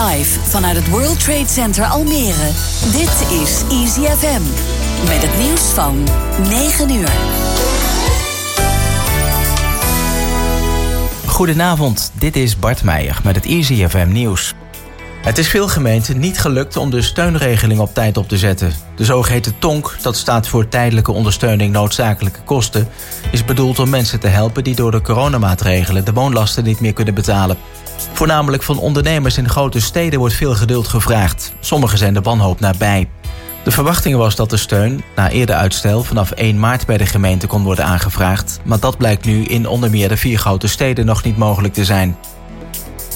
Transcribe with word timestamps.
Live 0.00 0.40
vanuit 0.40 0.76
het 0.76 0.88
World 0.88 1.20
Trade 1.20 1.46
Center 1.46 1.84
Almere. 1.84 2.50
Dit 2.92 3.26
is 3.30 3.62
Easy. 3.70 4.00
Met 5.08 5.22
het 5.22 5.38
nieuws 5.38 5.60
van 5.60 6.04
9 6.48 6.90
uur. 6.90 7.12
Goedenavond, 11.26 12.12
dit 12.14 12.36
is 12.36 12.58
Bart 12.58 12.82
Meijer 12.82 13.20
met 13.24 13.34
het 13.34 13.44
Easy 13.44 13.74
nieuws. 14.12 14.54
Het 15.26 15.38
is 15.38 15.48
veel 15.48 15.68
gemeenten 15.68 16.18
niet 16.18 16.40
gelukt 16.40 16.76
om 16.76 16.90
de 16.90 17.02
steunregeling 17.02 17.80
op 17.80 17.94
tijd 17.94 18.16
op 18.16 18.28
te 18.28 18.38
zetten. 18.38 18.72
De 18.96 19.04
zogeheten 19.04 19.58
TONK, 19.58 19.96
dat 20.02 20.16
staat 20.16 20.48
voor 20.48 20.68
tijdelijke 20.68 21.12
ondersteuning 21.12 21.72
noodzakelijke 21.72 22.40
kosten, 22.44 22.88
is 23.30 23.44
bedoeld 23.44 23.78
om 23.78 23.90
mensen 23.90 24.20
te 24.20 24.26
helpen 24.26 24.64
die 24.64 24.74
door 24.74 24.90
de 24.90 25.00
coronamaatregelen 25.00 26.04
de 26.04 26.12
woonlasten 26.12 26.64
niet 26.64 26.80
meer 26.80 26.92
kunnen 26.92 27.14
betalen. 27.14 27.56
Voornamelijk 28.12 28.62
van 28.62 28.78
ondernemers 28.78 29.38
in 29.38 29.48
grote 29.48 29.80
steden 29.80 30.18
wordt 30.18 30.34
veel 30.34 30.54
geduld 30.54 30.88
gevraagd. 30.88 31.52
Sommigen 31.60 31.98
zijn 31.98 32.14
de 32.14 32.20
wanhoop 32.20 32.60
nabij. 32.60 33.08
De 33.64 33.70
verwachting 33.70 34.16
was 34.16 34.36
dat 34.36 34.50
de 34.50 34.56
steun, 34.56 35.02
na 35.16 35.30
eerder 35.30 35.54
uitstel, 35.54 36.02
vanaf 36.02 36.30
1 36.30 36.60
maart 36.60 36.86
bij 36.86 36.96
de 36.96 37.06
gemeente 37.06 37.46
kon 37.46 37.62
worden 37.62 37.84
aangevraagd. 37.84 38.60
Maar 38.64 38.80
dat 38.80 38.98
blijkt 38.98 39.24
nu 39.24 39.44
in 39.44 39.68
onder 39.68 39.90
meer 39.90 40.08
de 40.08 40.16
vier 40.16 40.38
grote 40.38 40.68
steden 40.68 41.06
nog 41.06 41.22
niet 41.22 41.36
mogelijk 41.36 41.74
te 41.74 41.84
zijn. 41.84 42.16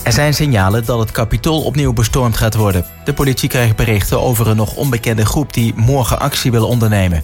Er 0.03 0.13
zijn 0.13 0.35
signalen 0.35 0.85
dat 0.85 0.99
het 0.99 1.11
kapitool 1.11 1.63
opnieuw 1.63 1.93
bestormd 1.93 2.37
gaat 2.37 2.55
worden. 2.55 2.85
De 3.05 3.13
politie 3.13 3.49
krijgt 3.49 3.77
berichten 3.77 4.21
over 4.21 4.49
een 4.49 4.57
nog 4.57 4.75
onbekende 4.75 5.25
groep 5.25 5.53
die 5.53 5.75
morgen 5.77 6.21
actie 6.21 6.51
wil 6.51 6.67
ondernemen. 6.67 7.23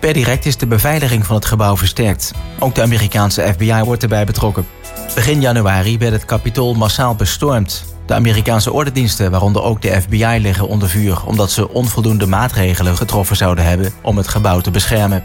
Per 0.00 0.12
direct 0.12 0.46
is 0.46 0.56
de 0.56 0.66
beveiliging 0.66 1.26
van 1.26 1.36
het 1.36 1.44
gebouw 1.44 1.76
versterkt. 1.76 2.32
Ook 2.58 2.74
de 2.74 2.82
Amerikaanse 2.82 3.52
FBI 3.52 3.82
wordt 3.84 4.02
erbij 4.02 4.24
betrokken. 4.24 4.66
Begin 5.14 5.40
januari 5.40 5.98
werd 5.98 6.12
het 6.12 6.24
kapitool 6.24 6.74
massaal 6.74 7.14
bestormd. 7.14 7.84
De 8.06 8.14
Amerikaanse 8.14 8.72
ordendiensten, 8.72 9.30
waaronder 9.30 9.62
ook 9.62 9.82
de 9.82 10.00
FBI, 10.00 10.38
liggen 10.40 10.68
onder 10.68 10.88
vuur... 10.88 11.24
omdat 11.26 11.50
ze 11.50 11.68
onvoldoende 11.68 12.26
maatregelen 12.26 12.96
getroffen 12.96 13.36
zouden 13.36 13.64
hebben 13.64 13.92
om 14.02 14.16
het 14.16 14.28
gebouw 14.28 14.60
te 14.60 14.70
beschermen. 14.70 15.24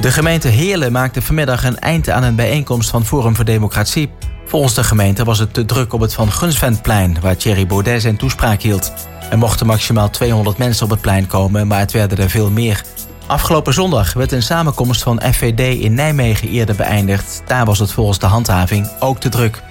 De 0.00 0.10
gemeente 0.10 0.48
Heerlen 0.48 0.92
maakte 0.92 1.22
vanmiddag 1.22 1.64
een 1.64 1.78
eind 1.78 2.10
aan 2.10 2.22
een 2.22 2.36
bijeenkomst 2.36 2.90
van 2.90 3.04
Forum 3.04 3.36
voor 3.36 3.44
Democratie. 3.44 4.10
Volgens 4.46 4.74
de 4.74 4.84
gemeente 4.84 5.24
was 5.24 5.38
het 5.38 5.54
te 5.54 5.64
druk 5.64 5.92
op 5.92 6.00
het 6.00 6.14
Van 6.14 6.32
Gunsventplein... 6.32 7.16
waar 7.20 7.36
Thierry 7.36 7.66
Baudet 7.66 8.02
zijn 8.02 8.16
toespraak 8.16 8.60
hield. 8.60 8.92
Er 9.30 9.38
mochten 9.38 9.66
maximaal 9.66 10.10
200 10.10 10.58
mensen 10.58 10.84
op 10.84 10.90
het 10.90 11.00
plein 11.00 11.26
komen, 11.26 11.66
maar 11.66 11.78
het 11.78 11.92
werden 11.92 12.18
er 12.18 12.30
veel 12.30 12.50
meer. 12.50 12.82
Afgelopen 13.26 13.74
zondag 13.74 14.12
werd 14.12 14.32
een 14.32 14.42
samenkomst 14.42 15.02
van 15.02 15.22
FVD 15.32 15.80
in 15.80 15.94
Nijmegen 15.94 16.48
eerder 16.48 16.74
beëindigd. 16.74 17.42
Daar 17.46 17.64
was 17.64 17.78
het 17.78 17.92
volgens 17.92 18.18
de 18.18 18.26
handhaving 18.26 18.88
ook 18.98 19.18
te 19.18 19.28
druk. 19.28 19.62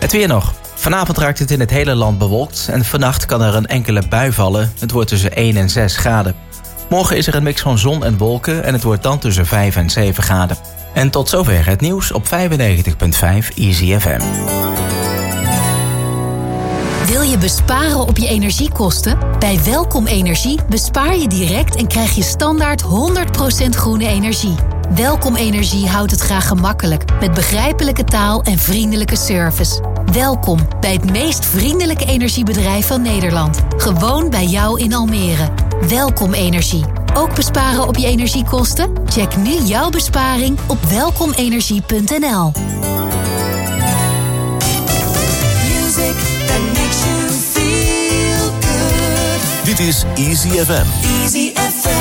Het 0.00 0.12
weer 0.12 0.28
nog. 0.28 0.52
Vanavond 0.74 1.18
raakt 1.18 1.38
het 1.38 1.50
in 1.50 1.60
het 1.60 1.70
hele 1.70 1.94
land 1.94 2.18
bewolkt 2.18 2.68
en 2.70 2.84
vannacht 2.84 3.26
kan 3.26 3.42
er 3.42 3.54
een 3.54 3.66
enkele 3.66 4.02
bui 4.08 4.32
vallen. 4.32 4.72
Het 4.78 4.90
wordt 4.90 5.08
tussen 5.08 5.36
1 5.36 5.56
en 5.56 5.70
6 5.70 5.96
graden. 5.96 6.34
Morgen 6.88 7.16
is 7.16 7.26
er 7.26 7.34
een 7.34 7.42
mix 7.42 7.60
van 7.60 7.78
zon 7.78 8.04
en 8.04 8.18
wolken 8.18 8.64
en 8.64 8.72
het 8.72 8.82
wordt 8.82 9.02
dan 9.02 9.18
tussen 9.18 9.46
5 9.46 9.76
en 9.76 9.90
7 9.90 10.22
graden. 10.22 10.56
En 10.94 11.10
tot 11.10 11.28
zover 11.28 11.66
het 11.66 11.80
nieuws 11.80 12.12
op 12.12 12.24
95.5 12.26 12.30
Easy. 13.54 13.96
Wil 17.06 17.22
je 17.22 17.38
besparen 17.40 18.00
op 18.00 18.16
je 18.18 18.28
energiekosten? 18.28 19.18
Bij 19.38 19.58
Welkom 19.64 20.06
Energie 20.06 20.58
bespaar 20.68 21.16
je 21.16 21.28
direct 21.28 21.76
en 21.76 21.86
krijg 21.86 22.14
je 22.14 22.22
standaard 22.22 22.82
100% 22.82 22.86
groene 23.70 24.06
energie. 24.06 24.54
Welkom 24.94 25.36
Energie 25.36 25.88
houdt 25.88 26.10
het 26.10 26.20
graag 26.20 26.48
gemakkelijk 26.48 27.04
met 27.20 27.34
begrijpelijke 27.34 28.04
taal 28.04 28.42
en 28.42 28.58
vriendelijke 28.58 29.16
service. 29.16 29.80
Welkom 30.12 30.58
bij 30.80 30.92
het 30.92 31.10
meest 31.10 31.46
vriendelijke 31.46 32.04
energiebedrijf 32.04 32.86
van 32.86 33.02
Nederland. 33.02 33.62
Gewoon 33.76 34.30
bij 34.30 34.46
jou 34.46 34.80
in 34.80 34.94
Almere. 34.94 35.48
Welkom 35.88 36.32
Energie. 36.32 37.03
Ook 37.16 37.34
besparen 37.34 37.88
op 37.88 37.96
je 37.96 38.06
energiekosten? 38.06 38.92
Check 39.06 39.36
nu 39.36 39.50
jouw 39.50 39.90
besparing 39.90 40.58
op 40.66 40.82
welkomenergie.nl. 40.82 42.52
Music 45.64 46.16
that 46.46 46.60
makes 46.72 47.04
you 47.04 47.30
feel 47.52 48.50
good. 48.60 49.64
Dit 49.64 49.78
is 49.78 50.04
Easy 50.14 50.48
FM. 50.48 50.86
Easy 51.22 51.52
FM. 51.54 51.94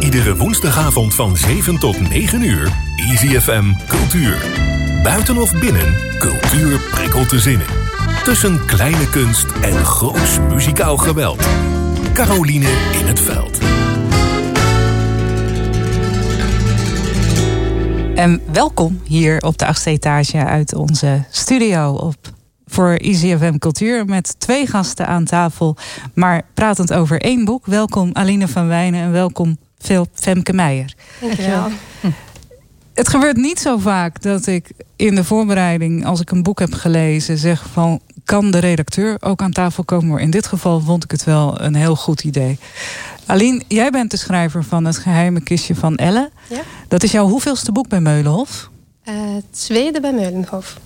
Iedere 0.00 0.36
woensdagavond 0.36 1.14
van 1.14 1.36
7 1.36 1.78
tot 1.78 2.10
9 2.10 2.42
uur. 2.42 2.72
Easy 3.08 3.40
FM 3.40 3.72
Cultuur. 3.86 4.38
Buiten 5.02 5.38
of 5.38 5.60
binnen, 5.60 5.94
cultuur 6.18 6.80
prikkelt 6.90 7.30
de 7.30 7.38
zinnen. 7.38 7.66
Tussen 8.24 8.66
kleine 8.66 9.10
kunst 9.10 9.46
en 9.62 9.84
groots 9.84 10.38
muzikaal 10.48 10.96
geweld. 10.96 11.46
Caroline 12.12 12.68
in 13.00 13.06
het 13.06 13.20
veld. 13.20 13.58
En 18.14 18.42
welkom 18.52 19.00
hier 19.04 19.40
op 19.40 19.58
de 19.58 19.66
achtste 19.66 19.90
etage 19.90 20.44
uit 20.44 20.74
onze 20.74 21.24
studio 21.30 21.92
op 21.92 22.16
voor 22.66 22.98
ICFM 23.00 23.58
Cultuur 23.58 24.04
met 24.04 24.40
twee 24.40 24.66
gasten 24.66 25.06
aan 25.06 25.24
tafel, 25.24 25.76
maar 26.14 26.42
pratend 26.54 26.92
over 26.92 27.20
één 27.20 27.44
boek. 27.44 27.66
Welkom 27.66 28.10
Aline 28.12 28.48
van 28.48 28.66
Wijnen 28.66 29.00
en 29.00 29.12
welkom 29.12 29.56
Phil 29.78 30.06
Femke 30.14 30.52
Meijer. 30.52 30.94
Dankjewel. 31.20 31.70
Het 32.98 33.08
gebeurt 33.08 33.36
niet 33.36 33.60
zo 33.60 33.78
vaak 33.78 34.22
dat 34.22 34.46
ik 34.46 34.70
in 34.96 35.14
de 35.14 35.24
voorbereiding, 35.24 36.06
als 36.06 36.20
ik 36.20 36.30
een 36.30 36.42
boek 36.42 36.58
heb 36.58 36.72
gelezen, 36.72 37.38
zeg 37.38 37.66
van 37.72 38.00
kan 38.24 38.50
de 38.50 38.58
redacteur 38.58 39.16
ook 39.20 39.42
aan 39.42 39.52
tafel 39.52 39.84
komen. 39.84 40.08
Maar 40.08 40.20
in 40.20 40.30
dit 40.30 40.46
geval 40.46 40.80
vond 40.80 41.04
ik 41.04 41.10
het 41.10 41.24
wel 41.24 41.60
een 41.60 41.74
heel 41.74 41.96
goed 41.96 42.24
idee. 42.24 42.58
Aline, 43.26 43.62
jij 43.68 43.90
bent 43.90 44.10
de 44.10 44.16
schrijver 44.16 44.64
van 44.64 44.84
Het 44.84 44.96
geheime 44.96 45.40
kistje 45.40 45.74
van 45.74 45.96
Elle. 45.96 46.30
Ja. 46.48 46.60
Dat 46.88 47.02
is 47.02 47.12
jouw 47.12 47.28
hoeveelste 47.28 47.72
boek 47.72 47.88
bij 47.88 48.00
Meulenhof? 48.00 48.70
Eh, 49.02 49.14
het 49.34 49.44
tweede 49.50 50.00
bij 50.00 50.12
Meulenhof. 50.12 50.76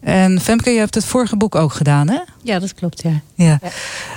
En 0.00 0.40
Femke, 0.40 0.70
je 0.70 0.78
hebt 0.78 0.94
het 0.94 1.04
vorige 1.04 1.36
boek 1.36 1.54
ook 1.54 1.72
gedaan, 1.72 2.08
hè? 2.08 2.18
Ja, 2.42 2.58
dat 2.58 2.74
klopt, 2.74 3.02
ja. 3.02 3.20
Ja. 3.34 3.58
Ja. 3.62 3.70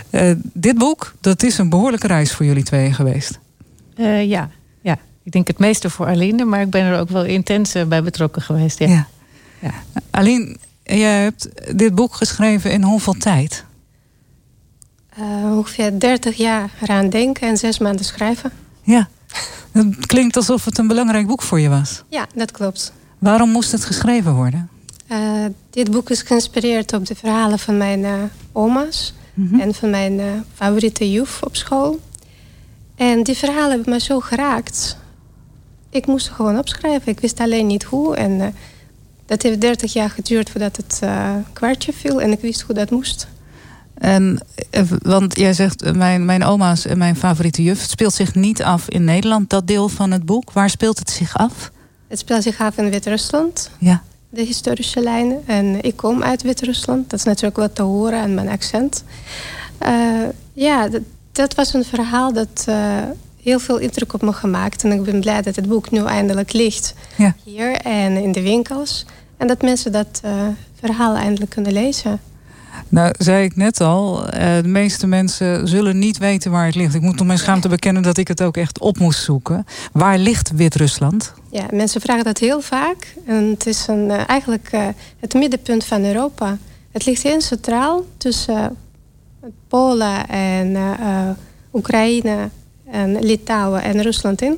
Eh, 0.09 0.35
dit 0.41 0.77
boek, 0.77 1.13
dat 1.21 1.43
is 1.43 1.57
een 1.57 1.69
behoorlijke 1.69 2.07
reis 2.07 2.33
voor 2.33 2.45
jullie 2.45 2.63
tweeën 2.63 2.93
geweest. 2.93 3.39
Eh, 3.95 4.29
ja. 4.29 4.49
Ik 5.23 5.31
denk 5.31 5.47
het 5.47 5.59
meeste 5.59 5.89
voor 5.89 6.05
Aline, 6.05 6.45
maar 6.45 6.61
ik 6.61 6.69
ben 6.69 6.83
er 6.85 6.99
ook 6.99 7.09
wel 7.09 7.25
intens 7.25 7.73
eh, 7.75 7.85
bij 7.85 8.03
betrokken 8.03 8.41
geweest. 8.41 8.79
Ja. 8.79 8.87
Ja. 8.87 9.07
Ja. 9.59 9.71
Aline, 10.11 10.57
jij 10.83 11.21
hebt 11.23 11.49
dit 11.77 11.95
boek 11.95 12.13
geschreven 12.13 12.71
in 12.71 12.83
hoeveel 12.83 13.13
tijd? 13.13 13.65
Eh, 15.09 15.23
ongeveer 15.57 15.99
30 15.99 16.37
jaar 16.37 16.69
eraan 16.81 17.09
denken 17.09 17.47
en 17.47 17.57
zes 17.57 17.79
maanden 17.79 18.05
schrijven. 18.05 18.51
Ja. 18.81 19.07
Het 19.71 20.05
klinkt 20.05 20.35
alsof 20.35 20.65
het 20.65 20.77
een 20.77 20.87
belangrijk 20.87 21.27
boek 21.27 21.41
voor 21.41 21.59
je 21.59 21.69
was. 21.69 22.03
Ja, 22.09 22.25
dat 22.35 22.51
klopt. 22.51 22.93
Waarom 23.17 23.49
moest 23.49 23.71
het 23.71 23.85
geschreven 23.85 24.33
worden? 24.33 24.69
Eh, 25.07 25.19
dit 25.69 25.91
boek 25.91 26.09
is 26.09 26.21
geïnspireerd 26.21 26.93
op 26.93 27.05
de 27.05 27.15
verhalen 27.15 27.59
van 27.59 27.77
mijn 27.77 28.05
eh, 28.05 28.13
oma's 28.51 29.13
Mhm. 29.33 29.59
en 29.59 29.73
van 29.73 29.89
mijn 29.89 30.45
favoriete 30.53 31.11
juf 31.11 31.41
op 31.43 31.55
school. 31.55 31.99
En 32.95 33.23
die 33.23 33.37
verhalen 33.37 33.69
hebben 33.71 33.93
me 33.93 33.99
zo 33.99 34.19
geraakt. 34.19 34.97
Ik 35.89 36.05
moest 36.05 36.25
ze 36.25 36.33
gewoon 36.33 36.57
opschrijven. 36.57 37.11
Ik 37.11 37.19
wist 37.19 37.39
alleen 37.39 37.67
niet 37.67 37.83
hoe. 37.83 38.15
En 38.15 38.41
eh, 38.41 38.47
dat 39.25 39.41
heeft 39.41 39.61
30 39.61 39.93
jaar 39.93 40.09
geduurd 40.09 40.49
voordat 40.49 40.77
het 40.77 40.99
eh, 41.01 41.35
kwartje 41.53 41.93
viel. 41.93 42.21
En 42.21 42.31
ik 42.31 42.39
wist 42.39 42.61
hoe 42.61 42.75
dat 42.75 42.89
moest. 42.89 43.27
En, 43.93 44.39
eh, 44.69 44.83
want 45.01 45.37
jij 45.37 45.53
zegt, 45.53 45.95
mijn, 45.95 46.25
mijn 46.25 46.43
oma's 46.43 46.85
en 46.85 46.97
mijn 46.97 47.15
favoriete 47.15 47.63
juf... 47.63 47.81
het 47.81 47.89
speelt 47.89 48.13
zich 48.13 48.35
niet 48.35 48.63
af 48.63 48.89
in 48.89 49.03
Nederland, 49.03 49.49
dat 49.49 49.67
deel 49.67 49.89
van 49.89 50.11
het 50.11 50.25
boek. 50.25 50.51
Waar 50.51 50.69
speelt 50.69 50.99
het 50.99 51.09
zich 51.09 51.37
af? 51.37 51.71
Het 52.07 52.19
speelt 52.19 52.43
zich 52.43 52.59
af 52.59 52.77
in 52.77 52.89
Wit-Rusland. 52.89 53.69
Ja. 53.77 54.03
de 54.29 54.41
historische 54.41 55.01
lijnen. 55.01 55.41
En 55.45 55.81
ik 55.81 55.95
kom 55.95 56.23
uit 56.23 56.41
Wit-Rusland. 56.41 57.09
Dat 57.09 57.19
is 57.19 57.25
natuurlijk 57.25 57.57
wat 57.57 57.75
te 57.75 57.81
horen 57.81 58.19
aan 58.19 58.33
mijn 58.33 58.49
accent. 58.49 59.03
Ja, 60.53 60.87
dat, 60.87 61.01
dat 61.31 61.55
was 61.55 61.73
een 61.73 61.83
verhaal 61.83 62.33
dat 62.33 62.65
heel 63.49 63.59
veel 63.59 63.77
indruk 63.77 64.13
op 64.13 64.21
me 64.21 64.33
gemaakt. 64.33 64.83
En 64.83 64.91
ik 64.91 65.03
ben 65.03 65.19
blij 65.19 65.41
dat 65.41 65.55
het 65.55 65.67
boek 65.67 65.91
nu 65.91 66.05
eindelijk 66.05 66.53
ligt 66.53 66.93
Ja. 67.15 67.35
hier 67.43 67.71
en 67.75 68.17
in 68.17 68.31
de 68.31 68.41
winkels. 68.41 69.05
En 69.37 69.47
dat 69.47 69.61
mensen 69.61 69.91
dat 69.91 70.19
eh, 70.23 70.31
verhaal 70.79 71.15
eindelijk 71.15 71.51
kunnen 71.51 71.73
lezen. 71.73 72.19
Nou, 72.89 73.13
zei 73.17 73.43
ik 73.43 73.55
net 73.55 73.81
al, 73.81 74.27
eh, 74.29 74.61
de 74.61 74.67
meeste 74.67 75.07
mensen 75.07 75.67
zullen 75.67 75.99
niet 75.99 76.17
weten 76.17 76.51
waar 76.51 76.65
het 76.65 76.75
ligt. 76.75 76.93
Ik 76.95 77.01
moet 77.01 77.21
om 77.21 77.27
mijn 77.27 77.39
schaamte 77.39 77.67
bekennen 77.67 78.01
dat 78.03 78.17
ik 78.17 78.27
het 78.27 78.41
ook 78.41 78.57
echt 78.57 78.79
op 78.79 78.97
moest 78.99 79.23
zoeken. 79.23 79.65
Waar 79.91 80.17
ligt 80.17 80.51
Wit-Rusland? 80.55 81.33
Ja, 81.51 81.65
mensen 81.71 82.01
vragen 82.01 82.23
dat 82.23 82.37
heel 82.37 82.61
vaak. 82.61 83.15
En 83.25 83.49
het 83.49 83.65
is 83.67 83.87
een, 83.87 84.11
eh, 84.11 84.29
eigenlijk 84.29 84.71
het 85.19 85.33
middenpunt 85.33 85.85
van 85.85 86.03
Europa. 86.05 86.57
Het 86.91 87.05
ligt 87.05 87.23
heel 87.23 87.41
centraal 87.41 88.05
tussen 88.17 88.75
Polen 89.67 90.27
en 90.27 90.77
Oekraïne 91.73 92.49
en 92.91 93.19
Litouwen 93.25 93.81
en 93.83 94.01
Rusland 94.01 94.41
in. 94.41 94.57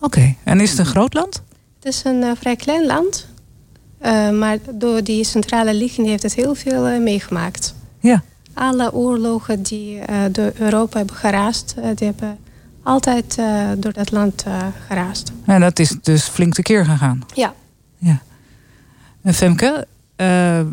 Oké, 0.00 0.34
en 0.44 0.60
is 0.60 0.70
het 0.70 0.78
een 0.78 0.86
groot 0.86 1.14
land? 1.14 1.42
Het 1.82 1.92
is 1.94 2.02
een 2.04 2.22
eh, 2.22 2.30
vrij 2.38 2.56
klein 2.56 2.86
land. 2.86 3.26
eh, 3.98 4.30
maar 4.30 4.58
door 4.74 5.02
die 5.04 5.24
centrale 5.24 5.74
ligging 5.74 6.06
heeft 6.06 6.22
het 6.22 6.34
heel 6.34 6.54
veel 6.54 6.86
eh, 6.86 7.00
meegemaakt. 7.00 7.74
Ja. 8.00 8.22
Alle 8.54 8.92
oorlogen 8.92 9.62
die 9.62 9.98
eh, 9.98 10.16
door 10.32 10.52
Europa 10.58 10.98
hebben 10.98 11.16
geraast, 11.16 11.74
die 11.94 12.06
hebben 12.06 12.38
altijd 12.82 13.36
eh, 13.38 13.68
door 13.76 13.92
dat 13.92 14.10
land 14.10 14.42
eh, 14.46 14.66
geraast. 14.88 15.32
En 15.44 15.60
dat 15.60 15.78
is 15.78 15.96
dus 16.02 16.22
flink 16.28 16.54
tekeer 16.54 16.84
gegaan. 16.84 17.22
Ja. 17.34 17.54
Ja. 17.98 18.20
En 19.22 19.34
Femke, 19.34 19.86
eh, 20.16 20.26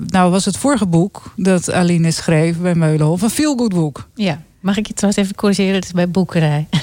nou 0.07 0.31
was 0.31 0.45
het 0.45 0.57
vorige 0.57 0.85
boek 0.85 1.33
dat 1.35 1.71
Aline 1.71 2.11
schreef 2.11 2.57
bij 2.57 2.75
Meulenhof 2.75 3.21
een 3.21 3.29
feel-good 3.29 3.73
boek. 3.73 4.07
Ja. 4.15 4.41
Mag 4.59 4.77
ik 4.77 4.88
je 4.88 4.94
trouwens 4.94 5.24
even 5.24 5.36
corrigeren? 5.36 5.74
Het 5.75 5.86
is 5.86 5.92
bij 5.92 6.09
Boekerij. 6.09 6.68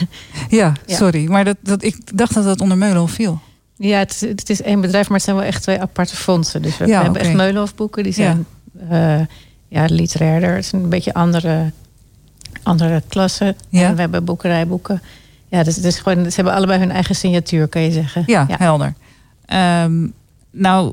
Ja, 0.49 0.73
Ja. 0.87 0.97
sorry. 0.97 1.27
Maar 1.27 1.45
dat, 1.45 1.57
dat, 1.61 1.83
ik 1.83 2.17
dacht 2.19 2.35
dat 2.35 2.45
dat 2.45 2.61
onder 2.61 2.79
Meulenhof 2.79 3.11
viel. 3.11 3.41
Ja, 3.77 3.99
het, 3.99 4.11
is- 4.11 4.21
het 4.21 4.51
is 4.51 4.63
één 4.63 4.81
bedrijf, 4.81 5.07
maar 5.09 5.17
het 5.17 5.25
zijn 5.27 5.37
wel 5.37 5.45
echt 5.45 5.63
twee 5.63 5.81
aparte 5.81 6.17
fondsen. 6.17 6.63
Dus 6.63 6.77
we, 6.79 6.87
Ja, 6.87 6.93
hebben 7.03 7.11
oké. 7.21 7.29
echt 7.29 7.37
Meulenhofboeken. 7.37 8.03
Die 8.03 8.13
zijn 8.13 8.47
ja. 8.91 9.27
ja, 9.69 9.85
literairder. 9.89 10.55
Het 10.55 10.65
is 10.65 10.73
een 10.73 10.89
beetje 10.89 11.15
andere, 11.15 11.73
andere 12.63 13.03
klasse. 13.09 13.55
Ja. 13.69 13.83
En 13.89 13.95
we 13.95 14.01
hebben 14.01 14.25
boekerijboeken. 14.25 15.03
Ja, 15.49 15.63
dus 15.63 15.79
is 15.79 15.99
gewoon, 15.99 16.25
ze 16.25 16.35
hebben 16.35 16.55
allebei 16.55 16.79
hun 16.79 16.91
eigen 16.91 17.15
signatuur, 17.15 17.69
kan 17.69 17.83
je 17.83 17.91
zeggen. 17.93 18.23
Ja, 18.27 18.47
helder. 18.49 18.95
Ehm, 19.47 20.07
nou, 20.51 20.93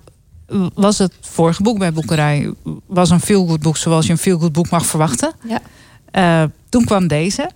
was 0.74 0.98
het 0.98 1.14
vorige 1.22 1.64
boek 1.64 1.78
bij 1.80 1.94
Boekerij 1.94 2.54
was 2.86 3.10
een 3.10 3.20
feel-good 3.20 3.60
boek 3.62 3.78
zoals 3.78 4.06
je 4.06 4.12
een 4.12 4.18
feel-good 4.18 4.52
boek 4.52 4.70
mag 4.70 4.86
verwachten. 4.86 5.32
Ja. 5.48 5.60
Eh, 6.12 6.44
toen 6.70 6.86
kwam 6.86 7.08
deze. 7.08 7.50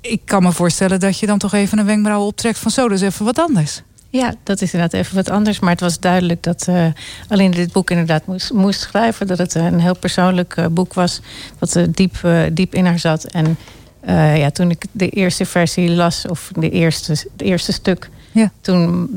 Ik 0.00 0.20
kan 0.24 0.42
me 0.42 0.52
voorstellen 0.52 1.00
dat 1.00 1.18
je 1.18 1.26
dan 1.26 1.38
toch 1.38 1.52
even 1.52 1.78
een 1.78 1.86
wenkbrauw 1.86 2.26
optrekt 2.26 2.58
van 2.58 2.70
zo, 2.70 2.88
dus 2.88 3.00
even 3.00 3.24
wat 3.24 3.38
anders. 3.38 3.82
Ja, 4.10 4.34
dat 4.42 4.60
is 4.60 4.72
inderdaad 4.72 5.00
even 5.00 5.14
wat 5.14 5.30
anders. 5.30 5.58
Maar 5.58 5.70
het 5.70 5.80
was 5.80 6.00
duidelijk 6.00 6.42
dat 6.42 6.68
eh 6.68 6.86
alleen 7.28 7.50
dit 7.50 7.72
boek 7.72 7.90
inderdaad 7.90 8.26
moest, 8.26 8.52
moest 8.52 8.80
schrijven. 8.80 9.26
Dat 9.26 9.38
het 9.38 9.54
een 9.54 9.80
heel 9.80 9.96
persoonlijk 9.96 10.56
eh, 10.56 10.66
boek 10.66 10.94
was. 10.94 11.20
Wat 11.58 11.74
er 11.74 11.92
diep, 11.92 12.16
eh, 12.22 12.42
diep 12.52 12.74
in 12.74 12.86
haar 12.86 12.98
zat. 12.98 13.24
En 13.24 13.56
eh, 14.00 14.38
ja, 14.38 14.50
toen 14.50 14.70
ik 14.70 14.84
de 14.92 15.08
eerste 15.08 15.44
versie 15.44 15.90
las, 15.90 16.26
of 16.26 16.50
de 16.54 16.70
eerste, 16.70 17.12
het 17.12 17.42
eerste 17.42 17.72
stuk. 17.72 18.10
Ja. 18.32 18.50
Toen 18.60 19.08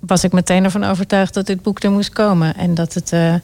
was 0.00 0.24
ik 0.24 0.32
meteen 0.32 0.64
ervan 0.64 0.84
overtuigd 0.84 1.34
dat 1.34 1.46
dit 1.46 1.62
boek 1.62 1.82
er 1.82 1.90
moest 1.90 2.12
komen. 2.12 2.56
En 2.56 2.74
dat 2.74 2.94
het, 2.94 3.12
eh, 3.12 3.34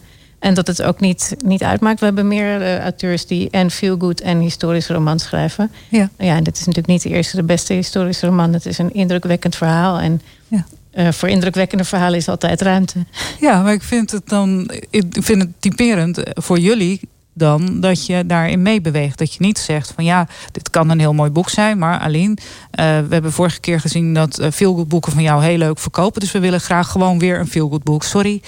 en 0.43 0.55
dat 0.55 0.67
het 0.67 0.83
ook 0.83 1.01
niet, 1.01 1.37
niet 1.45 1.63
uitmaakt. 1.63 1.99
We 2.01 2.05
hebben 2.05 2.29
meer 2.29 2.63
eh, 2.63 2.79
auteurs 2.79 3.27
die 3.27 3.51
en 3.51 3.71
feel-good 3.71 4.21
en 4.21 4.39
historische 4.39 4.93
romans 4.93 5.23
schrijven. 5.23 5.71
Ja. 5.89 6.11
Ja, 6.19 6.37
en 6.37 6.45
dit 6.45 6.55
is 6.55 6.61
natuurlijk 6.67 6.87
niet 6.87 7.03
de 7.03 7.09
eerste, 7.09 7.37
de 7.37 7.43
beste 7.43 7.73
historische 7.73 8.27
roman. 8.27 8.53
Het 8.53 8.67
is 8.67 8.79
een 8.79 8.95
indrukwekkend 8.95 9.57
verhaal. 9.57 9.99
En 9.99 10.23
Ja. 10.49 10.65
eh, 10.91 11.13
voor 11.13 11.29
indrukwekkende 11.29 11.85
verhalen 11.85 12.19
is 12.19 12.29
altijd 12.29 12.61
ruimte. 12.63 13.07
Ja, 13.41 13.63
maar 13.63 13.73
ik 13.73 13.83
vind 13.83 14.11
het 14.11 14.29
dan 14.29 14.71
ik 14.91 15.05
vind 15.11 15.43
het 15.43 15.51
typerend 15.59 16.21
voor 16.35 16.59
jullie 16.59 17.01
dan 17.35 17.81
dat 17.81 18.07
je 18.07 18.27
daarin 18.27 18.63
meebeweegt. 18.63 19.19
Dat 19.19 19.33
je 19.35 19.43
niet 19.43 19.59
zegt 19.59 19.93
van 19.95 20.05
ja, 20.05 20.27
dit 20.53 20.71
kan 20.71 20.91
een 20.91 20.99
heel 21.01 21.13
mooi 21.15 21.31
boek 21.31 21.49
zijn, 21.51 21.79
maar 21.79 21.99
Aline, 21.99 22.37
eh, 22.71 22.85
we 22.85 23.07
hebben 23.09 23.33
vorige 23.33 23.61
keer 23.61 23.81
gezien 23.81 24.15
dat 24.15 24.41
uh, 24.41 24.47
veel 24.51 24.87
boeken 24.87 25.13
van 25.13 25.23
jou 25.23 25.45
heel 25.45 25.59
leuk 25.59 25.79
verkopen, 25.79 26.21
dus 26.21 26.33
we 26.33 26.39
willen 26.39 26.61
graag 26.61 26.89
gewoon 26.91 27.19
weer 27.19 27.39
een 27.41 27.49
veel 27.49 27.81
boek. 27.85 28.03
Sorry, 28.03 28.43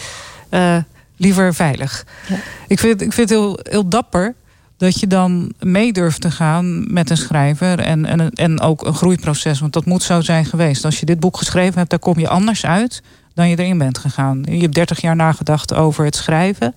eh, 0.48 0.76
liever 1.24 1.54
veilig. 1.54 2.06
Ja. 2.28 2.36
Ik 2.66 2.78
vind, 2.78 3.00
ik 3.00 3.12
vind 3.12 3.28
het 3.30 3.38
heel, 3.38 3.58
heel 3.62 3.88
dapper 3.88 4.34
dat 4.76 5.00
je 5.00 5.06
dan 5.06 5.52
mee 5.58 5.92
durft 5.92 6.20
te 6.20 6.30
gaan 6.30 6.92
met 6.92 7.10
een 7.10 7.16
schrijver 7.16 7.78
en, 7.78 8.04
en, 8.06 8.30
en 8.30 8.60
ook 8.60 8.86
een 8.86 8.94
groeiproces, 8.94 9.60
want 9.60 9.72
dat 9.72 9.84
moet 9.84 10.02
zo 10.02 10.20
zijn 10.20 10.44
geweest. 10.44 10.84
Als 10.84 11.00
je 11.00 11.06
dit 11.06 11.20
boek 11.20 11.36
geschreven 11.36 11.78
hebt, 11.78 11.90
daar 11.90 11.98
kom 11.98 12.18
je 12.18 12.28
anders 12.28 12.66
uit 12.66 13.02
dan 13.34 13.48
je 13.48 13.58
erin 13.58 13.78
bent 13.78 13.98
gegaan. 13.98 14.42
Je 14.48 14.60
hebt 14.60 14.74
30 14.74 15.00
jaar 15.00 15.16
nagedacht 15.16 15.74
over 15.74 16.04
het 16.04 16.16
schrijven. 16.16 16.74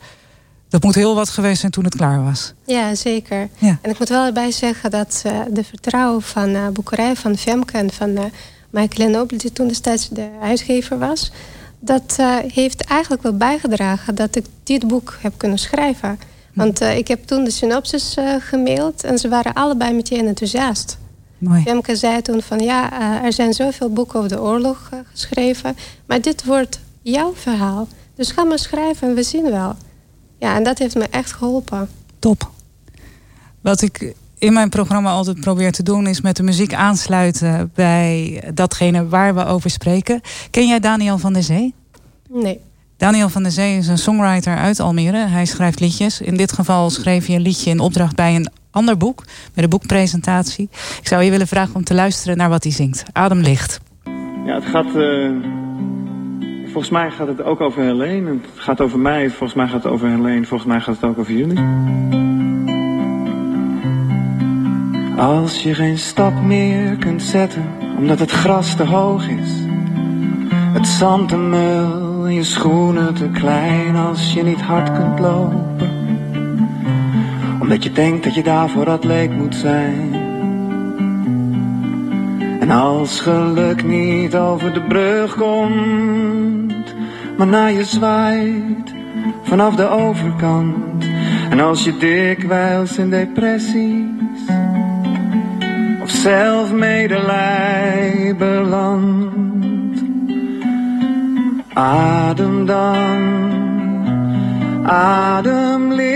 Dat 0.69 0.83
moet 0.83 0.95
heel 0.95 1.15
wat 1.15 1.29
geweest 1.29 1.59
zijn 1.59 1.71
toen 1.71 1.83
het 1.83 1.95
klaar 1.95 2.23
was. 2.23 2.53
Ja, 2.65 2.95
zeker. 2.95 3.49
Ja. 3.57 3.77
En 3.81 3.91
ik 3.91 3.99
moet 3.99 4.09
wel 4.09 4.25
erbij 4.25 4.51
zeggen 4.51 4.91
dat 4.91 5.23
uh, 5.25 5.39
de 5.49 5.63
vertrouwen 5.63 6.21
van 6.21 6.49
uh, 6.49 6.67
boekerij 6.67 7.15
van 7.15 7.37
Femke 7.37 7.77
en 7.77 7.91
van 7.91 8.09
uh, 8.09 8.23
Michael 8.69 9.09
Nobel, 9.09 9.37
die 9.37 9.51
toen 9.51 9.67
destijds 9.67 10.09
de 10.09 10.29
uitgever 10.41 10.97
was, 10.97 11.31
dat 11.79 12.15
uh, 12.19 12.37
heeft 12.37 12.83
eigenlijk 12.83 13.23
wel 13.23 13.37
bijgedragen 13.37 14.15
dat 14.15 14.35
ik 14.35 14.45
dit 14.63 14.87
boek 14.87 15.17
heb 15.21 15.33
kunnen 15.37 15.57
schrijven. 15.57 16.19
Want 16.53 16.81
uh, 16.81 16.97
ik 16.97 17.07
heb 17.07 17.25
toen 17.25 17.43
de 17.43 17.51
synopsis 17.51 18.17
uh, 18.17 18.35
gemaild 18.39 19.03
en 19.03 19.17
ze 19.17 19.29
waren 19.29 19.53
allebei 19.53 19.93
meteen 19.93 20.27
enthousiast. 20.27 20.97
Mooi. 21.37 21.61
Femke 21.61 21.95
zei 21.95 22.21
toen 22.21 22.41
van 22.41 22.59
ja, 22.59 23.01
er 23.23 23.33
zijn 23.33 23.53
zoveel 23.53 23.89
boeken 23.89 24.17
over 24.17 24.29
de 24.29 24.41
oorlog 24.41 24.89
geschreven, 25.11 25.75
maar 26.05 26.21
dit 26.21 26.45
wordt 26.45 26.79
jouw 27.01 27.33
verhaal. 27.35 27.87
Dus 28.15 28.31
ga 28.31 28.43
maar 28.43 28.59
schrijven 28.59 29.07
en 29.07 29.15
we 29.15 29.23
zien 29.23 29.51
wel. 29.51 29.75
Ja, 30.39 30.55
en 30.55 30.63
dat 30.63 30.77
heeft 30.77 30.95
me 30.95 31.07
echt 31.09 31.33
geholpen. 31.33 31.89
Top. 32.19 32.51
Wat 33.61 33.81
ik 33.81 34.13
in 34.39 34.53
mijn 34.53 34.69
programma 34.69 35.09
altijd 35.09 35.39
probeer 35.39 35.71
te 35.71 35.83
doen, 35.83 36.07
is 36.07 36.21
met 36.21 36.35
de 36.35 36.43
muziek 36.43 36.73
aansluiten 36.73 37.71
bij 37.75 38.43
datgene 38.53 39.07
waar 39.07 39.35
we 39.35 39.45
over 39.45 39.69
spreken. 39.69 40.21
Ken 40.51 40.67
jij 40.67 40.79
Daniel 40.79 41.17
van 41.17 41.33
der 41.33 41.43
Zee? 41.43 41.73
Nee. 42.29 42.59
Daniel 42.97 43.29
van 43.29 43.43
der 43.43 43.51
Zee 43.51 43.77
is 43.77 43.87
een 43.87 43.97
songwriter 43.97 44.57
uit 44.57 44.79
Almere. 44.79 45.27
Hij 45.27 45.45
schrijft 45.45 45.79
liedjes. 45.79 46.21
In 46.21 46.37
dit 46.37 46.51
geval 46.51 46.89
schreef 46.89 47.25
hij 47.25 47.35
een 47.35 47.41
liedje 47.41 47.69
in 47.69 47.79
opdracht 47.79 48.15
bij 48.15 48.35
een 48.35 48.49
ander 48.71 48.97
boek, 48.97 49.23
bij 49.53 49.63
de 49.63 49.69
boekpresentatie. 49.69 50.69
Ik 51.01 51.07
zou 51.07 51.23
je 51.23 51.29
willen 51.29 51.47
vragen 51.47 51.75
om 51.75 51.83
te 51.83 51.93
luisteren 51.93 52.37
naar 52.37 52.49
wat 52.49 52.63
hij 52.63 52.71
zingt. 52.71 53.03
Ademlicht. 53.11 53.79
Ja, 54.45 54.55
het 54.55 54.65
gaat. 54.65 54.95
Uh, 54.95 55.31
volgens 56.63 56.89
mij 56.89 57.11
gaat 57.11 57.27
het 57.27 57.41
ook 57.41 57.61
over 57.61 57.83
Helene. 57.83 58.29
Het 58.29 58.39
gaat 58.55 58.81
over 58.81 58.99
mij. 58.99 59.29
Volgens 59.29 59.53
mij 59.53 59.67
gaat 59.67 59.83
het 59.83 59.91
over 59.91 60.09
Helene. 60.09 60.45
Volgens 60.45 60.69
mij 60.69 60.79
gaat 60.79 60.95
het 60.95 61.03
ook 61.03 61.17
over 61.17 61.33
jullie. 61.33 62.36
Als 65.17 65.63
je 65.63 65.73
geen 65.73 65.97
stap 65.97 66.41
meer 66.41 66.95
kunt 66.95 67.21
zetten, 67.21 67.65
omdat 67.97 68.19
het 68.19 68.31
gras 68.31 68.75
te 68.75 68.83
hoog 68.83 69.27
is, 69.27 69.49
het 70.73 70.87
zand 70.87 71.29
te 71.29 71.37
mul, 71.37 72.27
je 72.27 72.43
schoenen 72.43 73.13
te 73.13 73.29
klein 73.29 73.95
als 73.95 74.33
je 74.33 74.43
niet 74.43 74.61
hard 74.61 74.91
kunt 74.91 75.19
lopen, 75.19 75.89
omdat 77.59 77.83
je 77.83 77.91
denkt 77.91 78.23
dat 78.23 78.35
je 78.35 78.43
daarvoor 78.43 78.89
atleet 78.89 79.37
moet 79.37 79.55
zijn. 79.55 80.13
En 82.59 82.71
als 82.71 83.19
geluk 83.19 83.83
niet 83.83 84.35
over 84.35 84.73
de 84.73 84.81
brug 84.81 85.35
komt, 85.35 86.95
maar 87.37 87.47
naar 87.47 87.71
je 87.71 87.83
zwaait 87.83 88.93
vanaf 89.43 89.75
de 89.75 89.87
overkant. 89.87 91.05
En 91.49 91.59
als 91.59 91.83
je 91.83 91.97
dikwijls 91.97 92.97
in 92.97 93.09
depressies 93.09 94.05
of 96.07 96.13
zelf 96.13 96.71
medelij 96.71 98.35
belandt, 98.37 100.03
adem 101.73 102.65
dan, 102.65 103.21
adem 104.85 105.91
licht. 105.93 106.15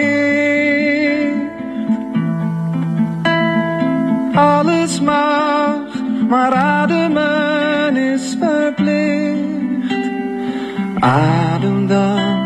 Alles 4.34 5.02
mag 5.02 5.82
maar 6.30 6.54
ademen 6.54 7.96
is 7.96 8.38
verplicht. 8.40 9.96
Adem 11.00 11.88
dan, 11.88 12.40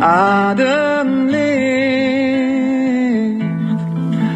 adem 0.00 1.26
licht. 1.26 1.44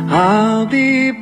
Haal 0.07 0.69
diep 0.69 1.18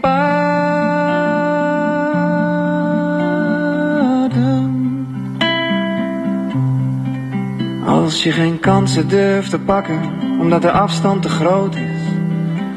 Als 7.87 8.23
je 8.23 8.33
geen 8.33 8.61
kansen 8.61 9.09
durft 9.09 9.51
te 9.51 9.59
pakken, 9.59 10.01
omdat 10.41 10.63
de 10.63 10.71
afstand 10.71 11.23
te 11.23 11.29
groot 11.29 11.75
is. 11.75 12.01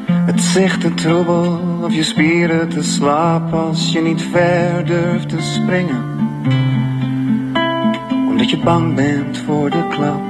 Het 0.06 0.40
zicht 0.40 0.80
te 0.80 0.94
troebel 0.94 1.60
of 1.82 1.94
je 1.94 2.02
spieren 2.02 2.68
te 2.68 2.82
slap 2.82 3.52
als 3.52 3.92
je 3.92 4.00
niet 4.00 4.22
ver 4.22 4.86
durft 4.86 5.28
te 5.28 5.40
springen. 5.40 6.04
Omdat 8.28 8.50
je 8.50 8.58
bang 8.64 8.94
bent 8.94 9.38
voor 9.38 9.70
de 9.70 9.86
klap. 9.88 10.22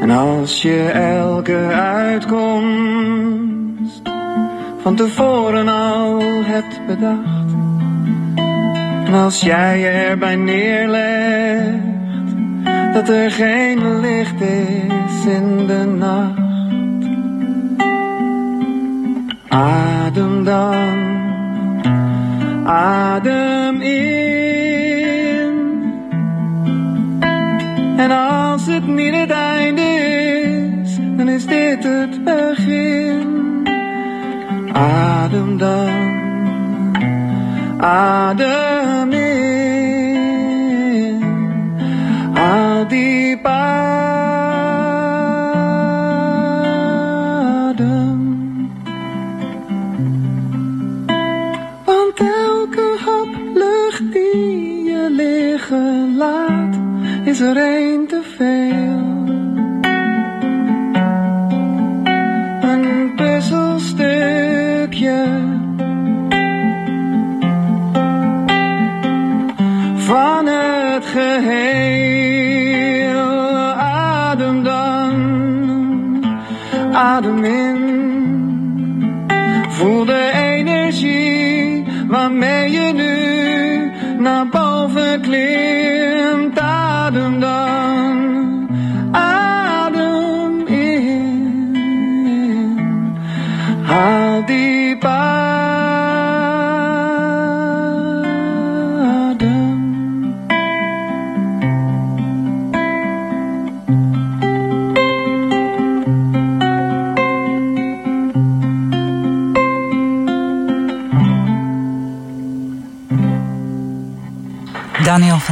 En 0.00 0.10
als 0.10 0.62
je 0.62 0.90
elke 0.92 1.66
uitkomst 1.74 2.50
van 4.82 4.94
tevoren 4.94 5.68
al 5.68 6.22
hebt 6.44 6.86
bedacht. 6.86 7.52
En 9.04 9.14
als 9.14 9.40
jij 9.40 9.78
je 9.78 9.88
erbij 9.88 10.36
neerlegt 10.36 11.97
dat 12.98 13.08
er 13.08 13.30
geen 13.30 14.00
licht 14.00 14.40
is 14.40 15.24
in 15.26 15.66
de 15.66 15.84
nacht. 15.98 16.38
Adem 19.48 20.44
dan, 20.44 20.98
adem 22.66 23.80
in. 23.80 24.32
En 27.96 28.10
als 28.10 28.66
het 28.66 28.86
niet 28.86 29.14
het 29.14 29.30
einde 29.30 29.82
is, 30.82 30.98
dan 31.16 31.28
is 31.28 31.46
dit 31.46 31.84
het 31.84 32.24
begin. 32.24 33.66
Adem 34.72 35.58
dan, 35.58 35.90
adem 37.80 38.77
diep 42.88 43.46
adem. 43.46 43.80
Want 51.84 52.20
elke 52.20 52.96
hap 53.04 53.28
lucht 53.54 54.12
die 54.12 54.82
je 54.84 55.10
liggen 55.10 56.16
laat, 56.16 56.74
is 57.24 57.40
er 57.40 57.56
adem 77.18 77.44
in. 77.44 77.78
Voel 79.68 80.04
de 80.04 80.30
energie 80.34 81.84
waarmee 82.08 82.70
je 82.70 82.92
nu 82.92 83.90
naar 84.22 84.48
boven 84.48 85.20
klimt. 85.20 86.58
Adem 86.58 87.40
dan, 87.40 88.68
adem 89.12 90.66
in. 90.66 91.76
Haal 93.82 94.44
diep 94.46 95.04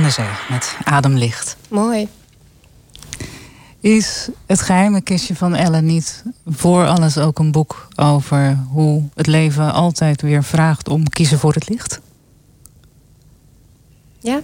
Der 0.06 0.14
Zee 0.14 0.24
met 0.50 0.76
Ademlicht. 0.84 1.56
Mooi. 1.68 2.08
Is 3.80 4.28
het 4.46 4.60
geheime 4.60 5.00
kistje 5.00 5.36
van 5.36 5.54
Ellen 5.54 5.84
niet 5.84 6.22
voor 6.46 6.86
alles 6.86 7.18
ook 7.18 7.38
een 7.38 7.52
boek 7.52 7.88
over 7.96 8.58
hoe 8.70 9.02
het 9.14 9.26
leven 9.26 9.72
altijd 9.72 10.22
weer 10.22 10.44
vraagt 10.44 10.88
om 10.88 11.08
kiezen 11.08 11.38
voor 11.38 11.52
het 11.52 11.68
licht? 11.68 12.00
Ja. 14.20 14.40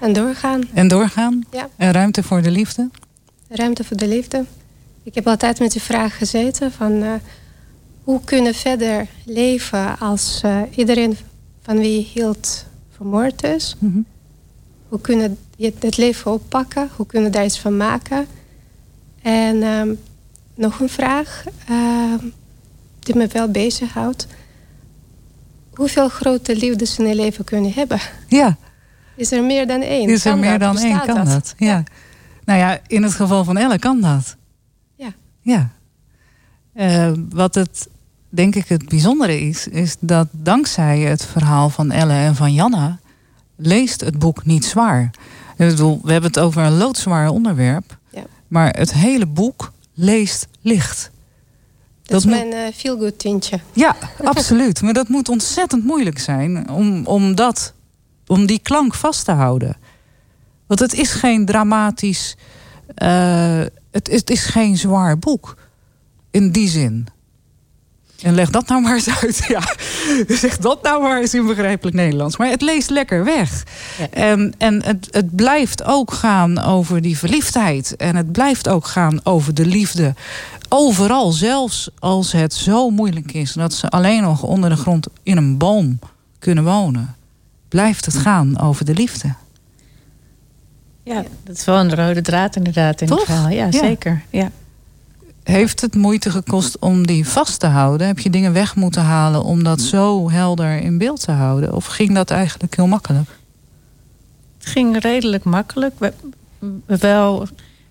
En 0.00 0.12
doorgaan. 0.12 0.62
En 0.74 0.88
doorgaan? 0.88 1.44
Ja. 1.50 1.68
En 1.76 1.92
ruimte 1.92 2.22
voor 2.22 2.42
de 2.42 2.50
liefde? 2.50 2.90
Ruimte 3.48 3.84
voor 3.84 3.96
de 3.96 4.08
liefde. 4.08 4.44
Ik 5.02 5.14
heb 5.14 5.26
altijd 5.26 5.58
met 5.58 5.72
die 5.72 5.82
vraag 5.82 6.18
gezeten 6.18 6.72
van... 6.72 7.02
eh, 7.02 7.12
hoe 8.02 8.20
kunnen 8.24 8.54
verder 8.54 9.06
leven 9.24 9.98
als 9.98 10.40
eh, 10.42 10.60
iedereen 10.76 11.16
van 11.62 11.78
wie 11.78 11.92
je 11.98 12.06
hield 12.12 12.64
vermoord 12.96 13.42
is? 13.42 13.76
Mhm. 13.78 13.98
Hoe 14.94 15.02
kunnen 15.02 15.38
je 15.56 15.72
het 15.78 15.96
leven 15.96 16.32
oppakken? 16.32 16.90
Hoe 16.96 17.06
kunnen 17.06 17.30
we 17.30 17.36
daar 17.36 17.44
iets 17.44 17.60
van 17.60 17.76
maken? 17.76 18.26
En 19.22 19.62
ehm, 19.62 19.94
nog 20.54 20.80
een 20.80 20.88
vraag 20.88 21.44
ehm, 21.68 22.18
die 22.98 23.16
me 23.16 23.26
wel 23.26 23.50
bezighoudt. 23.50 24.26
Hoeveel 25.74 26.08
grote 26.08 26.56
liefdes 26.56 26.98
in 26.98 27.06
je 27.06 27.14
leven 27.14 27.44
kun 27.44 27.64
je 27.64 27.72
hebben? 27.72 28.00
Ja, 28.28 28.56
Is 29.16 29.32
er 29.32 29.44
meer 29.44 29.66
dan 29.66 29.80
één? 29.80 30.08
is 30.08 30.24
er 30.24 30.30
Kan 30.30 30.40
meer 30.40 30.58
dan 30.58 30.78
één? 30.78 31.00
Kan 31.00 31.24
dat? 31.24 31.54
Ja. 31.56 31.82
Nou 32.44 32.58
ja, 32.58 32.78
in 32.86 33.02
het 33.02 33.14
geval 33.14 33.44
van 33.44 33.56
Elle 33.56 33.78
kan 33.78 34.00
dat. 34.00 34.36
Ja. 34.96 35.12
Ja. 35.40 35.70
Eh, 36.72 37.12
wat 37.28 37.54
het, 37.54 37.88
denk 38.28 38.54
ik, 38.54 38.68
het 38.68 38.88
bijzondere 38.88 39.40
is, 39.40 39.68
is 39.68 39.96
dat 40.00 40.28
dankzij 40.30 41.00
het 41.00 41.24
verhaal 41.24 41.70
van 41.70 41.90
Elle 41.90 42.12
en 42.12 42.34
van 42.34 42.52
Janna 42.52 42.98
leest 43.56 44.00
het 44.00 44.18
boek 44.18 44.44
niet 44.44 44.64
zwaar. 44.64 45.10
Ik 45.56 45.68
bedoel, 45.68 46.00
we 46.02 46.12
hebben 46.12 46.30
het 46.30 46.40
over 46.40 46.62
een 46.62 46.76
loodzwaar 46.76 47.28
onderwerp, 47.28 47.98
Ja. 48.10 48.22
maar 48.48 48.76
het 48.76 48.92
hele 48.92 49.26
boek 49.26 49.72
leest 49.94 50.46
licht. 50.60 51.10
Dat, 52.02 52.18
is 52.20 52.26
mijn 52.26 52.52
eh 52.52 52.72
feel-good 52.74 53.18
tintje. 53.18 53.60
Ja, 53.72 53.96
absoluut. 54.24 54.82
Maar 54.82 54.92
dat 54.92 55.08
moet 55.08 55.28
ontzettend 55.28 55.84
moeilijk 55.84 56.18
zijn 56.18 56.68
om, 56.70 57.06
om, 57.06 57.34
dat, 57.34 57.72
om 58.26 58.46
die 58.46 58.58
klank 58.58 58.94
vast 58.94 59.24
te 59.24 59.32
houden. 59.32 59.76
Want 60.66 60.80
het 60.80 60.94
is 60.94 61.10
geen 61.12 61.44
dramatisch. 61.46 62.36
eh, 62.94 63.60
het, 63.90 64.10
het 64.10 64.30
is 64.30 64.44
geen 64.44 64.76
zwaar 64.76 65.18
boek. 65.18 65.56
In 66.30 66.50
die 66.50 66.68
zin. 66.68 67.06
En 68.24 68.34
leg 68.34 68.50
dat 68.50 68.68
nou 68.68 68.82
maar 68.82 68.94
eens 68.94 69.20
uit. 69.22 69.44
Ja, 69.48 69.62
zeg 70.28 70.56
dat 70.58 70.82
nou 70.82 71.02
maar 71.02 71.20
eens 71.20 71.34
in 71.34 71.46
begrijpelijk 71.46 71.96
Nederlands. 71.96 72.36
Maar 72.36 72.48
het 72.48 72.62
leest 72.62 72.90
lekker 72.90 73.24
weg. 73.24 73.64
En, 74.10 74.54
en 74.58 74.82
het, 74.84 75.08
het 75.10 75.36
blijft 75.36 75.82
ook 75.84 76.12
gaan 76.12 76.58
over 76.62 77.00
die 77.02 77.18
verliefdheid. 77.18 77.96
En 77.96 78.16
het 78.16 78.32
blijft 78.32 78.68
ook 78.68 78.86
gaan 78.86 79.20
over 79.24 79.54
de 79.54 79.66
liefde. 79.66 80.14
Overal, 80.68 81.32
zelfs 81.32 81.88
als 81.98 82.32
het 82.32 82.54
zo 82.54 82.90
moeilijk 82.90 83.32
is 83.32 83.52
dat 83.52 83.74
ze 83.74 83.88
alleen 83.88 84.22
nog 84.22 84.42
onder 84.42 84.70
de 84.70 84.76
grond 84.76 85.06
in 85.22 85.36
een 85.36 85.58
boom 85.58 85.98
kunnen 86.38 86.64
wonen, 86.64 87.14
blijft 87.68 88.04
het 88.04 88.16
gaan 88.16 88.60
over 88.60 88.84
de 88.84 88.94
liefde. 88.94 89.34
Ja, 91.02 91.22
dat 91.44 91.56
is 91.56 91.64
wel 91.64 91.76
een 91.78 91.94
rode 91.94 92.22
draad 92.22 92.56
inderdaad 92.56 93.00
in 93.00 93.06
Toch? 93.06 93.16
het 93.16 93.26
verhaal. 93.26 93.48
Ja, 93.48 93.64
Ja. 93.64 93.70
zeker. 93.70 94.22
Ja. 94.30 94.50
Heeft 95.44 95.80
het 95.80 95.94
moeite 95.94 96.30
gekost 96.30 96.78
om 96.78 97.06
die 97.06 97.28
vast 97.28 97.60
te 97.60 97.66
houden? 97.66 98.06
Heb 98.06 98.18
je 98.18 98.30
dingen 98.30 98.52
weg 98.52 98.76
moeten 98.76 99.02
halen 99.02 99.44
om 99.44 99.64
dat 99.64 99.80
zo 99.80 100.30
helder 100.30 100.80
in 100.80 100.98
beeld 100.98 101.20
te 101.20 101.30
houden? 101.30 101.74
Of 101.74 101.86
ging 101.86 102.14
dat 102.14 102.30
eigenlijk 102.30 102.76
heel 102.76 102.86
makkelijk? 102.86 103.28
Het 104.58 104.66
ging 104.66 104.98
redelijk 104.98 105.44
makkelijk. 105.44 105.94
We, 105.98 106.12
we 106.86 106.96
wel, 106.96 107.40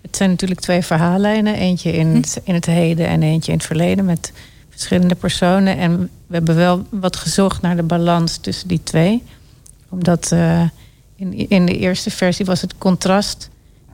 het 0.01 0.15
zijn 0.15 0.29
natuurlijk 0.29 0.59
twee 0.59 0.81
verhaallijnen. 0.81 1.55
Eentje 1.55 1.91
in 1.91 2.07
het, 2.07 2.41
in 2.43 2.53
het 2.53 2.65
heden 2.65 3.07
en 3.07 3.23
eentje 3.23 3.51
in 3.51 3.57
het 3.57 3.67
verleden. 3.67 4.05
Met 4.05 4.33
verschillende 4.69 5.15
personen. 5.15 5.77
En 5.77 6.09
we 6.27 6.35
hebben 6.35 6.55
wel 6.55 6.85
wat 6.89 7.15
gezocht 7.15 7.61
naar 7.61 7.75
de 7.75 7.83
balans 7.83 8.37
tussen 8.37 8.67
die 8.67 8.83
twee. 8.83 9.23
Omdat 9.89 10.31
eh, 10.31 10.61
in, 11.15 11.49
in 11.49 11.65
de 11.65 11.77
eerste 11.77 12.11
versie 12.11 12.45
was 12.45 12.61
het 12.61 12.77
contrast... 12.77 13.49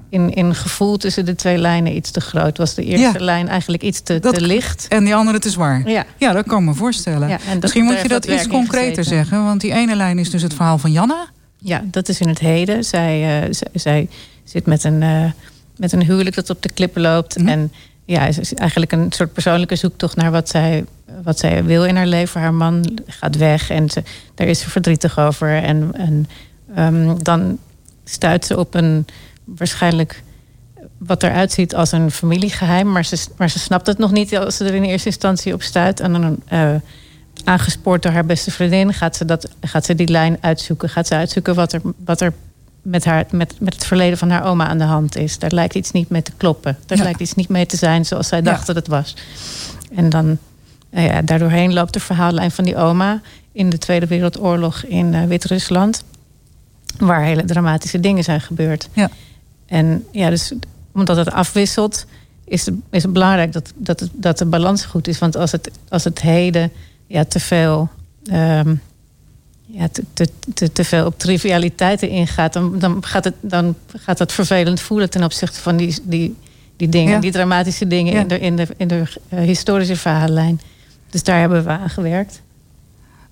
In, 0.09 0.33
in 0.33 0.55
gevoel 0.55 0.97
tussen 0.97 1.25
de 1.25 1.35
twee 1.35 1.57
lijnen 1.57 1.95
iets 1.95 2.11
te 2.11 2.21
groot. 2.21 2.57
Was 2.57 2.73
de 2.73 2.83
eerste 2.83 3.17
Ja. 3.19 3.25
lijn 3.25 3.47
eigenlijk 3.47 3.83
iets 3.83 4.01
te, 4.01 4.19
Dat- 4.19 4.33
te 4.33 4.41
licht. 4.41 4.85
En 4.89 5.03
die 5.03 5.15
andere 5.15 5.39
te 5.39 5.49
zwaar. 5.49 5.89
Ja. 5.89 6.05
Ja, 6.17 6.33
dat 6.33 6.45
kan 6.47 6.59
ik 6.59 6.65
me 6.65 6.73
voorstellen. 6.73 7.29
Ja, 7.29 7.37
Misschien 7.61 7.83
moet 7.83 8.01
je 8.01 8.07
dat 8.07 8.25
iets 8.25 8.47
concreter 8.47 9.03
zeggen. 9.03 9.43
Want 9.43 9.61
die 9.61 9.73
ene 9.73 9.95
lijn 9.95 10.19
is 10.19 10.29
dus 10.29 10.41
het 10.41 10.53
verhaal 10.53 10.77
van 10.77 10.91
Janna. 10.91 11.27
Ja, 11.57 11.81
dat 11.85 12.09
is 12.09 12.19
in 12.19 12.27
het 12.27 12.39
heden. 12.39 12.83
Zij, 12.83 13.41
eh, 13.41 13.47
zij, 13.51 13.67
zij 13.73 14.07
zit 14.43 14.65
met 14.65 14.83
een, 14.83 15.03
eh, 15.03 15.23
met 15.75 15.91
een 15.91 16.03
huwelijk 16.03 16.35
dat 16.35 16.49
op 16.49 16.61
de 16.61 16.69
klippen 16.71 17.01
loopt. 17.01 17.37
Mhm. 17.37 17.47
En 17.47 17.71
ja, 18.05 18.25
is 18.25 18.53
eigenlijk 18.53 18.91
een 18.91 19.05
soort 19.09 19.33
persoonlijke 19.33 19.75
zoektocht 19.75 20.15
naar 20.15 20.31
wat 20.31 20.49
zij, 20.49 20.85
wat 21.23 21.39
zij 21.39 21.63
wil 21.63 21.85
in 21.85 21.95
haar 21.95 22.07
leven. 22.07 22.41
Haar 22.41 22.53
man 22.53 22.99
gaat 23.07 23.35
weg 23.37 23.69
en 23.69 23.89
ze, 23.89 24.03
daar 24.35 24.47
is 24.47 24.59
ze 24.59 24.69
verdrietig 24.69 25.19
over. 25.19 25.63
En, 25.63 25.91
en 25.93 26.27
ehm, 26.75 27.15
dan 27.21 27.57
stuit 28.03 28.45
ze 28.45 28.57
op 28.57 28.73
een 28.73 29.05
waarschijnlijk 29.55 30.23
wat 30.97 31.23
eruit 31.23 31.51
ziet 31.51 31.75
als 31.75 31.91
een 31.91 32.11
familiegeheim. 32.11 32.91
Maar 32.91 33.05
ze, 33.05 33.25
maar 33.37 33.49
ze 33.49 33.59
snapt 33.59 33.87
het 33.87 33.97
nog 33.97 34.11
niet 34.11 34.37
als 34.37 34.57
ze 34.57 34.65
er 34.65 34.73
in 34.73 34.83
eerste 34.83 35.07
instantie 35.07 35.53
op 35.53 35.61
stuit. 35.61 35.99
En 35.99 36.11
dan 36.11 36.37
eh, 36.47 36.75
aangespoord 37.43 38.03
door 38.03 38.11
haar 38.11 38.25
beste 38.25 38.51
vriendin 38.51 38.93
gaat 38.93 39.15
ze, 39.15 39.25
dat, 39.25 39.49
gaat 39.61 39.85
ze 39.85 39.95
die 39.95 40.07
lijn 40.07 40.37
uitzoeken. 40.41 40.89
Gaat 40.89 41.07
ze 41.07 41.15
uitzoeken 41.15 41.55
wat 41.55 41.73
er, 41.73 41.81
wat 42.05 42.21
er 42.21 42.33
met, 42.81 43.05
haar, 43.05 43.25
met, 43.31 43.55
met 43.59 43.73
het 43.73 43.85
verleden 43.85 44.17
van 44.17 44.29
haar 44.29 44.45
oma 44.45 44.67
aan 44.67 44.77
de 44.77 44.83
hand 44.83 45.15
is. 45.15 45.39
Daar 45.39 45.51
lijkt 45.51 45.75
iets 45.75 45.91
niet 45.91 46.09
mee 46.09 46.21
te 46.21 46.31
kloppen. 46.37 46.77
Daar 46.85 46.97
Ja. 46.97 47.03
lijkt 47.03 47.19
iets 47.19 47.33
niet 47.33 47.49
mee 47.49 47.65
te 47.65 47.77
zijn 47.77 48.05
zoals 48.05 48.27
zij 48.27 48.37
Ja. 48.37 48.43
dacht 48.43 48.67
dat 48.67 48.75
het 48.75 48.87
was. 48.87 49.13
En 49.95 50.09
dan, 50.09 50.37
nou 50.91 51.07
ja, 51.07 51.21
daardoorheen 51.21 51.73
loopt 51.73 51.93
de 51.93 51.99
verhaallijn 51.99 52.51
van 52.51 52.63
die 52.63 52.75
oma... 52.77 53.21
in 53.51 53.69
de 53.69 53.77
Tweede 53.77 54.07
Wereldoorlog 54.07 54.83
in 54.83 55.13
eh, 55.13 55.23
Wit-Rusland... 55.23 56.03
waar 56.97 57.23
hele 57.23 57.45
dramatische 57.45 57.99
dingen 57.99 58.23
zijn 58.23 58.41
gebeurd. 58.41 58.89
Ja. 58.93 59.09
En 59.69 60.05
ja, 60.11 60.29
dus 60.29 60.53
omdat 60.91 61.17
het 61.17 61.31
afwisselt... 61.31 62.05
is, 62.45 62.65
het- 62.65 62.75
is 62.89 63.03
het 63.03 63.13
belangrijk 63.13 63.51
dat, 63.53 63.71
dat, 63.75 63.99
het, 63.99 64.09
dat 64.13 64.37
de 64.37 64.45
balans 64.45 64.85
goed 64.85 65.07
is. 65.07 65.19
Want 65.19 65.35
als 65.35 65.51
het, 65.51 65.69
als 65.89 66.03
het 66.03 66.21
heden 66.21 66.71
ja, 67.07 67.23
te 67.25 67.39
veel. 67.39 67.89
ehm, 68.25 68.75
ja, 69.71 69.87
te, 69.87 70.03
te, 70.13 70.27
te, 70.53 70.71
te 70.71 70.83
veel 70.83 71.05
op 71.05 71.19
trivialiteiten 71.19 72.09
ingaat, 72.09 72.53
dan, 72.53 72.79
dan, 72.79 73.05
gaat 73.05 73.23
het, 73.23 73.33
dan 73.41 73.75
gaat 73.97 74.17
dat 74.17 74.31
vervelend 74.31 74.79
voelen 74.79 75.09
ten 75.09 75.23
opzichte 75.23 75.59
van 75.59 75.77
die, 75.77 75.95
die, 76.03 76.35
die 76.77 76.89
dingen, 76.89 77.13
Ja. 77.13 77.19
die 77.19 77.31
dramatische 77.31 77.87
dingen 77.87 78.13
Ja. 78.13 78.19
in 78.19 78.27
de, 78.27 78.39
in 78.39 78.55
de, 78.55 78.67
in 78.77 78.87
de 78.87 79.03
eh, 79.29 79.39
historische 79.39 79.95
verhaallijn. 79.95 80.61
Dus 81.09 81.23
daar 81.23 81.39
hebben 81.39 81.63
we 81.63 81.69
aan 81.69 81.89
gewerkt. 81.89 82.41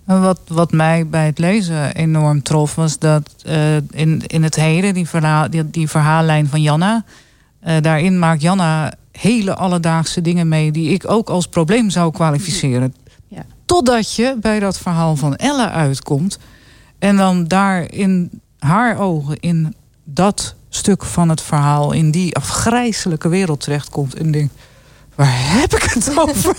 Wat, 0.08 0.40
wat 0.48 0.72
mij 0.72 1.08
bij 1.08 1.26
het 1.26 1.38
lezen 1.38 1.96
enorm 1.96 2.44
trof, 2.44 2.76
was 2.76 3.00
dat 3.00 3.32
eh, 3.44 3.76
in, 3.76 4.22
in 4.28 4.44
het 4.44 4.56
heden, 4.56 4.94
die, 4.94 5.08
verhaal, 5.08 5.50
die, 5.50 5.70
die 5.70 5.90
verhaallijn 5.90 6.48
van 6.48 6.62
Janna, 6.62 7.04
eh, 7.60 7.82
daarin 7.82 8.20
maakt 8.20 8.42
Janna 8.42 8.94
hele 9.12 9.56
alledaagse 9.56 10.22
dingen 10.22 10.48
mee 10.48 10.72
die 10.72 10.90
ik 10.90 11.10
ook 11.10 11.30
als 11.30 11.48
probleem 11.48 11.90
zou 11.90 12.12
kwalificeren. 12.12 12.94
Ja. 13.28 13.46
Totdat 13.66 14.16
je 14.16 14.38
bij 14.42 14.60
dat 14.60 14.78
verhaal 14.78 15.16
van 15.16 15.36
Ella 15.36 15.72
uitkomt 15.72 16.40
en 17.00 17.18
dan 17.18 17.48
daar 17.48 17.92
in 17.92 18.42
haar 18.60 19.00
ogen, 19.00 19.40
in 19.40 19.76
dat 20.04 20.56
stuk 20.70 21.06
van 21.06 21.30
het 21.30 21.42
verhaal, 21.42 21.92
in 21.92 22.12
die 22.12 22.36
afgrijzelijke 22.36 23.30
wereld 23.30 23.60
terechtkomt 23.60 24.16
en 24.16 24.32
denkt: 24.32 24.54
waar 25.16 25.60
heb 25.60 25.74
ik 25.74 25.84
het 25.84 26.18
over? 26.18 26.56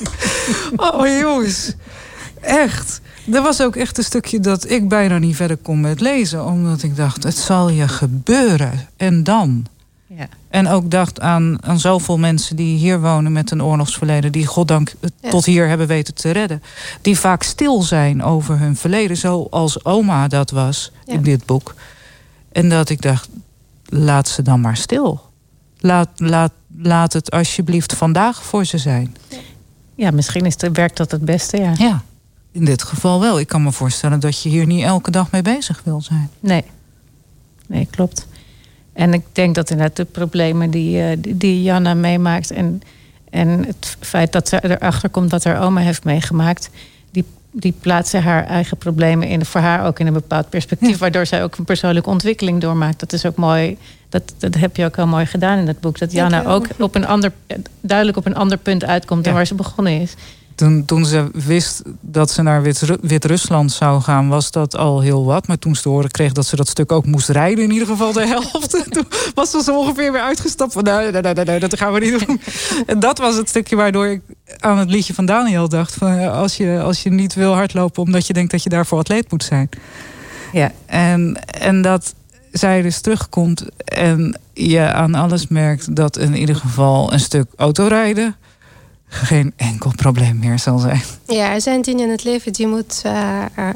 oh 0.94 1.06
jongens, 1.20 1.74
echt. 2.40 3.00
Er 3.32 3.42
was 3.42 3.62
ook 3.62 3.76
echt 3.76 3.98
een 3.98 4.04
stukje 4.04 4.40
dat 4.40 4.70
ik 4.70 4.88
bijna 4.88 5.18
niet 5.18 5.36
verder 5.36 5.56
kon 5.56 5.80
met 5.80 6.00
lezen. 6.00 6.44
Omdat 6.46 6.82
ik 6.82 6.96
dacht, 6.96 7.22
het 7.22 7.36
zal 7.36 7.68
je 7.68 7.88
gebeuren. 7.88 8.88
En 8.96 9.22
dan? 9.24 9.66
Ja. 10.06 10.28
En 10.48 10.68
ook 10.68 10.90
dacht 10.90 11.20
aan, 11.20 11.58
aan 11.64 11.78
zoveel 11.80 12.18
mensen 12.18 12.56
die 12.56 12.78
hier 12.78 13.00
wonen 13.00 13.32
met 13.32 13.50
een 13.50 13.62
oorlogsverleden. 13.62 14.32
Die 14.32 14.46
goddank 14.46 14.94
Ja. 15.20 15.30
tot 15.30 15.44
hier 15.44 15.68
hebben 15.68 15.86
weten 15.86 16.14
te 16.14 16.30
redden. 16.30 16.62
Die 17.02 17.18
vaak 17.18 17.42
stil 17.42 17.82
zijn 17.82 18.22
over 18.22 18.58
hun 18.58 18.76
verleden. 18.76 19.16
Zoals 19.16 19.84
oma 19.84 20.28
dat 20.28 20.50
was 20.50 20.92
Ja. 21.04 21.12
in 21.14 21.22
dit 21.22 21.46
boek. 21.46 21.74
En 22.52 22.68
dat 22.68 22.88
ik 22.88 23.02
dacht, 23.02 23.28
laat 23.84 24.28
ze 24.28 24.42
dan 24.42 24.60
maar 24.60 24.76
stil. 24.76 25.20
Laat, 25.80 26.08
laat, 26.16 26.52
laat 26.82 27.12
het 27.12 27.30
alsjeblieft 27.30 27.94
vandaag 27.94 28.42
voor 28.44 28.64
ze 28.64 28.78
zijn. 28.78 29.16
Ja, 29.94 30.10
misschien 30.10 30.46
is 30.46 30.54
het, 30.60 30.76
werkt 30.76 30.96
dat 30.96 31.10
het 31.10 31.24
beste, 31.24 31.56
ja. 31.56 31.72
Ja, 31.78 32.02
in 32.52 32.64
dit 32.64 32.82
geval 32.82 33.20
wel. 33.20 33.38
Ik 33.38 33.48
kan 33.48 33.62
me 33.62 33.72
voorstellen 33.72 34.20
dat 34.20 34.42
je 34.42 34.48
hier 34.48 34.66
niet 34.66 34.84
elke 34.84 35.10
dag 35.10 35.30
mee 35.30 35.42
bezig 35.42 35.80
wil 35.84 36.00
zijn. 36.00 36.30
Nee. 36.40 36.64
Nee, 37.66 37.88
klopt. 37.90 38.26
En 38.92 39.12
ik 39.12 39.22
denk 39.32 39.54
dat 39.54 39.70
inderdaad 39.70 39.96
de 39.96 40.04
problemen 40.04 40.70
die, 40.70 41.02
eh, 41.02 41.16
die, 41.18 41.36
die 41.36 41.62
Janna 41.62 41.94
meemaakt... 41.94 42.50
En, 42.50 42.82
en 43.30 43.64
het 43.66 43.96
feit 44.00 44.32
dat 44.32 44.48
ze 44.48 44.68
erachter 44.78 45.08
komt 45.08 45.30
wat 45.30 45.44
haar 45.44 45.60
oma 45.62 45.80
heeft 45.80 46.04
meegemaakt... 46.04 46.70
die, 47.10 47.24
die 47.50 47.74
plaatsen 47.80 48.22
haar 48.22 48.46
eigen 48.46 48.76
problemen 48.76 49.28
in, 49.28 49.44
voor 49.44 49.60
haar 49.60 49.86
ook 49.86 49.98
in 49.98 50.06
een 50.06 50.12
bepaald 50.12 50.48
perspectief... 50.48 50.90
Ja. 50.90 50.96
waardoor 50.96 51.26
zij 51.26 51.42
ook 51.42 51.56
een 51.56 51.64
persoonlijke 51.64 52.10
ontwikkeling 52.10 52.60
doormaakt. 52.60 53.00
Dat 53.00 53.12
is 53.12 53.26
ook 53.26 53.36
mooi. 53.36 53.78
Dat, 54.08 54.34
dat 54.38 54.54
heb 54.54 54.76
je 54.76 54.84
ook 54.84 54.96
heel 54.96 55.06
mooi 55.06 55.26
gedaan 55.26 55.58
in 55.58 55.66
dat 55.66 55.80
boek. 55.80 55.98
Dat 55.98 56.12
Janna 56.12 56.44
ook 56.44 56.66
op 56.78 56.94
een 56.94 57.06
ander, 57.06 57.32
duidelijk 57.80 58.18
op 58.18 58.26
een 58.26 58.36
ander 58.36 58.58
punt 58.58 58.84
uitkomt... 58.84 59.24
dan 59.24 59.32
Ja. 59.32 59.38
waar 59.38 59.46
ze 59.46 59.54
begonnen 59.54 60.00
is. 60.00 60.14
Toen, 60.58 60.84
toen 60.84 61.04
ze 61.04 61.28
wist 61.32 61.82
dat 62.00 62.30
ze 62.30 62.42
naar 62.42 62.62
Wit- 62.62 62.98
Wit-Rusland 63.00 63.72
zou 63.72 64.00
gaan, 64.00 64.28
was 64.28 64.50
dat 64.50 64.76
al 64.76 65.00
heel 65.00 65.24
wat. 65.24 65.46
Maar 65.46 65.58
toen 65.58 65.74
ze 65.74 65.82
te 65.82 65.88
horen 65.88 66.10
kreeg 66.10 66.32
dat 66.32 66.46
ze 66.46 66.56
dat 66.56 66.68
stuk 66.68 66.92
ook 66.92 67.06
moest 67.06 67.28
rijden, 67.28 67.64
in 67.64 67.70
ieder 67.70 67.86
geval 67.88 68.12
de 68.12 68.26
helft. 68.26 68.70
toen 68.94 69.06
was 69.34 69.50
ze 69.50 69.62
zo 69.62 69.78
ongeveer 69.78 70.12
weer 70.12 70.20
uitgestapt 70.20 70.72
van 70.72 70.84
nee, 70.84 71.10
nee, 71.10 71.22
nee, 71.22 71.44
nee, 71.44 71.60
dat 71.60 71.78
gaan 71.78 71.92
we 71.92 72.00
niet 72.00 72.26
doen. 72.26 72.40
En 72.86 73.00
dat 73.00 73.18
was 73.18 73.36
het 73.36 73.48
stukje 73.48 73.76
waardoor 73.76 74.06
ik 74.06 74.20
aan 74.58 74.78
het 74.78 74.90
liedje 74.90 75.14
van 75.14 75.26
Daniel 75.26 75.68
dacht. 75.68 75.94
Van, 75.94 76.20
ja, 76.20 76.28
als, 76.30 76.56
je, 76.56 76.80
als 76.80 77.02
je 77.02 77.10
niet 77.10 77.34
wil 77.34 77.52
hardlopen 77.54 78.02
omdat 78.02 78.26
je 78.26 78.32
denkt 78.32 78.50
dat 78.50 78.62
je 78.62 78.68
daarvoor 78.68 78.98
atleet 78.98 79.30
moet 79.30 79.44
zijn. 79.44 79.68
Ja. 80.52 80.72
En, 80.86 81.36
en 81.44 81.82
dat 81.82 82.14
zij 82.52 82.82
dus 82.82 83.00
terugkomt 83.00 83.64
en 83.84 84.38
je 84.52 84.92
aan 84.92 85.14
alles 85.14 85.48
merkt 85.48 85.96
dat 85.96 86.18
in 86.18 86.36
ieder 86.36 86.56
geval 86.56 87.12
een 87.12 87.20
stuk 87.20 87.46
autorijden 87.56 88.36
geen 89.08 89.52
enkel 89.56 89.92
probleem 89.96 90.38
meer 90.38 90.58
zal 90.58 90.78
zijn. 90.78 91.02
Ja, 91.26 91.52
er 91.52 91.60
zijn 91.60 91.82
dingen 91.82 92.04
in 92.04 92.10
het 92.10 92.24
leven 92.24 92.52
die 92.52 92.66
je 92.66 92.72
moet 92.72 93.00
eh, 93.04 93.42
eh, 93.54 93.68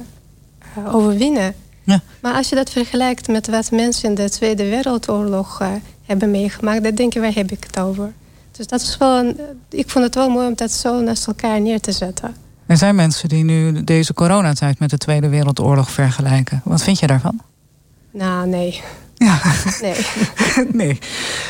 overwinnen. 0.94 1.54
Ja. 1.84 2.00
Maar 2.20 2.34
als 2.34 2.48
je 2.48 2.54
dat 2.54 2.70
vergelijkt 2.70 3.28
met 3.28 3.46
wat 3.48 3.70
mensen 3.70 4.08
in 4.08 4.14
de 4.14 4.30
Tweede 4.30 4.68
Wereldoorlog 4.68 5.60
eh, 5.60 5.68
hebben 6.02 6.30
meegemaakt, 6.30 6.82
dan 6.82 6.94
denk 6.94 7.12
je, 7.12 7.20
waar 7.20 7.34
heb 7.34 7.50
ik 7.50 7.64
het 7.66 7.78
over? 7.78 8.12
Dus 8.50 8.66
dat 8.66 8.80
is 8.80 8.96
wel 8.98 9.18
een, 9.18 9.36
ik 9.70 9.90
vond 9.90 10.04
het 10.04 10.14
wel 10.14 10.28
mooi 10.30 10.46
om 10.46 10.54
dat 10.54 10.70
zo 10.72 11.00
naast 11.00 11.26
elkaar 11.26 11.60
neer 11.60 11.80
te 11.80 11.92
zetten. 11.92 12.34
Er 12.66 12.76
zijn 12.76 12.94
mensen 12.94 13.28
die 13.28 13.44
nu 13.44 13.84
deze 13.84 14.14
coronatijd 14.14 14.78
met 14.78 14.90
de 14.90 14.98
Tweede 14.98 15.28
Wereldoorlog 15.28 15.90
vergelijken. 15.90 16.60
Wat 16.64 16.82
vind 16.82 16.98
je 16.98 17.06
daarvan? 17.06 17.40
Nou, 18.10 18.48
nee. 18.48 18.80
Ja, 19.16 19.40
Nee, 19.80 20.06
nee. 20.82 20.98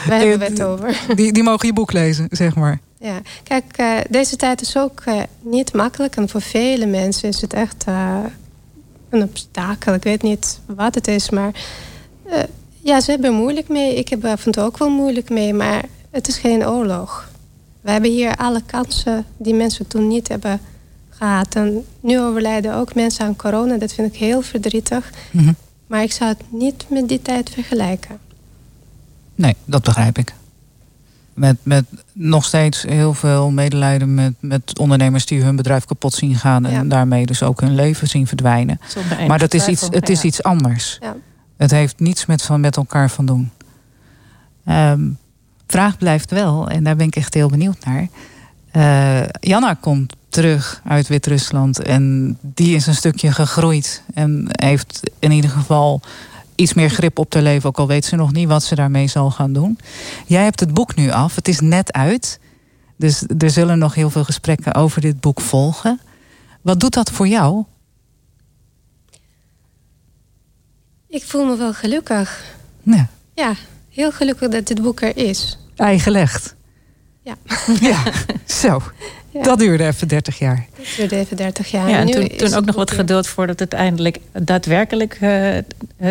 waar 0.06 0.18
hebben 0.18 0.38
we 0.38 0.44
het 0.44 0.62
over? 0.62 1.00
Die, 1.14 1.32
die 1.32 1.42
mogen 1.42 1.66
je 1.66 1.72
boek 1.72 1.92
lezen, 1.92 2.26
zeg 2.30 2.54
maar. 2.54 2.80
Ja, 3.02 3.20
kijk, 3.42 3.64
eh, 3.76 3.96
deze 4.08 4.36
tijd 4.36 4.60
is 4.60 4.76
ook 4.76 5.00
eh, 5.04 5.20
niet 5.40 5.72
makkelijk. 5.72 6.16
En 6.16 6.28
voor 6.28 6.42
vele 6.42 6.86
mensen 6.86 7.28
is 7.28 7.40
het 7.40 7.52
echt 7.52 7.84
eh, 7.84 8.18
een 9.08 9.22
obstakel. 9.22 9.94
Ik 9.94 10.02
weet 10.02 10.22
niet 10.22 10.60
wat 10.66 10.94
het 10.94 11.08
is, 11.08 11.30
maar 11.30 11.50
ja, 12.80 13.00
ze 13.00 13.10
hebben 13.10 13.32
moeilijk 13.32 13.68
mee. 13.68 13.94
Ik 13.94 14.08
heb 14.08 14.24
en 14.24 14.52
toe 14.52 14.62
ook 14.62 14.78
wel 14.78 14.90
moeilijk 14.90 15.30
mee, 15.30 15.54
maar 15.54 15.84
het 16.10 16.28
is 16.28 16.38
geen 16.38 16.68
oorlog. 16.68 17.30
We 17.80 17.90
hebben 17.90 18.10
hier 18.10 18.36
alle 18.36 18.62
kansen 18.66 19.24
die 19.36 19.54
mensen 19.54 19.86
toen 19.86 20.08
niet 20.08 20.28
hebben 20.28 20.60
gehad. 21.08 21.54
En 21.54 21.84
nu 22.00 22.20
overlijden 22.20 22.74
ook 22.74 22.94
mensen 22.94 23.24
aan 23.24 23.36
corona. 23.36 23.76
Dat 23.76 23.92
vind 23.92 24.14
ik 24.14 24.18
heel 24.18 24.42
verdrietig. 24.42 25.12
Mhm. 25.30 25.52
Maar 25.86 26.02
ik 26.02 26.12
zou 26.12 26.30
het 26.30 26.42
niet 26.48 26.84
met 26.88 27.08
die 27.08 27.22
tijd 27.22 27.50
vergelijken. 27.50 28.18
Nee, 29.34 29.56
dat 29.64 29.82
begrijp 29.82 30.18
ik. 30.18 30.34
Met, 31.34 31.56
met 31.62 31.84
nog 32.12 32.44
steeds 32.44 32.82
heel 32.82 33.14
veel 33.14 33.50
medelijden 33.50 34.14
met, 34.14 34.32
met 34.40 34.78
ondernemers 34.78 35.26
die 35.26 35.42
hun 35.42 35.56
bedrijf 35.56 35.84
kapot 35.84 36.14
zien 36.14 36.36
gaan. 36.36 36.66
En 36.66 36.72
Ja. 36.72 36.84
daarmee 36.84 37.26
dus 37.26 37.42
ook 37.42 37.60
hun 37.60 37.74
leven 37.74 38.08
zien 38.08 38.26
verdwijnen. 38.26 38.80
Maar 39.26 39.38
dat 39.38 39.54
is 39.54 39.66
iets, 39.68 39.86
het 39.90 40.08
is 40.08 40.22
iets 40.22 40.42
anders. 40.42 40.98
Ja. 41.00 41.16
Het 41.56 41.70
heeft 41.70 42.00
niets 42.00 42.26
met, 42.26 42.42
van, 42.42 42.60
met 42.60 42.76
elkaar 42.76 43.10
van 43.10 43.26
doen. 43.26 43.50
Ehm, 44.64 45.00
vraag 45.66 45.98
blijft 45.98 46.30
wel, 46.30 46.68
en 46.68 46.84
daar 46.84 46.96
ben 46.96 47.06
ik 47.06 47.16
echt 47.16 47.34
heel 47.34 47.48
benieuwd 47.48 47.84
naar. 47.84 48.08
Eh, 48.70 49.28
Janna 49.40 49.74
komt 49.80 50.16
terug 50.28 50.80
uit 50.84 51.08
Wit-Rusland 51.08 51.78
en 51.82 52.36
die 52.40 52.74
is 52.74 52.86
een 52.86 52.94
stukje 52.94 53.32
gegroeid. 53.32 54.02
En 54.14 54.46
heeft 54.50 55.00
in 55.18 55.30
ieder 55.30 55.50
geval 55.50 56.00
iets 56.54 56.74
meer 56.74 56.90
grip 56.90 57.18
op 57.18 57.32
haar 57.34 57.42
leven, 57.42 57.68
ook 57.68 57.78
al 57.78 57.86
weet 57.86 58.04
ze 58.04 58.16
nog 58.16 58.32
niet 58.32 58.48
wat 58.48 58.62
ze 58.62 58.74
daarmee 58.74 59.08
zal 59.08 59.30
gaan 59.30 59.52
doen. 59.52 59.78
Jij 60.26 60.42
hebt 60.44 60.60
het 60.60 60.74
boek 60.74 60.94
nu 60.94 61.10
af, 61.10 61.34
het 61.34 61.48
is 61.48 61.60
net 61.60 61.92
uit. 61.92 62.40
Dus 62.96 63.24
er 63.38 63.50
zullen 63.50 63.78
nog 63.78 63.94
heel 63.94 64.10
veel 64.10 64.24
gesprekken 64.24 64.74
over 64.74 65.00
dit 65.00 65.20
boek 65.20 65.40
volgen. 65.40 66.00
Wat 66.60 66.80
doet 66.80 66.94
dat 66.94 67.10
voor 67.10 67.28
jou? 67.28 67.64
Ik 71.08 71.24
voel 71.24 71.44
me 71.44 71.56
wel 71.56 71.72
gelukkig. 71.74 72.44
Ja, 72.82 73.08
Ja, 73.34 73.54
heel 73.90 74.12
gelukkig 74.12 74.48
dat 74.50 74.66
dit 74.66 74.82
boek 74.82 75.00
er 75.00 75.16
is. 75.16 75.58
eigenlegd. 75.76 76.54
Ja. 77.22 77.34
Ja, 77.80 78.02
zo. 78.62 78.80
Ja. 79.32 79.42
Dat 79.42 79.58
duurde 79.58 79.86
even 79.86 80.08
30 80.08 80.38
jaar. 80.38 80.66
Het 80.76 80.86
duurde 80.96 81.16
even 81.16 81.36
30 81.36 81.70
jaar. 81.70 81.88
Ja, 81.88 81.98
en 81.98 82.06
toen, 82.10 82.28
toen 82.36 82.54
ook 82.54 82.64
nog 82.64 82.74
wat 82.74 82.90
geduld 82.90 83.26
voordat 83.26 83.58
het 83.58 83.72
eindelijk 83.72 84.18
daadwerkelijk 84.32 85.12
eh, 85.14 85.20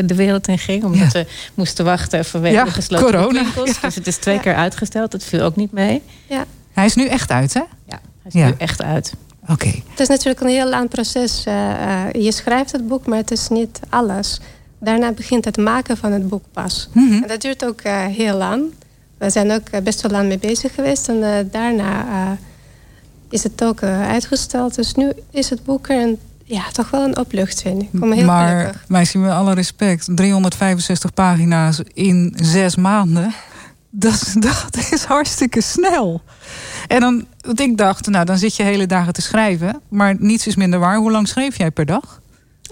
de 0.06 0.16
wereld 0.16 0.48
in 0.48 0.58
ging. 0.58 0.84
Omdat 0.84 1.12
we 1.12 1.26
moesten 1.54 1.86
wachten 1.86 2.26
vanwege 2.26 2.56
Ja, 2.56 2.64
de 2.64 2.72
gesloten 2.72 3.06
corona, 3.06 3.44
winkels. 3.44 3.70
ja. 3.70 3.80
Dus 3.82 3.96
het 3.96 4.08
is 4.08 4.16
twee 4.18 4.36
Ja. 4.36 4.42
keer 4.42 4.56
uitgesteld. 4.56 5.12
Dat 5.12 5.24
viel 5.24 5.42
ook 5.42 5.56
niet 5.56 5.72
mee. 5.72 6.02
Ja, 6.28 6.46
Hij 6.74 6.86
is 6.86 6.96
nu 6.96 7.06
echt 7.08 7.32
uit, 7.32 7.54
hè? 7.54 7.60
Ja, 7.60 8.00
hij 8.22 8.32
is 8.32 8.34
Ja. 8.34 8.46
nu 8.48 8.54
echt 8.58 8.82
uit. 8.82 9.14
Oké. 9.50 9.68
het 9.90 10.00
is 10.00 10.08
natuurlijk 10.08 10.42
een 10.42 10.48
heel 10.48 10.70
lang 10.70 10.90
proces. 10.90 11.44
Eh, 11.46 11.72
eh, 11.72 12.12
je 12.24 12.32
schrijft 12.32 12.72
het 12.72 12.88
boek, 12.88 13.08
maar 13.08 13.18
het 13.18 13.32
is 13.32 13.48
niet 13.50 13.80
alles. 13.90 14.40
Daarna 14.80 15.12
begint 15.12 15.46
het 15.46 15.58
maken 15.58 15.98
van 15.98 16.12
het 16.12 16.30
boek 16.30 16.44
pas. 16.54 16.90
Mhm. 16.94 17.14
En 17.14 17.28
dat 17.28 17.42
duurt 17.42 17.66
ook 17.66 17.82
eh, 17.82 18.06
heel 18.06 18.38
lang. 18.38 18.64
We 19.18 19.30
zijn 19.30 19.52
ook 19.52 19.84
best 19.84 20.02
wel 20.02 20.12
lang 20.12 20.28
mee 20.28 20.38
bezig 20.40 20.74
geweest. 20.76 21.08
En 21.10 21.50
daarna 21.52 22.06
eh, 22.08 22.32
is 23.32 23.44
het 23.44 23.64
ook 23.64 23.82
eh, 23.82 24.08
uitgesteld. 24.08 24.76
Dus 24.76 24.94
nu 24.94 25.12
is 25.32 25.50
het 25.50 25.64
boek 25.64 25.88
er 25.90 26.00
en 26.02 26.18
ja, 26.44 26.64
toch 26.72 26.90
wel 26.90 27.04
een 27.04 27.18
opluchting. 27.18 27.82
Ik 27.84 27.92
me 27.94 28.16
heel 28.16 28.26
maar 28.26 28.58
gelukkig. 28.60 28.84
meisje, 28.88 29.18
met 29.18 29.32
alle 29.32 29.54
respect, 29.54 30.08
365 30.16 31.14
pagina's 31.14 31.82
in 31.94 32.34
zes 32.42 32.76
maanden. 32.76 33.34
Dat, 33.90 34.14
is- 34.14 34.34
dat 34.34 34.78
is 34.92 35.04
hartstikke 35.04 35.62
snel. 35.62 36.22
En 36.88 37.00
dan, 37.00 37.26
want 37.42 37.60
ik 37.60 37.78
dacht, 37.78 38.08
nou, 38.08 38.26
dan 38.26 38.38
zit 38.38 38.56
je 38.56 38.64
hele 38.64 38.86
dagen 38.86 39.14
te 39.14 39.22
schrijven. 39.22 39.82
Maar 39.90 40.16
niets 40.20 40.48
is 40.48 40.56
minder 40.56 40.80
waar. 40.80 40.98
Hoe 40.98 41.12
lang 41.12 41.28
schreef 41.28 41.58
jij 41.58 41.72
per 41.72 41.86
dag? 41.86 42.21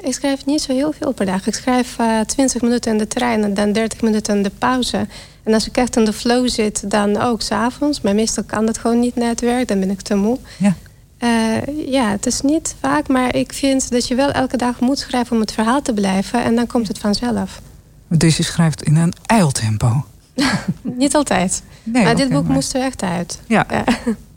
Ik 0.01 0.13
schrijf 0.13 0.45
niet 0.45 0.61
zo 0.61 0.73
heel 0.73 0.91
veel 0.99 1.11
per 1.11 1.25
dag. 1.25 1.47
Ik 1.47 1.53
schrijf 1.53 1.97
eh 1.97 2.19
20 2.19 2.61
minuten 2.61 2.91
in 2.91 2.97
de 2.97 3.07
trein 3.07 3.43
en 3.43 3.53
dan 3.53 3.71
30 3.71 4.01
minuten 4.01 4.35
in 4.35 4.43
de 4.43 4.51
pauze. 4.57 5.07
En 5.43 5.53
als 5.53 5.67
ik 5.67 5.77
echt 5.77 5.95
in 5.95 6.05
de 6.05 6.13
flow 6.13 6.49
zit, 6.49 6.91
dan 6.91 7.17
ook 7.21 7.41
s'avonds. 7.41 8.01
Maar 8.01 8.15
meestal 8.15 8.43
kan 8.43 8.65
dat 8.65 8.77
gewoon 8.77 8.99
niet 8.99 9.15
na 9.15 9.27
het 9.27 9.41
werk, 9.41 9.67
dan 9.67 9.79
ben 9.79 9.89
ik 9.89 10.01
te 10.01 10.15
moe. 10.15 10.37
Ja. 10.57 10.75
Eh, 11.17 11.87
ja, 11.91 12.09
het 12.09 12.25
is 12.25 12.41
niet 12.41 12.75
vaak, 12.79 13.07
maar 13.07 13.35
ik 13.35 13.53
vind 13.53 13.91
dat 13.91 14.07
je 14.07 14.15
wel 14.15 14.31
elke 14.31 14.57
dag 14.57 14.79
moet 14.79 14.99
schrijven 14.99 15.33
om 15.35 15.41
het 15.41 15.51
verhaal 15.51 15.81
te 15.81 15.93
blijven. 15.93 16.43
En 16.43 16.55
dan 16.55 16.67
komt 16.67 16.87
het 16.87 16.99
vanzelf. 16.99 17.61
Dus 18.07 18.37
je 18.37 18.43
schrijft 18.43 18.83
in 18.83 18.95
een 18.95 19.13
eiltempo. 19.25 20.05
Niet 20.81 21.15
altijd. 21.15 21.61
Nee, 21.83 22.03
maar 22.03 22.15
dit 22.15 22.29
boek 22.29 22.43
maar- 22.43 22.53
moest 22.53 22.73
er 22.73 22.81
echt 22.81 23.03
uit. 23.03 23.39
Ja. 23.47 23.65
Ja. 23.69 23.83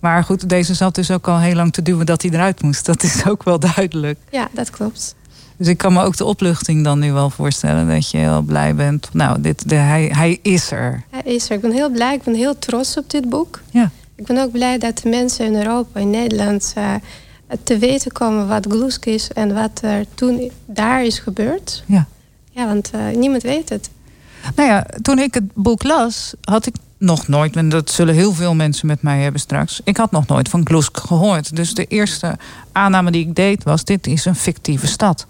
Maar 0.00 0.24
goed, 0.24 0.48
deze 0.48 0.74
zat 0.74 0.94
dus 0.94 1.10
ook 1.10 1.28
al 1.28 1.38
heel 1.38 1.54
lang 1.54 1.72
te 1.72 1.82
duwen 1.82 2.06
dat 2.06 2.22
hij 2.22 2.30
eruit 2.30 2.62
moest. 2.62 2.86
Dat 2.86 3.02
is 3.02 3.26
ook 3.26 3.42
wel 3.42 3.58
duidelijk. 3.74 4.18
Ja, 4.30 4.48
dat 4.52 4.70
klopt. 4.70 5.14
Dus 5.56 5.66
ik 5.66 5.78
kan 5.78 5.92
me 5.92 6.02
ook 6.02 6.16
de 6.16 6.24
opluchting 6.24 6.84
dan 6.84 6.98
nu 6.98 7.12
wel 7.12 7.30
voorstellen. 7.30 7.88
Dat 7.88 8.10
je 8.10 8.18
heel 8.18 8.42
blij 8.42 8.74
bent. 8.74 9.08
Nou, 9.12 9.40
dit, 9.40 9.68
de, 9.68 9.74
hij, 9.74 10.12
hij 10.14 10.38
is 10.42 10.70
er. 10.70 11.04
Hij 11.10 11.34
is 11.34 11.48
er. 11.48 11.54
Ik 11.54 11.60
ben 11.60 11.72
heel 11.72 11.90
blij, 11.90 12.14
ik 12.14 12.22
ben 12.22 12.34
heel 12.34 12.58
trots 12.58 12.96
op 12.96 13.10
dit 13.10 13.28
boek. 13.28 13.60
Ja. 13.70 13.90
Ik 14.14 14.26
ben 14.26 14.38
ook 14.38 14.52
blij 14.52 14.78
dat 14.78 14.98
de 14.98 15.08
mensen 15.08 15.46
in 15.46 15.54
Europa, 15.54 16.00
in 16.00 16.10
Nederland, 16.10 16.72
eh, 16.76 16.94
te 17.62 17.78
weten 17.78 18.12
komen 18.12 18.48
wat 18.48 18.66
Gloesk 18.68 19.06
is 19.06 19.32
en 19.32 19.54
wat 19.54 19.80
er 19.82 20.04
toen 20.14 20.50
daar 20.66 21.04
is 21.04 21.18
gebeurd. 21.18 21.82
Ja. 21.86 22.06
Ja, 22.50 22.66
want 22.66 22.90
eh, 22.90 23.00
niemand 23.16 23.42
weet 23.42 23.68
het. 23.68 23.90
Nou 24.56 24.68
ja, 24.68 24.86
toen 25.02 25.18
ik 25.18 25.34
het 25.34 25.54
boek 25.54 25.82
las, 25.82 26.34
had 26.40 26.66
ik 26.66 26.74
nog 26.98 27.28
nooit, 27.28 27.56
en 27.56 27.68
dat 27.68 27.90
zullen 27.90 28.14
heel 28.14 28.32
veel 28.32 28.54
mensen 28.54 28.86
met 28.86 29.02
mij 29.02 29.20
hebben 29.22 29.40
straks, 29.40 29.80
ik 29.84 29.96
had 29.96 30.10
nog 30.10 30.26
nooit 30.26 30.48
van 30.48 30.66
Gloesk 30.66 30.96
gehoord. 30.96 31.56
Dus 31.56 31.74
de 31.74 31.84
eerste 31.84 32.38
aanname 32.72 33.10
die 33.10 33.26
ik 33.26 33.34
deed 33.34 33.64
was: 33.64 33.84
dit 33.84 34.06
is 34.06 34.24
een 34.24 34.34
fictieve 34.34 34.86
stad. 34.86 35.26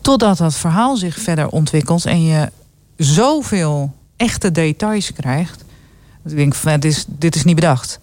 Totdat 0.00 0.38
dat 0.38 0.54
verhaal 0.54 0.96
zich 0.96 1.18
verder 1.18 1.48
ontwikkelt 1.48 2.06
en 2.06 2.24
je 2.24 2.50
zoveel 2.96 3.92
echte 4.16 4.52
details 4.52 5.12
krijgt. 5.12 5.64
Dat 6.22 6.32
ik 6.32 6.38
denk: 6.38 6.54
van, 6.54 6.80
dit, 6.80 6.92
is, 6.92 7.04
dit 7.08 7.34
is 7.34 7.44
niet 7.44 7.54
bedacht. 7.54 8.00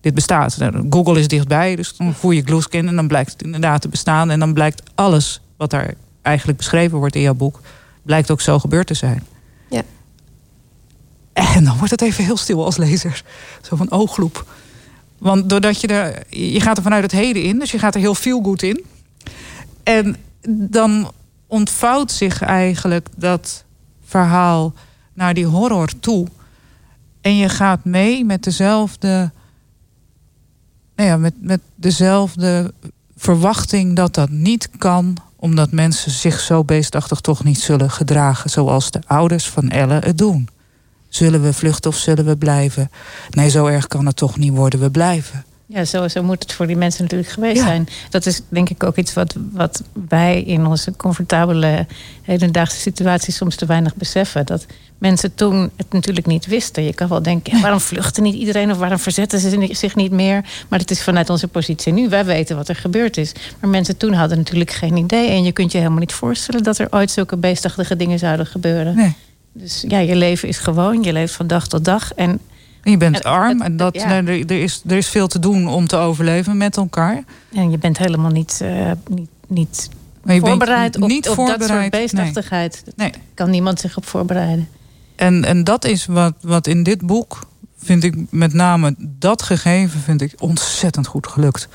Dit 0.00 0.14
bestaat. 0.14 0.58
Google 0.90 1.18
is 1.18 1.28
dichtbij, 1.28 1.76
dus 1.76 1.96
dan 1.96 2.14
voer 2.14 2.34
je 2.34 2.42
Gloesk 2.42 2.72
in 2.72 2.88
en 2.88 2.96
dan 2.96 3.08
blijkt 3.08 3.32
het 3.32 3.42
inderdaad 3.42 3.80
te 3.80 3.88
bestaan. 3.88 4.30
En 4.30 4.38
dan 4.38 4.52
blijkt 4.52 4.82
alles 4.94 5.40
wat 5.56 5.70
daar 5.70 5.94
eigenlijk 6.22 6.58
beschreven 6.58 6.98
wordt 6.98 7.14
in 7.14 7.20
jouw 7.20 7.34
boek, 7.34 7.60
blijkt 8.02 8.30
ook 8.30 8.40
zo 8.40 8.58
gebeurd 8.58 8.86
te 8.86 8.94
zijn. 8.94 9.22
En 11.36 11.64
dan 11.64 11.76
wordt 11.76 11.90
het 11.90 12.02
even 12.02 12.24
heel 12.24 12.36
stil 12.36 12.64
als 12.64 12.76
lezer. 12.76 13.22
Zo 13.62 13.76
van 13.76 13.90
oogloep. 13.90 14.46
Want 15.18 15.48
doordat 15.48 15.80
je 15.80 15.86
er... 15.86 16.22
Je 16.30 16.60
gaat 16.60 16.76
er 16.76 16.82
vanuit 16.82 17.02
het 17.02 17.12
heden 17.12 17.42
in. 17.42 17.58
Dus 17.58 17.70
je 17.70 17.78
gaat 17.78 17.94
er 17.94 18.00
heel 18.00 18.14
veel 18.14 18.42
goed 18.42 18.62
in. 18.62 18.84
En 19.82 20.16
dan 20.70 21.12
ontvouwt 21.46 22.12
zich 22.12 22.42
eigenlijk 22.42 23.08
dat 23.16 23.64
verhaal 24.04 24.72
naar 25.12 25.34
die 25.34 25.46
horror 25.46 25.90
toe. 26.00 26.26
En 27.20 27.36
je 27.36 27.48
gaat 27.48 27.84
mee 27.84 28.24
met 28.24 28.44
dezelfde... 28.44 29.30
Nou 30.94 31.08
ja, 31.08 31.16
met, 31.16 31.34
met 31.38 31.60
dezelfde 31.74 32.72
verwachting 33.16 33.96
dat 33.96 34.14
dat 34.14 34.30
niet 34.30 34.68
kan... 34.78 35.16
omdat 35.36 35.72
mensen 35.72 36.10
zich 36.10 36.40
zo 36.40 36.64
beestachtig 36.64 37.20
toch 37.20 37.44
niet 37.44 37.60
zullen 37.60 37.90
gedragen... 37.90 38.50
zoals 38.50 38.90
de 38.90 39.00
ouders 39.06 39.48
van 39.48 39.68
Elle 39.68 39.98
het 39.98 40.18
doen. 40.18 40.48
Zullen 41.16 41.42
we 41.42 41.52
vluchten 41.52 41.90
of 41.90 41.96
zullen 41.96 42.24
we 42.24 42.36
blijven? 42.36 42.90
Nee, 43.30 43.50
zo 43.50 43.66
erg 43.66 43.86
kan 43.86 44.06
het 44.06 44.16
toch 44.16 44.38
niet 44.38 44.52
worden. 44.52 44.80
We 44.80 44.90
blijven. 44.90 45.44
Ja, 45.66 45.84
zo, 45.84 46.08
zo 46.08 46.22
moet 46.22 46.42
het 46.42 46.52
voor 46.52 46.66
die 46.66 46.76
mensen 46.76 47.02
natuurlijk 47.02 47.30
geweest 47.30 47.56
Ja. 47.56 47.62
zijn. 47.66 47.88
Dat 48.10 48.26
is 48.26 48.40
denk 48.48 48.70
ik 48.70 48.82
ook 48.84 48.96
iets 48.96 49.12
wat, 49.14 49.34
wat 49.52 49.82
wij 50.08 50.42
in 50.42 50.66
onze 50.66 50.92
comfortabele 50.96 51.86
hedendaagse 52.22 52.76
situatie 52.80 53.32
soms 53.32 53.56
te 53.56 53.66
weinig 53.66 53.94
beseffen. 53.94 54.46
Dat 54.46 54.66
mensen 54.98 55.34
toen 55.34 55.70
het 55.76 55.92
natuurlijk 55.92 56.26
niet 56.26 56.46
wisten. 56.46 56.82
Je 56.84 56.94
kan 56.94 57.08
wel 57.08 57.22
denken, 57.22 57.54
ja, 57.56 57.60
waarom 57.60 57.80
vluchtte 57.80 58.20
niet 58.20 58.34
iedereen 58.34 58.70
of 58.70 58.78
waarom 58.78 58.98
verzetten 58.98 59.40
ze 59.40 59.68
zich 59.70 59.94
niet 59.94 60.12
meer? 60.12 60.44
Maar 60.68 60.78
het 60.78 60.90
is 60.90 61.02
vanuit 61.02 61.30
onze 61.30 61.48
positie 61.48 61.92
nu. 61.92 62.08
Wij 62.08 62.24
weten 62.24 62.56
wat 62.56 62.68
er 62.68 62.76
gebeurd 62.76 63.16
is. 63.16 63.32
Maar 63.60 63.70
mensen 63.70 63.96
toen 63.96 64.12
hadden 64.12 64.38
natuurlijk 64.38 64.70
geen 64.70 64.96
idee. 64.96 65.28
En 65.28 65.44
je 65.44 65.52
kunt 65.52 65.72
je 65.72 65.78
helemaal 65.78 66.00
niet 66.00 66.12
voorstellen 66.12 66.62
dat 66.62 66.78
er 66.78 66.86
ooit 66.90 67.10
zulke 67.10 67.36
beestachtige 67.36 67.96
dingen 67.96 68.18
zouden 68.18 68.46
gebeuren. 68.46 68.96
Nee. 68.96 69.14
Dus 69.58 69.84
ja, 69.88 69.98
je 69.98 70.16
leven 70.16 70.48
is 70.48 70.58
gewoon. 70.58 71.02
Je 71.02 71.12
leeft 71.12 71.34
van 71.34 71.46
dag 71.46 71.68
tot 71.68 71.84
dag. 71.84 72.14
En 72.14 72.40
En 72.82 72.90
je 72.90 72.96
bent 72.96 73.16
En 73.20 73.22
arm 73.30 73.48
het- 73.60 73.62
en 73.68 73.76
dat, 73.76 73.94
ja. 73.94 74.10
er, 74.10 74.28
er, 74.28 74.50
is, 74.62 74.82
er 74.86 74.96
is 74.96 75.08
veel 75.08 75.26
te 75.28 75.38
doen 75.38 75.68
om 75.68 75.86
te 75.86 75.96
overleven 75.96 76.56
met 76.56 76.76
elkaar. 76.76 77.24
En 77.52 77.70
je 77.70 77.78
bent 77.78 77.98
helemaal 77.98 78.30
niet, 78.30 78.60
eh, 78.60 78.90
niet, 79.08 79.28
niet 80.22 80.40
voorbereid 80.40 80.96
op, 81.02 81.08
niet 81.08 81.28
op 81.28 81.36
dat 81.36 81.46
soort 81.46 81.58
voorbereid, 81.58 81.90
beestachtigheid. 81.90 82.82
Nee. 82.96 83.10
Daar 83.10 83.20
kan 83.34 83.50
niemand 83.50 83.80
zich 83.80 83.96
op 83.96 84.06
voorbereiden. 84.06 84.68
En, 85.16 85.44
en 85.44 85.64
dat 85.64 85.84
is 85.84 86.06
wat, 86.06 86.34
wat 86.40 86.66
in 86.66 86.82
dit 86.82 87.00
boek, 87.06 87.38
vind 87.78 88.04
ik 88.04 88.14
met 88.30 88.52
name 88.52 88.94
dat 88.98 89.42
gegeven, 89.42 90.00
vind 90.00 90.20
ik 90.22 90.34
ontzettend 90.38 91.06
goed 91.06 91.26
gelukt. 91.26 91.68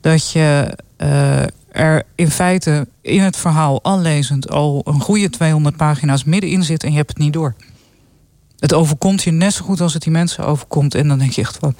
Dat 0.00 0.30
je 0.30 0.76
eh, 0.96 1.42
er 1.70 2.02
in 2.14 2.30
feite 2.30 2.88
in 3.00 3.20
het 3.20 3.36
verhaal 3.36 3.82
al 3.82 4.00
lezend 4.00 4.50
al 4.50 4.82
een 4.84 5.00
goede 5.00 5.30
200 5.30 5.76
pagina's 5.76 6.24
middenin 6.24 6.62
zit 6.62 6.82
en 6.82 6.90
je 6.90 6.96
hebt 6.96 7.08
het 7.08 7.18
niet 7.18 7.32
door. 7.32 7.54
Het 8.58 8.74
overkomt 8.74 9.22
je 9.22 9.30
net 9.30 9.52
zo 9.52 9.64
goed 9.64 9.80
als 9.80 9.92
het 9.92 10.02
die 10.02 10.12
mensen 10.12 10.44
overkomt. 10.44 10.94
En 10.94 11.08
dan 11.08 11.18
denk 11.18 11.30
je 11.30 11.40
echt 11.40 11.58
van, 11.58 11.74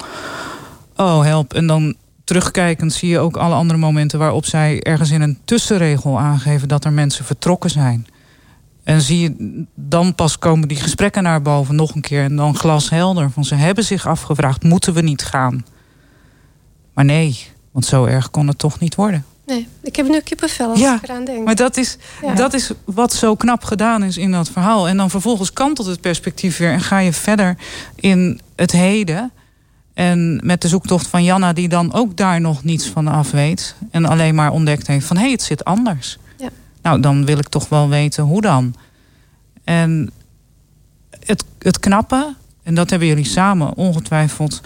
oh 0.95 1.23
help. 1.23 1.53
En 1.53 1.67
dan 1.67 1.95
terugkijkend 2.23 2.93
zie 2.93 3.09
je 3.09 3.19
ook 3.19 3.37
alle 3.37 3.55
andere 3.55 3.79
momenten 3.79 4.19
waarop 4.19 4.45
zij 4.45 4.83
ergens 4.83 5.11
in 5.11 5.21
een 5.21 5.39
tussenregel 5.45 6.19
aangeven 6.19 6.67
dat 6.67 6.85
er 6.85 6.93
mensen 6.93 7.25
vertrokken 7.25 7.69
zijn. 7.69 8.07
En 8.83 9.01
zie 9.01 9.19
je, 9.19 9.63
dan 9.75 10.15
pas 10.15 10.39
komen 10.39 10.67
die 10.67 10.77
gesprekken 10.77 11.23
naar 11.23 11.41
boven 11.41 11.75
nog 11.75 11.95
een 11.95 12.01
keer. 12.01 12.23
En 12.23 12.35
dan 12.35 12.55
glashelder. 12.55 13.31
Van 13.31 13.45
ze 13.45 13.55
hebben 13.55 13.83
zich 13.83 14.07
afgevraagd, 14.07 14.63
moeten 14.63 14.93
we 14.93 15.01
niet 15.01 15.23
gaan? 15.23 15.65
Maar 16.93 17.05
nee, 17.05 17.47
want 17.71 17.85
zo 17.85 18.05
erg 18.05 18.31
kon 18.31 18.47
het 18.47 18.57
toch 18.57 18.79
niet 18.79 18.95
worden. 18.95 19.25
Nee, 19.49 19.67
ik 19.81 19.95
heb 19.95 20.07
nu 20.07 20.19
kippenvel 20.19 20.69
als 20.69 20.79
Ja, 20.79 20.95
ik 20.95 21.03
eraan 21.03 21.25
denk. 21.25 21.45
Maar 21.45 21.55
dat 21.55 21.77
is, 21.77 21.97
Ja. 22.21 22.33
dat 22.33 22.53
is 22.53 22.71
wat 22.85 23.13
zo 23.13 23.35
knap 23.35 23.63
gedaan 23.63 24.03
is 24.03 24.17
in 24.17 24.31
dat 24.31 24.49
verhaal. 24.49 24.87
En 24.87 24.97
dan 24.97 25.09
vervolgens 25.09 25.53
kantelt 25.53 25.87
het 25.87 26.01
perspectief 26.01 26.57
weer. 26.57 26.71
En 26.71 26.81
ga 26.81 26.97
je 26.99 27.13
verder 27.13 27.57
in 27.95 28.39
het 28.55 28.71
heden. 28.71 29.31
En 29.93 30.41
met 30.43 30.61
de 30.61 30.67
zoektocht 30.67 31.07
van 31.07 31.23
Janna, 31.23 31.53
die 31.53 31.69
dan 31.69 31.93
ook 31.93 32.17
daar 32.17 32.41
nog 32.41 32.63
niets 32.63 32.87
van 32.87 33.07
af 33.07 33.31
weet. 33.31 33.75
En 33.91 34.05
alleen 34.05 34.35
maar 34.35 34.51
ontdekt 34.51 34.87
heeft 34.87 35.05
van 35.05 35.15
hé, 35.17 35.21
hey, 35.23 35.31
het 35.31 35.41
zit 35.41 35.65
anders. 35.65 36.17
Ja. 36.37 36.49
Nou, 36.81 36.99
dan 36.99 37.25
wil 37.25 37.37
ik 37.37 37.47
toch 37.47 37.69
wel 37.69 37.89
weten 37.89 38.23
hoe 38.23 38.41
dan. 38.41 38.75
En 39.63 40.11
het, 41.25 41.43
het 41.59 41.79
knappe, 41.79 42.35
en 42.63 42.75
dat 42.75 42.89
hebben 42.89 43.07
jullie 43.07 43.25
samen 43.25 43.75
ongetwijfeld. 43.75 44.61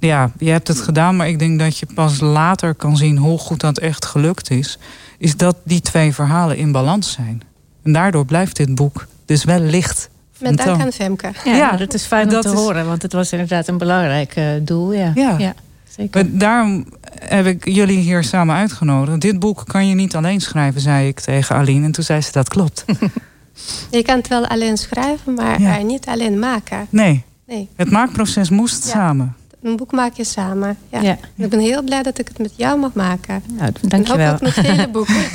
Ja, 0.00 0.30
je 0.38 0.50
hebt 0.50 0.68
het 0.68 0.80
gedaan, 0.80 1.16
maar 1.16 1.28
ik 1.28 1.38
denk 1.38 1.58
dat 1.58 1.78
je 1.78 1.86
pas 1.94 2.20
later 2.20 2.74
kan 2.74 2.96
zien 2.96 3.16
hoe 3.16 3.38
goed 3.38 3.60
dat 3.60 3.78
echt 3.78 4.04
gelukt 4.04 4.50
is. 4.50 4.78
Is 5.18 5.36
dat 5.36 5.56
die 5.64 5.80
twee 5.80 6.14
verhalen 6.14 6.56
in 6.56 6.72
balans 6.72 7.12
zijn. 7.12 7.42
En 7.82 7.92
daardoor 7.92 8.24
blijft 8.24 8.56
dit 8.56 8.74
boek 8.74 9.06
dus 9.24 9.44
wel 9.44 9.60
licht. 9.60 10.08
Met 10.38 10.56
dank 10.56 10.80
aan 10.80 10.92
Femke. 10.92 11.30
Ja, 11.44 11.54
Ja, 11.56 11.76
dat 11.76 11.94
is 11.94 12.04
fijn 12.04 12.26
om 12.26 12.32
dat 12.32 12.42
te 12.42 12.48
is- 12.48 12.54
horen. 12.54 12.86
Want 12.86 13.02
het 13.02 13.12
was 13.12 13.32
inderdaad 13.32 13.68
een 13.68 13.78
belangrijk 13.78 14.32
eh, 14.36 14.44
doel. 14.62 14.92
Ja, 14.92 15.12
Ja. 15.14 15.54
zeker. 15.88 16.24
Maar 16.24 16.38
daarom 16.38 16.86
heb 17.18 17.46
ik 17.46 17.68
jullie 17.68 17.98
hier 17.98 18.24
samen 18.24 18.54
uitgenodigd. 18.56 19.20
Dit 19.20 19.38
boek 19.38 19.62
kan 19.66 19.88
je 19.88 19.94
niet 19.94 20.16
alleen 20.16 20.40
schrijven, 20.40 20.80
zei 20.80 21.08
ik 21.08 21.20
tegen 21.20 21.56
Aline. 21.56 21.84
En 21.84 21.92
toen 21.92 22.04
zei 22.04 22.20
ze 22.20 22.32
dat 22.32 22.48
klopt. 22.48 22.84
Je 23.90 24.02
kan 24.02 24.16
het 24.16 24.28
wel 24.28 24.46
alleen 24.46 24.76
schrijven, 24.76 25.34
maar 25.34 25.60
Ja. 25.60 25.78
er 25.78 25.84
niet 25.84 26.06
alleen 26.06 26.38
maken. 26.38 26.86
Nee, 26.90 27.24
Nee, 27.46 27.68
het 27.76 27.90
maakproces 27.90 28.50
moest 28.50 28.84
Ja. 28.84 28.90
samen. 28.90 29.34
Een 29.62 29.76
boek 29.76 29.92
maak 29.92 30.12
je 30.14 30.24
samen. 30.24 30.76
Ja. 30.90 31.00
Ja. 31.00 31.16
En 31.36 31.44
Ik 31.44 31.50
ben 31.50 31.60
heel 31.60 31.82
blij 31.82 32.02
dat 32.02 32.18
ik 32.18 32.28
het 32.28 32.38
met 32.38 32.52
jou 32.56 32.78
mag 32.78 32.92
maken. 32.92 33.42
Nou, 33.46 33.58
En 33.58 33.64
hoop 33.80 33.90
dankjewel. 33.90 34.32
ook 34.32 34.40
nog 34.40 34.52
vele 34.54 34.88
boeken. 34.96 35.24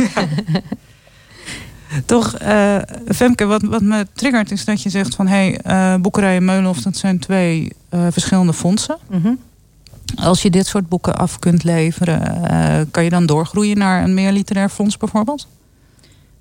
Toch, 2.05 2.33
eh, 2.33 2.77
Femke, 3.07 3.45
wat, 3.45 3.61
wat 3.61 3.81
me 3.81 4.07
triggert 4.13 4.51
is 4.51 4.65
dat 4.65 4.81
je 4.81 4.89
zegt 4.89 5.15
van... 5.15 5.27
hé, 5.27 5.35
hey, 5.35 5.57
eh, 5.93 6.01
Boekerij 6.01 6.35
en 6.35 6.45
Meulenhof, 6.45 6.81
dat 6.81 6.97
zijn 6.97 7.19
twee 7.19 7.71
eh, 7.89 8.07
verschillende 8.09 8.53
fondsen. 8.53 8.97
Mhm. 9.09 9.33
Als 10.15 10.41
je 10.41 10.49
dit 10.49 10.65
soort 10.67 10.89
boeken 10.89 11.15
af 11.15 11.39
kunt 11.39 11.63
leveren... 11.63 12.43
eh, 12.49 12.81
kan 12.91 13.03
je 13.03 13.09
dan 13.09 13.25
doorgroeien 13.25 13.77
naar 13.77 14.03
een 14.03 14.13
meer 14.13 14.31
literair 14.31 14.69
fonds 14.69 14.97
bijvoorbeeld? 14.97 15.47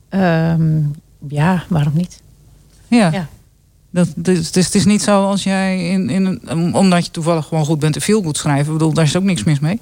Ehm, 0.09 0.81
ja, 1.29 1.62
waarom 1.68 1.92
niet? 1.97 2.23
Ja. 2.88 3.11
Ja. 3.12 3.27
Dat, 3.95 4.09
dus, 4.17 4.51
dus 4.53 4.65
het 4.65 4.75
is 4.75 4.85
niet 4.85 5.03
zo 5.03 5.25
als 5.27 5.43
jij, 5.43 5.89
in, 5.89 6.11
in 6.11 6.41
een, 6.45 6.75
omdat 6.75 7.05
je 7.05 7.11
toevallig 7.11 7.47
gewoon 7.47 7.65
goed 7.65 7.79
bent 7.79 7.95
en 7.95 8.01
veel 8.03 8.23
goed 8.23 8.37
schrijven... 8.37 8.67
Ik 8.73 8.79
bedoel, 8.79 8.93
daar 8.93 9.05
is 9.05 9.17
ook 9.17 9.23
niks 9.23 9.45
mis 9.45 9.59
mee. 9.61 9.81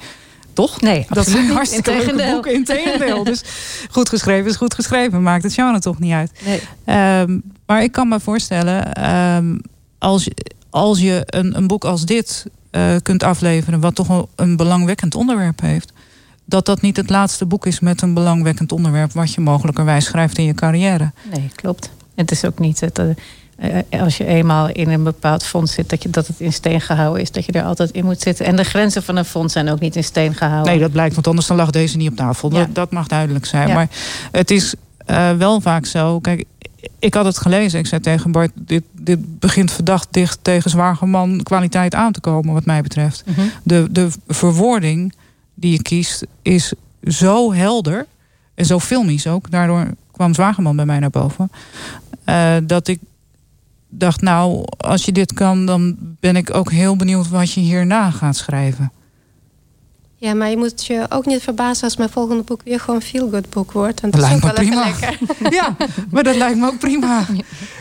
Toch? 0.52 0.80
Nee, 0.80 1.06
Dat 1.08 1.26
zijn 1.28 1.50
hartstikke 1.50 1.90
leuke 1.90 2.04
Integendeel. 2.10 2.32
boeken. 2.34 2.52
Integendeel. 2.54 3.24
Dus 3.24 3.42
goed 3.90 4.08
geschreven 4.08 4.50
is 4.50 4.56
goed 4.56 4.74
geschreven. 4.74 5.22
Maakt 5.22 5.42
het 5.42 5.52
genre 5.54 5.78
toch 5.80 5.98
niet 5.98 6.12
uit. 6.12 6.30
Nee. 6.44 6.60
Ehm, 6.84 7.38
maar 7.66 7.82
ik 7.82 7.92
kan 7.92 8.08
me 8.08 8.20
voorstellen, 8.20 8.92
ehm, 8.92 9.58
als, 9.98 10.24
je- 10.24 10.54
als 10.70 11.00
je 11.00 11.22
een, 11.26 11.56
een 11.56 11.66
boek 11.66 11.84
als 11.84 12.04
dit 12.04 12.46
eh, 12.70 12.94
kunt 13.02 13.22
afleveren, 13.22 13.80
wat 13.80 13.94
toch 13.94 14.06
wel 14.06 14.28
een 14.36 14.56
belangwekkend 14.56 15.14
onderwerp 15.14 15.60
heeft, 15.60 15.92
dat 16.44 16.66
dat 16.66 16.80
niet 16.80 16.96
het 16.96 17.10
laatste 17.10 17.46
boek 17.46 17.66
is 17.66 17.80
met 17.80 18.02
een 18.02 18.14
belangwekkend 18.14 18.72
onderwerp 18.72 19.12
wat 19.12 19.32
je 19.34 19.40
mogelijkerwijs 19.40 20.04
schrijft 20.04 20.38
in 20.38 20.44
je 20.44 20.54
carrière. 20.54 21.12
Nee, 21.32 21.50
klopt. 21.54 21.90
Het 22.14 22.30
is 22.30 22.44
ook 22.44 22.58
niet 22.58 22.80
het. 22.80 22.98
eh, 22.98 23.06
als 24.00 24.16
je 24.16 24.24
eenmaal 24.24 24.68
in 24.68 24.88
een 24.90 25.02
bepaald 25.02 25.44
fonds 25.44 25.72
zit, 25.72 25.88
dat, 25.90 26.02
je, 26.02 26.10
dat 26.10 26.26
het 26.26 26.40
in 26.40 26.52
steen 26.52 26.80
gehouden 26.80 27.22
is, 27.22 27.30
dat 27.30 27.44
je 27.44 27.52
er 27.52 27.64
altijd 27.64 27.90
in 27.90 28.04
moet 28.04 28.20
zitten. 28.20 28.46
En 28.46 28.56
de 28.56 28.64
grenzen 28.64 29.02
van 29.02 29.16
een 29.16 29.24
fonds 29.24 29.52
zijn 29.52 29.70
ook 29.70 29.80
niet 29.80 29.96
in 29.96 30.04
steen 30.04 30.34
gehouden. 30.34 30.72
Nee, 30.72 30.80
dat 30.80 30.92
blijkt, 30.92 31.14
want 31.14 31.26
anders 31.26 31.46
dan 31.46 31.56
lag 31.56 31.70
deze 31.70 31.96
niet 31.96 32.10
op 32.10 32.16
tafel. 32.16 32.52
Ja. 32.52 32.58
Dat, 32.58 32.74
dat 32.74 32.90
mag 32.90 33.06
duidelijk 33.06 33.46
zijn. 33.46 33.68
Ja. 33.68 33.74
Maar 33.74 33.88
het 34.32 34.50
is 34.50 34.74
eh, 35.06 35.32
wel 35.32 35.60
vaak 35.60 35.86
zo. 35.86 36.20
Kijk, 36.20 36.44
ik 36.98 37.14
had 37.14 37.24
het 37.24 37.38
gelezen. 37.38 37.78
Ik 37.78 37.86
zei 37.86 38.00
tegen 38.00 38.32
Bart: 38.32 38.50
dit, 38.54 38.82
dit 38.92 39.38
begint 39.38 39.72
verdacht 39.72 40.08
dicht 40.10 40.38
tegen 40.42 40.70
Zwageman 40.70 41.40
kwaliteit 41.42 41.94
aan 41.94 42.12
te 42.12 42.20
komen, 42.20 42.54
wat 42.54 42.64
mij 42.64 42.82
betreft. 42.82 43.22
Mhm. 43.26 43.40
De, 43.62 43.86
de 43.90 44.08
verwoording 44.28 45.12
die 45.54 45.72
je 45.72 45.82
kiest 45.82 46.24
is 46.42 46.72
zo 47.04 47.52
helder 47.52 48.06
en 48.54 48.64
zo 48.66 48.78
filmisch 48.80 49.26
ook. 49.26 49.50
Daardoor 49.50 49.86
kwam 50.10 50.34
Zwageman 50.34 50.76
bij 50.76 50.86
mij 50.86 50.98
naar 50.98 51.10
boven. 51.10 51.50
eh, 52.24 52.54
dat 52.62 52.88
ik 52.88 52.98
dacht, 53.94 54.20
nou, 54.20 54.64
als 54.76 55.04
je 55.04 55.12
dit 55.12 55.32
kan, 55.32 55.66
dan 55.66 55.96
ben 56.20 56.36
ik 56.36 56.54
ook 56.54 56.70
heel 56.70 56.96
benieuwd 56.96 57.28
wat 57.28 57.52
je 57.52 57.60
hierna 57.60 58.10
gaat 58.10 58.36
schrijven. 58.36 58.92
Ja, 60.16 60.34
maar 60.34 60.50
je 60.50 60.56
moet 60.56 60.86
je 60.86 61.06
ook 61.08 61.26
niet 61.26 61.42
verbazen 61.42 61.84
als 61.84 61.96
mijn 61.96 62.10
volgende 62.10 62.42
boek 62.42 62.60
weer 62.64 62.80
gewoon 62.80 62.96
een 62.96 63.02
feel-good 63.06 63.50
boek 63.50 63.72
wordt. 63.72 64.00
Want 64.00 64.12
Dat 64.12 64.22
ook 64.22 64.28
lijkt 64.28 64.44
me 64.44 64.52
wel 64.52 64.62
even 64.64 64.70
prima. 64.70 64.94
lekker. 65.00 65.52
Ja, 65.58 65.76
maar 66.10 66.22
dat 66.22 66.36
lijkt 66.36 66.58
me 66.58 66.66
ook 66.66 66.78
prima. 66.78 67.26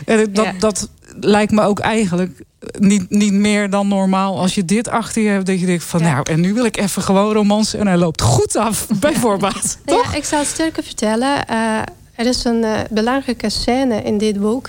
En 0.04 0.32
dat, 0.32 0.44
Ja. 0.44 0.52
dat 0.58 0.88
lijkt 1.20 1.52
me 1.52 1.60
ook 1.62 1.78
eigenlijk 1.78 2.42
niet, 2.78 3.10
niet 3.10 3.32
meer 3.32 3.70
dan 3.70 3.88
normaal 3.88 4.38
als 4.38 4.54
je 4.54 4.64
dit 4.64 4.88
achter 4.88 5.22
je 5.22 5.28
hebt. 5.28 5.46
Dat 5.46 5.60
je 5.60 5.66
denkt 5.66 5.84
van 5.84 6.00
Ja. 6.00 6.12
nou, 6.12 6.30
en 6.30 6.40
nu 6.40 6.54
wil 6.54 6.64
ik 6.64 6.76
even 6.76 7.02
gewoon 7.02 7.32
romance 7.32 7.78
en 7.78 7.86
hij 7.86 7.96
loopt 7.96 8.22
goed 8.22 8.56
af, 8.56 8.86
bijvoorbeeld. 9.00 9.78
Toch? 9.84 10.10
Ja, 10.12 10.16
ik 10.18 10.24
zal 10.24 10.38
het 10.38 10.48
sterker 10.48 10.82
vertellen. 10.82 11.46
Eh, 11.48 11.78
er 12.14 12.26
is 12.26 12.44
een 12.44 12.64
eh, 12.64 12.80
belangrijke 12.90 13.50
scène 13.50 14.02
in 14.02 14.18
dit 14.18 14.40
boek. 14.40 14.68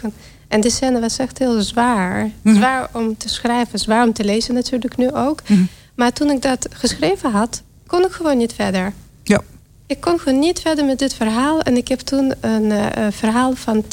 En 0.54 0.62
die 0.62 0.72
scène 0.72 1.00
was 1.00 1.18
echt 1.18 1.38
heel 1.38 1.62
zwaar. 1.62 2.30
Mhm. 2.42 2.56
Zwaar 2.56 2.90
om 2.92 3.18
te 3.18 3.30
schrijven, 3.30 3.80
zwaar 3.80 4.06
om 4.06 4.14
te 4.14 4.24
lezen 4.24 4.54
natuurlijk 4.54 4.98
nu 4.98 5.12
ook. 5.12 5.42
Mhm. 5.48 5.64
Maar 5.96 6.14
toen 6.14 6.30
ik 6.30 6.42
dat 6.42 6.68
geschreven 6.72 7.32
had, 7.32 7.62
kon 7.88 8.06
ik 8.06 8.12
gewoon 8.12 8.38
niet 8.38 8.54
verder. 8.54 8.94
Ja. 9.24 9.42
Ik 9.88 10.02
kon 10.02 10.20
gewoon 10.20 10.40
niet 10.40 10.60
verder 10.60 10.86
met 10.86 11.00
dit 11.00 11.14
verhaal. 11.14 11.62
En 11.62 11.78
ik 11.78 11.88
heb 11.88 12.00
toen 12.00 12.34
een 12.40 12.72
eh, 12.72 13.08
verhaal 13.12 13.56
van 13.56 13.84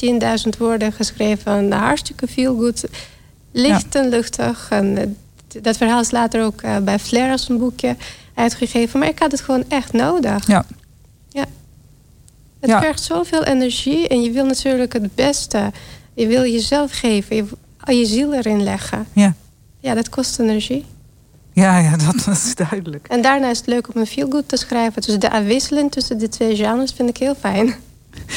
10.000 0.45 0.59
woorden 0.59 0.93
geschreven. 0.93 1.73
Hartstikke 1.73 2.27
veel 2.27 2.57
goed. 2.57 2.85
Licht 3.53 3.95
en 3.95 4.09
luchtig. 4.09 4.67
En 4.71 4.99
eh, 4.99 5.07
dat 5.63 5.77
verhaal 5.77 6.01
is 6.01 6.11
later 6.11 6.45
ook 6.45 6.63
eh, 6.63 6.77
bij 6.77 6.99
Flair 6.99 7.31
als 7.31 7.49
een 7.49 7.59
boekje 7.59 7.97
uitgegeven. 8.35 8.99
Maar 8.99 9.09
ik 9.09 9.19
had 9.19 9.31
het 9.31 9.41
gewoon 9.41 9.65
echt 9.69 9.93
nodig. 9.93 10.47
Ja. 10.47 10.65
Ja. 11.29 11.45
Het 12.61 12.71
Ja. 12.71 12.81
vergt 12.81 13.03
zoveel 13.03 13.45
energie. 13.45 14.09
En 14.09 14.23
je 14.23 14.31
wil 14.31 14.45
natuurlijk 14.45 14.93
het 14.93 15.15
beste. 15.15 15.71
Je 16.21 16.27
wil 16.27 16.43
jezelf 16.43 16.93
geven. 16.93 17.37
Je, 17.37 17.45
al 17.81 17.95
je 17.95 18.07
ziel 18.07 18.35
erin 18.35 18.63
leggen. 18.63 19.07
Ja. 19.13 19.35
Ja, 19.79 19.95
dat 19.95 20.09
kost 20.09 20.39
energie. 20.39 20.85
Ja, 21.53 21.79
ja 21.79 21.97
dat, 21.97 22.15
dat 22.25 22.35
is 22.35 22.55
duidelijk. 22.55 23.07
En 23.09 23.23
daarna 23.23 23.51
is 23.51 23.59
het 23.59 23.67
leuk 23.67 23.95
om 23.95 24.01
een 24.01 24.07
feel-good 24.07 24.49
te 24.49 24.57
schrijven. 24.57 25.03
Dus 25.03 25.19
de 25.19 25.31
afwisseling 25.31 25.91
tussen 25.91 26.19
die 26.19 26.29
twee 26.29 26.57
genres 26.57 26.93
vind 26.93 27.09
ik 27.09 27.17
heel 27.17 27.35
fijn. 27.35 27.75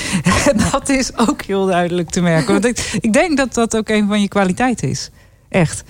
dat 0.72 0.90
is 0.90 1.18
ook 1.18 1.42
heel 1.42 1.66
duidelijk 1.66 2.10
te 2.10 2.22
merken. 2.22 2.54
Want 2.54 2.66
ik, 2.66 2.98
ik 3.02 3.14
denk 3.14 3.38
dat 3.38 3.54
dat 3.54 3.76
ook 3.76 3.90
een 3.90 4.08
van 4.08 4.22
je 4.22 4.28
kwaliteiten 4.28 4.90
is. 4.90 5.10
Echt. 5.50 5.84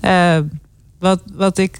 Eh, 0.00 0.38
wat, 0.98 1.20
wat 1.32 1.58
ik. 1.58 1.76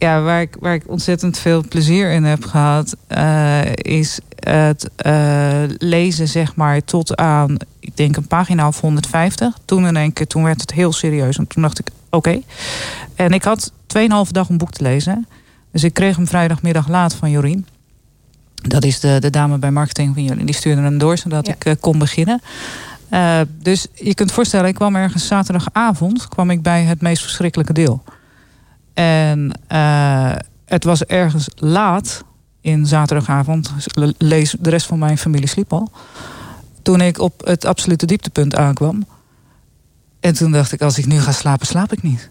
Ja, 0.00 0.20
waar 0.22 0.40
ik, 0.40 0.56
waar 0.60 0.74
ik 0.74 0.82
ontzettend 0.86 1.38
veel 1.38 1.64
plezier 1.68 2.10
in 2.10 2.24
heb 2.24 2.44
gehad, 2.44 2.96
eh, 3.06 3.60
is 3.74 4.18
het 4.38 4.90
eh, 4.96 5.62
lezen, 5.78 6.28
zeg 6.28 6.56
maar, 6.56 6.84
tot 6.84 7.16
aan, 7.16 7.56
ik 7.80 7.96
denk 7.96 8.16
een 8.16 8.26
pagina 8.26 8.66
of 8.66 8.80
150. 8.80 9.58
Toen 9.64 9.86
in 9.86 9.96
één 9.96 10.12
keer, 10.12 10.26
toen 10.26 10.42
werd 10.42 10.60
het 10.60 10.72
heel 10.72 10.92
serieus. 10.92 11.38
En 11.38 11.46
toen 11.46 11.62
dacht 11.62 11.78
ik, 11.78 11.88
oké. 12.10 12.40
En 13.14 13.32
ik 13.32 13.44
had 13.44 13.72
2,5 13.86 14.30
dag 14.30 14.48
een 14.48 14.58
boek 14.58 14.70
te 14.70 14.82
lezen. 14.82 15.26
Dus 15.72 15.84
ik 15.84 15.94
kreeg 15.94 16.16
hem 16.16 16.26
vrijdagmiddag 16.26 16.88
laat 16.88 17.14
van 17.14 17.30
Jorien. 17.30 17.66
Dat 18.54 18.84
is 18.84 19.00
de, 19.00 19.16
de 19.20 19.30
dame 19.30 19.58
bij 19.58 19.70
marketing 19.70 20.14
van 20.14 20.24
jullie. 20.24 20.44
Die 20.44 20.54
stuurde 20.54 20.80
hem 20.82 20.98
door 20.98 21.18
zodat 21.18 21.46
Ja. 21.46 21.52
ik 21.52 21.64
eh, 21.64 21.74
kon 21.80 21.98
beginnen. 21.98 22.40
Dus 23.62 23.86
je 23.94 24.14
kunt 24.14 24.32
voorstellen, 24.32 24.68
ik 24.68 24.74
kwam 24.74 24.96
ergens 24.96 25.26
zaterdagavond 25.26 26.28
kwam 26.28 26.50
ik 26.50 26.62
bij 26.62 26.82
het 26.82 27.00
meest 27.00 27.22
verschrikkelijke 27.22 27.72
deel. 27.72 28.02
En 28.94 29.52
eh, 29.66 30.32
het 30.64 30.84
was 30.84 31.04
ergens 31.04 31.48
laat 31.54 32.24
in 32.60 32.86
zaterdagavond. 32.86 33.72
Le- 33.94 34.12
Lees, 34.18 34.56
de 34.60 34.70
rest 34.70 34.86
van 34.86 34.98
mijn 34.98 35.18
familie 35.18 35.48
sliep 35.48 35.72
al. 35.72 35.90
Toen 36.82 37.00
ik 37.00 37.18
op 37.18 37.40
het 37.44 37.64
absolute 37.64 38.06
dieptepunt 38.06 38.56
aankwam. 38.56 39.06
En 40.20 40.34
toen 40.34 40.52
dacht 40.52 40.72
ik, 40.72 40.82
als 40.82 40.98
ik 40.98 41.06
nu 41.06 41.20
ga 41.20 41.32
slapen, 41.32 41.66
slaap 41.66 41.92
ik 41.92 42.02
niet. 42.02 42.30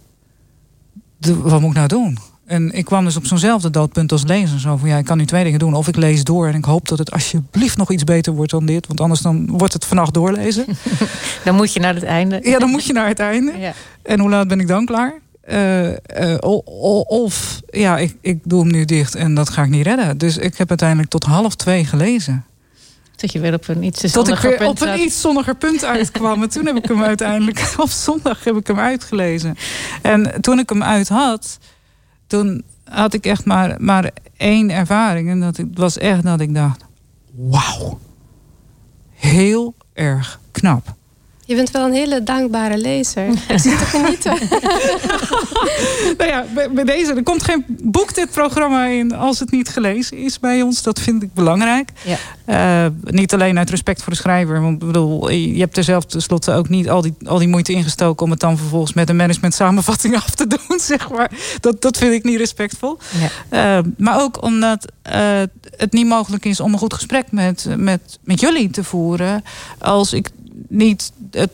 De- 1.18 1.38
wat 1.42 1.60
moet 1.62 1.70
ik 1.70 1.76
nou 1.76 1.88
doen? 1.88 2.18
En 2.46 2.72
ik 2.72 2.86
kwam 2.86 3.04
dus 3.06 3.16
op 3.18 3.26
zo'nzelfde 3.26 3.70
doodpunt 3.70 4.12
als 4.12 4.24
lezen. 4.24 4.60
Zo 4.60 4.78
van, 4.78 4.90
ja, 4.90 4.98
ik 4.98 5.06
kan 5.06 5.18
nu 5.18 5.26
twee 5.26 5.44
dingen 5.44 5.60
doen. 5.60 5.74
Of 5.74 5.88
ik 5.88 5.96
lees 5.96 6.24
door 6.24 6.48
en 6.48 6.56
ik 6.56 6.66
hoop 6.66 6.88
dat 6.88 6.98
het 6.98 7.12
alsjeblieft 7.12 7.78
nog 7.78 7.92
iets 7.92 8.04
beter 8.04 8.34
wordt 8.34 8.52
dan 8.52 8.66
dit. 8.66 8.88
Want 8.88 9.02
anders 9.02 9.22
dan 9.22 9.48
wordt 9.58 9.74
het 9.74 9.86
vannacht 9.86 10.14
doorlezen. 10.14 10.66
Dan 11.46 11.56
moet 11.56 11.74
je 11.74 11.80
naar 11.80 11.94
het 11.94 12.04
einde. 12.04 12.40
ja, 12.44 12.60
dan 12.60 12.70
moet 12.70 12.86
je 12.86 12.94
naar 12.94 13.08
het 13.08 13.20
einde. 13.20 13.58
Ja. 13.58 13.74
En 14.04 14.20
hoe 14.20 14.30
laat 14.30 14.48
ben 14.48 14.60
ik 14.60 14.68
dan 14.68 14.86
klaar? 14.86 15.14
Eh, 15.50 16.34
eh, 16.34 16.38
of 17.08 17.62
ja, 17.70 17.98
ik, 17.98 18.16
ik 18.22 18.40
doe 18.44 18.62
hem 18.62 18.72
nu 18.72 18.86
dicht 18.86 19.16
en 19.16 19.34
dat 19.34 19.50
ga 19.50 19.64
ik 19.64 19.70
niet 19.70 19.86
redden. 19.86 20.18
Dus 20.18 20.38
ik 20.38 20.58
heb 20.58 20.70
uiteindelijk 20.70 21.10
tot 21.10 21.24
half 21.24 21.56
twee 21.56 21.86
gelezen. 21.86 22.46
Tot 23.16 23.32
je 23.32 23.40
weer 23.40 23.54
op 23.54 23.68
een 23.68 23.84
iets 23.84 24.00
Tot 24.02 24.10
ik 24.10 24.12
zonniger 24.12 24.50
weer 24.50 24.58
punt 24.58 24.82
op 24.82 24.88
een 24.88 25.00
iets 25.00 25.22
zonniger 25.22 25.56
punt 25.56 25.86
uitkwam. 25.86 26.42
En 26.42 26.50
toen 26.50 26.66
heb 26.66 26.76
ik 26.78 26.86
hem 26.88 27.04
uiteindelijk 27.04 27.74
op 27.78 27.90
zondag 27.90 28.44
heb 28.44 28.56
ik 28.56 28.68
hem 28.68 28.80
uitgelezen. 28.80 29.56
En 30.02 30.42
toen 30.42 30.60
ik 30.60 30.70
hem 30.70 30.84
uit 30.84 31.08
had, 31.08 31.58
toen 32.28 32.64
had 32.84 33.14
ik 33.14 33.26
echt 33.26 33.46
maar, 33.46 33.76
maar 33.80 34.12
één 34.38 34.70
ervaring. 34.72 35.30
En 35.30 35.40
dat 35.40 35.58
ik- 35.58 35.68
was 35.74 35.98
echt 35.98 36.24
dat 36.24 36.40
ik 36.40 36.56
dacht: 36.56 36.86
wauw, 37.36 38.00
heel 39.16 39.74
erg 39.94 40.40
knap. 40.52 40.98
Je 41.50 41.56
bent 41.56 41.72
wel 41.72 41.86
een 41.86 41.94
hele 41.94 42.24
dankbare 42.24 42.78
lezer. 42.78 43.28
Ik 43.28 43.60
zit 43.60 43.78
te 43.78 43.86
genieten. 43.86 44.32
nou 46.18 46.30
ja, 46.30 46.46
bij, 46.54 46.72
bij 46.72 46.84
deze, 46.84 47.14
er 47.14 47.24
komt 47.24 47.44
geen 47.44 47.66
boek 47.68 48.16
dit 48.16 48.32
programma 48.32 48.86
in 48.86 49.16
als 49.16 49.40
het 49.40 49.52
niet 49.52 49.70
gelezen 49.70 50.18
is 50.18 50.40
bij 50.40 50.62
ons. 50.62 50.84
Dat 50.84 51.00
vind 51.00 51.24
ik 51.24 51.34
belangrijk. 51.34 51.90
Ja. 52.06 52.18
Eh, 52.46 52.92
niet 53.04 53.34
alleen 53.34 53.58
uit 53.58 53.70
respect 53.70 54.04
voor 54.04 54.12
de 54.12 54.18
schrijver. 54.18 54.62
Want 54.62 54.82
ik 54.82 54.88
bedoel, 54.88 55.30
je 55.30 55.60
hebt 55.60 55.78
er 55.78 55.84
zelf 55.84 56.06
tenslotte 56.06 56.52
ook 56.52 56.70
niet 56.70 56.90
al 56.90 57.02
die, 57.02 57.14
al 57.26 57.38
die 57.38 57.48
moeite 57.48 57.74
ingestoken 57.74 58.26
om 58.26 58.32
het 58.32 58.40
dan 58.40 58.58
vervolgens 58.58 58.94
met 58.94 59.10
een 59.10 59.16
management 59.16 59.54
samenvatting 59.54 60.16
af 60.24 60.30
te 60.30 60.48
doen. 60.48 60.80
Zeg 60.80 61.10
maar. 61.10 61.32
dat, 61.60 61.82
dat 61.82 61.98
vind 61.98 62.14
ik 62.14 62.24
niet 62.24 62.38
respectvol. 62.38 62.98
Ja. 63.50 63.78
Eh, 63.78 63.86
maar 63.98 64.22
ook 64.22 64.44
omdat 64.44 64.92
eh, 65.02 65.42
het 65.78 65.94
niet 65.94 66.08
mogelijk 66.08 66.46
is 66.46 66.60
om 66.60 66.74
een 66.74 66.80
goed 66.80 66.94
gesprek 66.94 67.32
met, 67.32 67.66
met, 67.78 68.20
met 68.24 68.40
jullie 68.40 68.70
te 68.70 68.84
voeren. 68.84 69.44
Als 69.80 70.14
ik 70.14 70.30
niet 70.68 71.12
het 71.32 71.52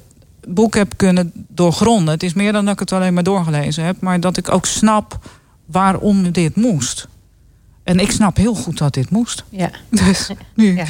boek 0.48 0.76
heb 0.76 0.94
kunnen 0.96 1.32
doorgronden. 1.48 2.14
Het 2.14 2.24
is 2.24 2.34
meer 2.34 2.52
dan 2.52 2.66
dat 2.66 2.74
ik 2.74 2.80
het 2.80 2.92
alleen 2.92 3.14
maar 3.14 3.24
doorgelezen 3.24 3.84
heb. 3.84 4.02
Maar 4.02 4.20
dat 4.20 4.38
ik 4.38 4.52
ook 4.52 4.66
snap 4.66 5.20
waarom 5.66 6.32
dit 6.32 6.56
moest. 6.56 7.08
En 7.84 8.00
ik 8.00 8.12
snap 8.12 8.38
heel 8.38 8.56
goed 8.56 8.78
dat 8.78 8.94
dit 8.94 9.10
moest. 9.10 9.44
Ja. 9.50 9.70
Dus 9.90 10.30
nu. 10.56 10.76
Ja. 10.76 10.86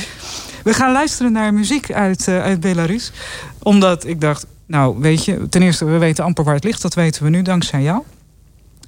We 0.63 0.73
gaan 0.73 0.91
luisteren 0.91 1.31
naar 1.31 1.53
muziek 1.53 1.91
uit, 1.91 2.27
eh, 2.27 2.41
uit 2.41 2.59
Belarus. 2.59 3.11
Omdat 3.59 4.05
ik 4.05 4.21
dacht, 4.21 4.45
nou 4.65 4.99
weet 4.99 5.25
je, 5.25 5.49
ten 5.49 5.61
eerste, 5.61 5.85
we 5.85 5.97
weten 5.97 6.23
amper 6.23 6.43
waar 6.43 6.55
het 6.55 6.63
ligt. 6.63 6.81
Dat 6.81 6.93
weten 6.93 7.23
we 7.23 7.29
nu 7.29 7.41
dankzij 7.41 7.81
jou. 7.81 8.01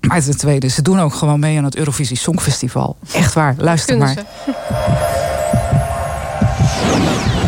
Maar 0.02 0.24
ten 0.24 0.38
tweede, 0.38 0.68
ze 0.68 0.82
doen 0.82 1.00
ook 1.00 1.14
gewoon 1.14 1.40
mee 1.40 1.58
aan 1.58 1.64
het 1.64 1.76
Eurovisie 1.76 2.18
Songfestival. 2.18 2.98
Echt 3.14 3.34
waar, 3.34 3.56
luister 3.58 3.98
Kunnen 3.98 4.16
maar. 4.16 4.26
ze. 4.46 4.56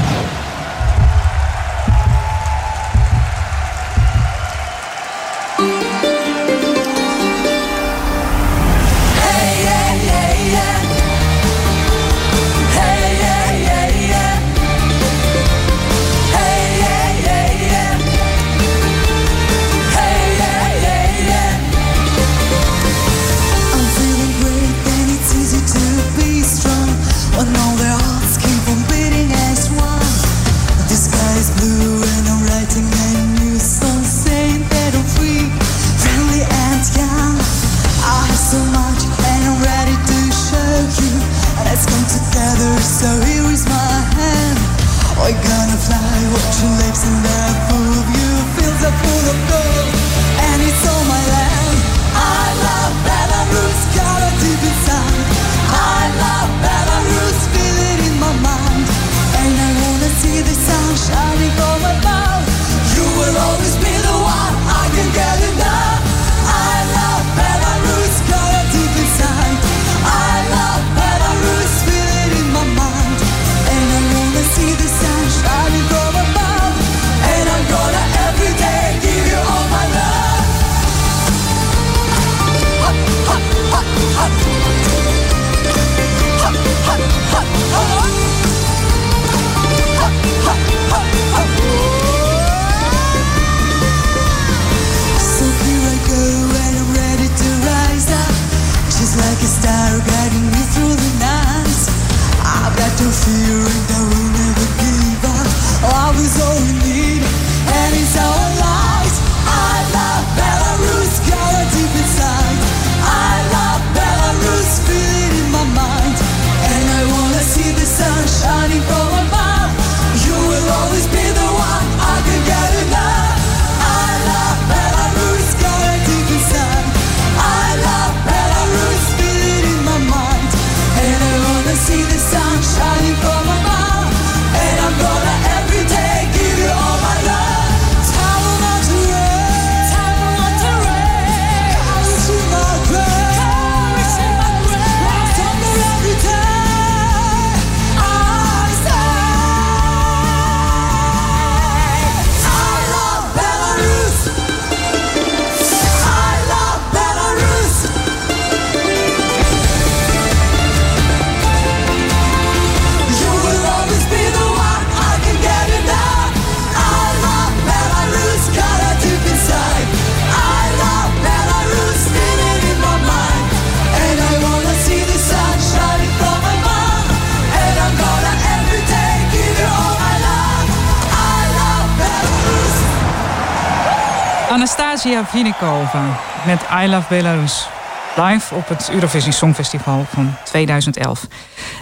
Anastasia 184.70 185.26
Vinikova 185.26 186.20
met 186.46 186.68
I 186.84 186.90
Love 186.90 187.16
Belarus. 187.16 187.70
Live 188.16 188.56
op 188.56 188.68
het 188.68 188.90
Eurovisie 188.94 189.32
Songfestival 189.32 190.04
van 190.04 190.34
2011. 190.46 191.28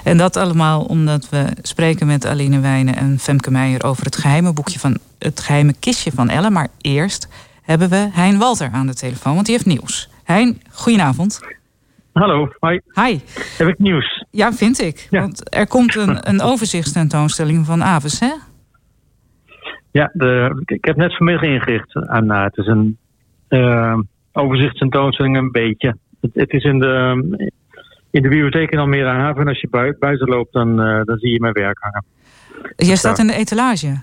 En 0.03 0.17
dat 0.17 0.35
allemaal 0.35 0.81
omdat 0.81 1.29
we 1.29 1.45
spreken 1.61 2.07
met 2.07 2.25
Aline 2.25 2.59
Wijnen 2.59 2.95
en 2.95 3.19
Femke 3.19 3.51
Meijer... 3.51 3.83
over 3.83 4.05
het 4.05 4.15
geheime 4.15 4.53
boekje 4.53 4.79
van 4.79 4.97
het 5.19 5.39
geheime 5.39 5.73
kistje 5.79 6.11
van 6.11 6.29
Elle. 6.29 6.49
Maar 6.49 6.67
eerst 6.81 7.27
hebben 7.61 7.89
we 7.89 8.09
Hein 8.13 8.37
Walter 8.37 8.69
aan 8.71 8.87
de 8.87 8.95
telefoon, 8.95 9.33
want 9.33 9.45
die 9.45 9.55
heeft 9.55 9.67
nieuws. 9.67 10.09
Hein, 10.23 10.61
goedenavond. 10.71 11.39
Hallo, 12.13 12.49
hi. 12.59 12.79
Hi. 12.93 13.19
Heb 13.57 13.67
ik 13.67 13.79
nieuws? 13.79 14.25
Ja, 14.31 14.53
vind 14.53 14.81
ik. 14.81 15.07
Ja. 15.09 15.19
Want 15.19 15.55
er 15.55 15.67
komt 15.67 15.95
een, 15.95 16.29
een 16.29 16.41
overzichtstentoonstelling 16.41 17.65
van 17.65 17.83
Aves, 17.83 18.19
hè? 18.19 18.31
Ja, 19.91 20.09
de, 20.13 20.61
ik 20.65 20.85
heb 20.85 20.95
net 20.95 21.15
vanmiddag 21.15 21.43
ingericht. 21.43 21.95
aan 21.95 22.25
nou, 22.25 22.43
het 22.43 22.57
is 22.57 22.67
een 22.67 22.97
eh 23.47 23.99
overzichtstentoonstelling 24.31 25.37
een 25.37 25.51
beetje. 25.51 25.97
Het, 26.21 26.31
het 26.33 26.51
is 26.51 26.63
in 26.63 26.79
de, 26.79 27.13
in 28.11 28.21
de 28.21 28.29
bibliotheek 28.29 28.71
in 28.71 28.79
Almere 28.79 29.09
Haven. 29.09 29.41
En 29.41 29.47
als 29.47 29.61
je 29.61 29.69
bui- 29.69 29.95
buiten 29.99 30.27
loopt, 30.27 30.53
dan, 30.53 30.81
eh, 30.81 31.01
dan 31.03 31.17
zie 31.17 31.31
je 31.31 31.39
mijn 31.39 31.53
werk 31.53 31.77
hangen. 31.79 32.05
Jij 32.75 32.95
staat 32.95 33.19
in 33.19 33.27
de 33.27 33.33
etalage. 33.33 34.01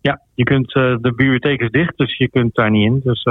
Ja, 0.00 0.20
je 0.34 0.44
kunt, 0.44 0.74
eh, 0.74 0.82
de 0.82 1.12
bibliotheek 1.14 1.60
is 1.60 1.70
dicht, 1.70 1.96
dus 1.96 2.16
je 2.16 2.28
kunt 2.28 2.54
daar 2.54 2.70
niet 2.70 2.84
in. 2.84 3.00
Dus 3.04 3.26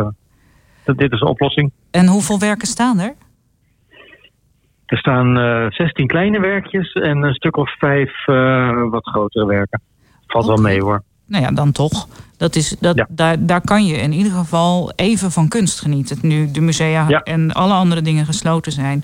dit 0.85 1.11
is 1.11 1.19
de 1.19 1.27
oplossing. 1.27 1.71
En 1.91 2.07
hoeveel 2.07 2.39
werken 2.39 2.67
staan 2.67 2.99
er? 2.99 3.13
Er 4.85 4.97
staan 4.97 5.37
eh 5.37 5.65
16 5.69 6.07
kleine 6.07 6.39
werkjes 6.39 6.91
en 6.91 7.23
een 7.23 7.33
stuk 7.33 7.57
of 7.57 7.77
vijf 7.77 8.27
eh, 8.27 8.89
wat 8.89 9.05
grotere 9.05 9.45
werken. 9.45 9.81
Valt 10.27 10.45
wel 10.45 10.57
mee 10.57 10.81
hoor. 10.81 11.03
Nou 11.25 11.43
ja, 11.43 11.51
dan 11.51 11.71
toch. 11.71 12.07
Dat 12.37 12.55
is, 12.55 12.75
dat, 12.79 12.95
Ja. 12.95 13.07
daar, 13.09 13.45
daar 13.45 13.61
kan 13.61 13.85
je 13.85 13.93
in 13.97 14.11
ieder 14.11 14.31
geval 14.31 14.91
even 14.95 15.31
van 15.31 15.47
kunst 15.47 15.79
genieten. 15.81 16.17
Nu 16.21 16.51
de 16.51 16.61
musea 16.61 17.05
Ja. 17.07 17.21
en 17.21 17.51
alle 17.51 17.73
andere 17.73 18.01
dingen 18.01 18.25
gesloten 18.25 18.71
zijn. 18.71 19.03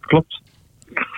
Klopt. 0.00 0.40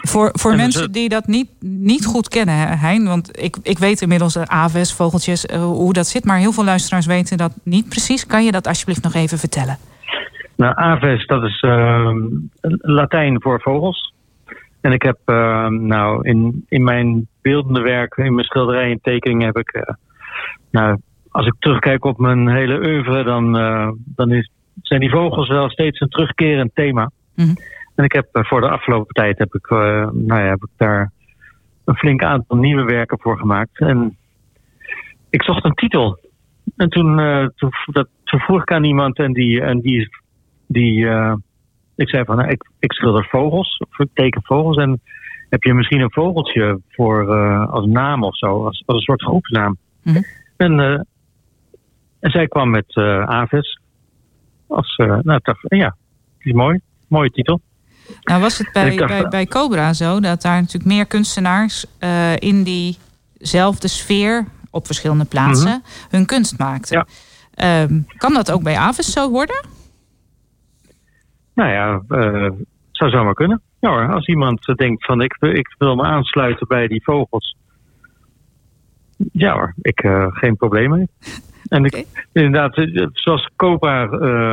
Voor, 0.02 0.28
voor 0.32 0.50
En 0.50 0.56
mensen 0.56 0.82
het- 0.82 0.92
die 0.92 1.08
dat 1.08 1.26
niet, 1.26 1.48
niet 1.60 2.04
goed 2.06 2.28
kennen, 2.28 2.78
Hein. 2.78 3.04
Want 3.06 3.42
ik, 3.42 3.56
ik 3.62 3.78
weet 3.78 4.00
inmiddels 4.02 4.36
aves, 4.38 4.92
vogeltjes, 4.92 5.46
eh, 5.46 5.62
hoe 5.64 5.92
dat 5.92 6.06
zit. 6.06 6.24
Maar 6.24 6.38
heel 6.38 6.52
veel 6.52 6.64
luisteraars 6.64 7.06
weten 7.06 7.36
dat 7.38 7.52
niet 7.62 7.88
precies. 7.88 8.26
Kan 8.26 8.44
je 8.44 8.52
dat 8.52 8.66
alsjeblieft 8.66 9.02
nog 9.02 9.14
even 9.14 9.38
vertellen? 9.38 9.78
Nou, 10.56 10.72
aves, 10.76 11.26
dat 11.26 11.42
is 11.42 11.60
ehm, 11.60 12.16
Latijn 12.80 13.40
voor 13.42 13.60
vogels. 13.60 14.12
En 14.80 14.92
ik 14.92 15.02
heb, 15.02 15.18
ehm, 15.24 15.86
nou, 15.86 16.28
in, 16.28 16.64
in 16.68 16.84
mijn 16.84 17.28
beeldende 17.42 17.80
werk, 17.80 18.16
in 18.16 18.34
mijn 18.34 18.46
schilderijen 18.46 18.92
en 18.92 19.00
tekeningen 19.02 19.46
heb 19.46 19.56
ik, 19.56 19.72
eh, 19.72 19.94
nou, 20.70 21.00
als 21.28 21.46
ik 21.46 21.54
terugkijk 21.58 22.04
op 22.04 22.18
mijn 22.18 22.48
hele 22.48 22.78
oeuvre, 22.78 23.24
dan, 23.24 23.58
eh, 23.58 23.90
dan 24.04 24.32
is, 24.32 24.50
zijn 24.82 25.00
die 25.00 25.10
vogels 25.10 25.48
wel 25.48 25.70
steeds 25.70 26.00
een 26.00 26.08
terugkerend 26.08 26.74
thema. 26.74 27.10
Mhm. 27.34 27.54
En 27.94 28.04
ik 28.04 28.12
heb 28.12 28.28
eh, 28.32 28.44
voor 28.44 28.60
de 28.60 28.68
afgelopen 28.68 29.14
tijd 29.14 29.38
heb 29.38 29.54
ik, 29.54 29.70
nou 29.70 30.40
ja, 30.40 30.48
heb 30.48 30.62
ik 30.62 30.70
daar 30.76 31.12
een 31.84 31.96
flink 31.96 32.22
aantal 32.22 32.56
nieuwe 32.56 32.84
werken 32.84 33.18
voor 33.20 33.38
gemaakt. 33.38 33.78
En 33.80 34.16
ik 35.30 35.42
zocht 35.42 35.64
een 35.64 35.74
titel. 35.74 36.18
En 36.76 36.88
toen, 36.88 37.16
toen, 37.56 37.70
dat, 37.86 38.08
toen 38.24 38.40
vroeg 38.40 38.62
ik 38.62 38.72
aan 38.72 38.84
iemand 38.84 39.18
en 39.18 39.32
die, 39.32 39.60
en 39.60 39.80
die, 39.80 40.08
die 40.66 41.06
ik 42.00 42.08
zei 42.08 42.24
van, 42.24 42.36
nou, 42.36 42.50
ik, 42.50 42.70
ik 42.78 42.92
schilder 42.92 43.26
vogels, 43.30 43.82
of 43.88 43.98
ik 43.98 44.08
teken 44.14 44.42
vogels. 44.44 44.76
En 44.76 45.00
heb 45.48 45.62
je 45.62 45.74
misschien 45.74 46.00
een 46.00 46.12
vogeltje 46.12 46.80
voor 46.88 47.36
eh, 47.36 47.70
als 47.70 47.86
naam 47.86 48.24
of 48.24 48.36
zo, 48.36 48.66
als, 48.66 48.82
als 48.86 48.96
een 48.96 49.02
soort 49.02 49.22
groepsnaam? 49.22 49.76
Mhm. 50.02 50.22
En, 50.56 50.80
eh, 50.80 51.00
en 52.20 52.30
zij 52.30 52.48
kwam 52.48 52.70
met 52.70 52.96
eh 52.96 53.22
Avis. 53.22 53.80
Als, 54.66 54.96
nou, 54.96 55.40
dacht, 55.42 55.58
ja, 55.68 55.96
die 56.38 56.52
is 56.52 56.58
mooi. 56.58 56.80
Mooie 57.08 57.30
titel. 57.30 57.60
Nou 58.22 58.40
was 58.40 58.58
het 58.58 58.70
bij, 58.72 58.96
dacht- 58.96 59.10
bij, 59.10 59.28
bij 59.28 59.46
Cobra 59.46 59.92
zo 59.92 60.20
dat 60.20 60.42
daar 60.42 60.60
natuurlijk 60.60 60.92
meer 60.92 61.06
kunstenaars 61.06 61.86
in 62.38 62.62
diezelfde 62.62 63.88
sfeer 63.88 64.46
op 64.70 64.86
verschillende 64.86 65.24
plaatsen 65.24 65.82
hun 66.10 66.26
kunst 66.26 66.58
maakten. 66.58 66.96
Ja. 66.96 67.06
Ehm, 67.82 68.00
kan 68.16 68.34
dat 68.34 68.50
ook 68.52 68.62
bij 68.62 68.76
Aves 68.76 69.12
zo 69.12 69.30
worden? 69.30 69.64
Nou 71.60 71.72
ja, 71.72 72.02
eh 72.08 72.50
zou 72.92 73.10
zomaar 73.10 73.34
kunnen. 73.34 73.60
Ja 73.80 73.90
hoor, 73.90 74.12
als 74.12 74.26
iemand 74.26 74.64
denkt 74.76 75.04
van 75.04 75.20
ik, 75.20 75.36
ik 75.40 75.74
wil 75.78 75.94
me 75.94 76.02
aansluiten 76.02 76.66
bij 76.66 76.86
die 76.88 77.02
vogels. 77.04 77.56
Ja 79.32 79.52
hoor, 79.52 79.74
ik 79.82 80.00
eh, 80.02 80.26
geen 80.30 80.56
probleem 80.56 80.90
mee. 80.90 81.08
En 81.68 81.84
ik, 81.84 82.06
inderdaad, 82.32 82.76
eh, 82.76 83.06
zoals 83.12 83.48
Cobra, 83.56 84.04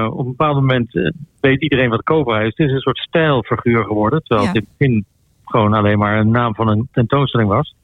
op 0.07 0.19
een 0.19 0.25
bepaald 0.25 0.55
moment 0.55 1.11
weet 1.39 1.61
iedereen 1.61 1.89
wat 1.89 2.03
Cobra 2.03 2.39
is. 2.39 2.53
Het 2.55 2.67
is 2.67 2.73
een 2.73 2.79
soort 2.79 2.97
stijlfiguur 2.97 3.83
geworden, 3.83 4.23
terwijl 4.23 4.47
Ja. 4.47 4.53
het 4.53 4.57
in 4.57 4.65
het 4.67 4.77
begin 4.77 5.05
gewoon 5.45 5.73
alleen 5.73 5.97
maar 5.97 6.17
een 6.19 6.31
naam 6.31 6.55
van 6.55 6.67
een 6.67 6.87
tentoonstelling 6.91 7.49
was. 7.49 7.75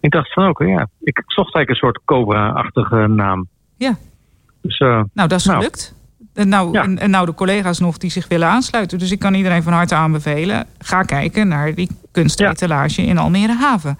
Ik 0.00 0.10
dacht 0.10 0.32
van 0.32 0.48
oké, 0.48 0.64
ja, 0.64 0.88
ik 1.00 1.22
zocht 1.26 1.54
eigenlijk 1.54 1.68
een 1.70 1.76
soort 1.88 2.00
Cobra-achtige 2.04 3.06
naam. 3.06 3.48
Ja. 3.76 3.96
Dus 4.62 4.78
Nou, 4.78 5.04
dat 5.12 5.32
is 5.32 5.44
Nou. 5.44 5.58
gelukt. 5.58 5.97
En 6.38 6.48
nou, 6.48 6.72
Ja. 6.72 6.82
en, 6.82 6.98
en 6.98 7.10
nou 7.10 7.26
de 7.26 7.34
collega's 7.34 7.78
nog 7.78 7.98
die 7.98 8.10
zich 8.10 8.28
willen 8.28 8.48
aansluiten. 8.48 8.98
Dus 8.98 9.10
ik 9.10 9.18
kan 9.18 9.34
iedereen 9.34 9.62
van 9.62 9.72
harte 9.72 9.94
aanbevelen. 9.94 10.66
Ga 10.78 11.02
kijken 11.02 11.48
naar 11.48 11.74
die 11.74 11.88
kunstetalage 12.12 13.02
in 13.02 13.18
Almere 13.18 13.54
Haven. 13.56 13.98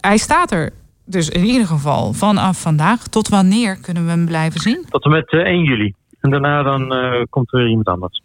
Hij 0.00 0.16
staat 0.16 0.50
er 0.50 0.70
dus 1.04 1.28
in 1.28 1.44
ieder 1.44 1.66
geval 1.66 2.12
vanaf 2.12 2.60
vandaag. 2.60 3.06
Tot 3.06 3.28
wanneer 3.28 3.76
kunnen 3.76 4.04
we 4.04 4.10
hem 4.10 4.26
blijven 4.26 4.60
zien? 4.60 4.84
tot 4.90 5.04
en 5.04 5.10
met 5.10 5.30
eh, 5.32 5.40
1 5.40 5.62
juli. 5.62 5.94
En 6.20 6.30
daarna 6.30 6.62
dan 6.62 6.94
eh, 6.94 7.22
komt 7.30 7.52
er 7.52 7.58
weer 7.58 7.68
iemand 7.68 7.88
anders. 7.88 8.22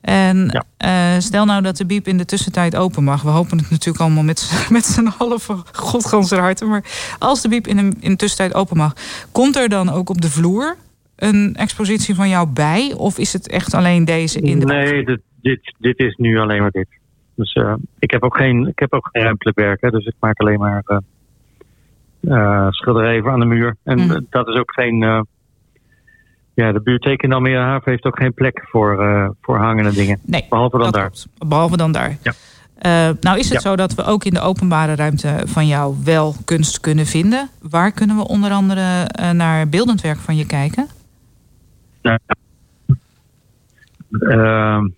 En 0.00 0.50
Ja. 0.52 0.62
eh, 0.76 1.20
stel 1.20 1.44
nou 1.44 1.62
dat 1.62 1.76
de 1.76 1.86
biep 1.86 2.08
in 2.08 2.18
de 2.18 2.24
tussentijd 2.24 2.76
open 2.76 3.04
mag. 3.04 3.22
We 3.22 3.28
hopen 3.30 3.58
het 3.58 3.70
natuurlijk 3.70 4.04
allemaal 4.04 4.22
met, 4.22 4.38
z'n- 4.38 4.72
met 4.72 4.86
z'n 4.86 5.12
allen 5.18 5.40
van 5.40 5.64
godganser 5.72 6.38
harte. 6.38 6.64
Maar 6.64 6.84
als 7.18 7.40
de 7.42 7.48
biep 7.48 7.66
in, 7.66 7.78
een, 7.78 7.96
in 8.00 8.10
de 8.10 8.16
tussentijd 8.16 8.54
open 8.54 8.76
mag... 8.76 8.92
komt 9.32 9.56
er 9.56 9.68
dan 9.68 9.90
ook 9.90 10.10
op 10.10 10.20
de 10.20 10.30
vloer 10.30 10.76
een 11.18 11.54
expositie 11.56 12.14
van 12.14 12.28
jou 12.28 12.48
bij? 12.48 12.94
Of 12.96 13.18
is 13.18 13.32
het 13.32 13.48
echt 13.48 13.74
alleen 13.74 14.04
deze 14.04 14.40
in 14.40 14.58
de... 14.58 14.66
Nee, 14.66 15.04
dit, 15.04 15.20
dit, 15.42 15.74
dit 15.78 15.98
is 15.98 16.16
nu 16.16 16.38
alleen 16.38 16.60
maar 16.60 16.70
dit. 16.70 16.88
Dus 17.34 17.52
eh, 17.52 17.74
ik 17.98 18.10
heb 18.10 18.22
ook 18.22 18.36
geen, 18.36 18.66
ik 18.66 18.78
heb 18.78 18.92
ook 18.92 19.08
geen 19.12 19.22
ruimtelijk 19.22 19.58
werk. 19.58 19.80
Hè, 19.80 19.90
dus 19.90 20.06
ik 20.06 20.14
maak 20.20 20.38
alleen 20.40 20.58
maar 20.58 20.82
eh 20.86 20.96
eh, 22.28 22.66
schilderijen 22.70 23.26
aan 23.26 23.40
de 23.40 23.46
muur. 23.46 23.76
En 23.84 23.98
Mhm. 23.98 24.20
dat 24.30 24.48
is 24.48 24.54
ook 24.58 24.72
geen. 24.72 24.98
ja, 26.54 26.72
de 26.72 26.72
bibliotheek 26.72 27.22
in 27.22 27.32
Almere 27.32 27.58
Haven 27.62 27.90
heeft 27.90 28.04
ook 28.04 28.18
geen 28.18 28.34
plek 28.34 28.60
voor, 28.70 28.96
voor 29.40 29.58
hangende 29.58 29.92
dingen. 29.92 30.18
Nee, 30.24 30.46
Behalve 30.48 30.78
dan 30.78 30.90
daar. 30.92 31.12
Behalve 31.46 31.76
dan 31.76 31.92
daar. 31.92 32.16
Ja. 32.22 32.32
Nou 33.20 33.38
is 33.38 33.44
het 33.48 33.62
Ja. 33.62 33.68
zo 33.70 33.76
dat 33.76 33.94
we 33.94 34.04
ook 34.04 34.24
in 34.24 34.34
de 34.34 34.40
openbare 34.40 34.94
ruimte 34.94 35.42
van 35.44 35.66
jou 35.66 35.96
wel 36.04 36.34
kunst 36.44 36.80
kunnen 36.80 37.06
vinden. 37.06 37.48
Waar 37.62 37.92
kunnen 37.92 38.16
we 38.16 38.28
onder 38.28 38.50
andere 38.50 39.06
naar 39.32 39.68
beeldend 39.68 40.00
werk 40.00 40.18
van 40.18 40.36
je 40.36 40.46
kijken? 40.46 40.86
Nou, 42.08 42.18
ehm, 44.32 44.88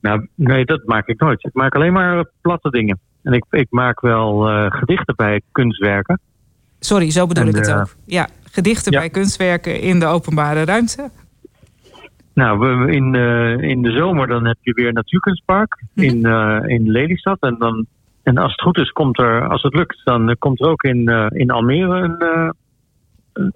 nou, 0.00 0.28
nee, 0.34 0.64
dat 0.64 0.84
maak 0.84 1.06
ik 1.06 1.20
nooit. 1.20 1.44
Ik 1.44 1.54
maak 1.54 1.74
alleen 1.74 1.92
maar 1.92 2.18
eh, 2.18 2.24
platte 2.40 2.70
dingen. 2.70 2.98
En 3.22 3.32
ik, 3.32 3.44
ik 3.50 3.66
maak 3.70 4.00
wel 4.00 4.48
eh, 4.48 4.66
gedichten 4.70 5.14
bij 5.16 5.40
kunstwerken. 5.52 6.20
Sorry, 6.78 7.10
zo 7.10 7.26
bedoel 7.26 7.42
En, 7.42 7.48
ik 7.48 7.56
het 7.56 7.68
eh, 7.68 7.80
ook. 7.80 7.94
Ja, 8.04 8.28
gedichten 8.50 8.92
ja. 8.92 8.98
bij 8.98 9.10
kunstwerken 9.10 9.80
in 9.80 9.98
de 9.98 10.06
openbare 10.06 10.64
ruimte. 10.64 11.10
Nou, 12.34 12.90
in, 12.92 13.14
eh, 13.14 13.58
in 13.70 13.82
de 13.82 13.90
zomer 13.90 14.26
dan 14.26 14.46
heb 14.46 14.56
je 14.60 14.72
weer 14.72 14.92
Natuurkunstpark 14.92 15.82
Mhm. 15.94 16.06
in, 16.06 16.24
eh, 16.24 16.58
in 16.66 16.90
Lelystad. 16.90 17.40
En, 17.40 17.56
dan, 17.58 17.86
en 18.22 18.38
als 18.38 18.52
het 18.52 18.60
goed 18.60 18.78
is, 18.78 18.90
komt 18.90 19.18
er, 19.18 19.48
als 19.48 19.62
het 19.62 19.74
lukt, 19.74 20.00
dan 20.04 20.28
eh, 20.28 20.34
komt 20.38 20.60
er 20.60 20.68
ook 20.68 20.82
in, 20.82 21.08
eh, 21.08 21.26
in 21.30 21.50
Almere 21.50 21.98
een, 22.00 22.18
eh, 22.18 22.50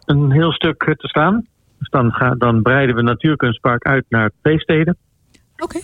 een, 0.06 0.30
heel 0.30 0.52
stuk 0.52 0.82
eh, 0.82 0.94
te 0.94 1.08
staan. 1.08 1.46
Dus 1.80 1.88
dan, 1.90 2.12
ga, 2.12 2.34
dan 2.34 2.62
breiden 2.62 2.96
we 2.96 3.02
Natuurkunstpark 3.02 3.86
uit 3.86 4.04
naar 4.08 4.24
het 4.24 4.34
Feeststeden. 4.42 4.96
Oké. 5.56 5.80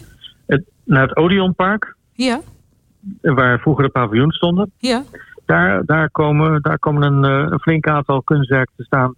Het, 0.47 0.65
naar 0.85 1.03
het 1.03 1.17
Odeonpark, 1.17 1.95
Ja, 2.13 2.41
waar 3.21 3.59
vroeger 3.59 3.85
de 3.85 3.91
paviljoens 3.91 4.37
stonden. 4.37 4.71
ja. 4.79 5.03
Daar, 5.47 5.85
daar 5.85 6.11
komen, 6.11 6.63
daar 6.63 6.79
komen 6.79 7.03
een, 7.03 7.25
eh, 7.25 7.51
een 7.51 7.61
flink 7.61 7.87
aantal 7.89 8.23
kunstwerken 8.23 8.73
te 8.77 8.85
staan. 8.85 9.15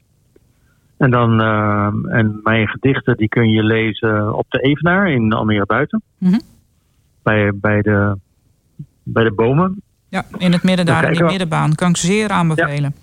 En, 0.96 1.10
dan, 1.10 1.40
eh, 1.40 2.16
en 2.18 2.40
mijn 2.42 2.68
gedichten 2.68 3.16
die 3.16 3.28
kun 3.28 3.50
je 3.50 3.62
lezen 3.62 4.34
op 4.34 4.46
de 4.48 4.58
Evenaar 4.60 5.10
in 5.10 5.32
Almere 5.32 5.66
Buiten. 5.66 6.02
Mhm. 6.18 6.38
Bij, 7.22 7.52
bij, 7.54 7.82
de, 7.82 8.16
bij 9.02 9.24
de 9.24 9.32
bomen. 9.32 9.82
Ja, 10.08 10.24
in 10.38 10.52
het 10.52 10.62
midden 10.62 10.86
daar, 10.86 11.04
in 11.04 11.10
die 11.12 11.18
we. 11.22 11.24
middenbaan. 11.30 11.74
Kan 11.74 11.88
ik 11.90 11.96
zeer 11.96 12.30
aanbevelen. 12.30 12.94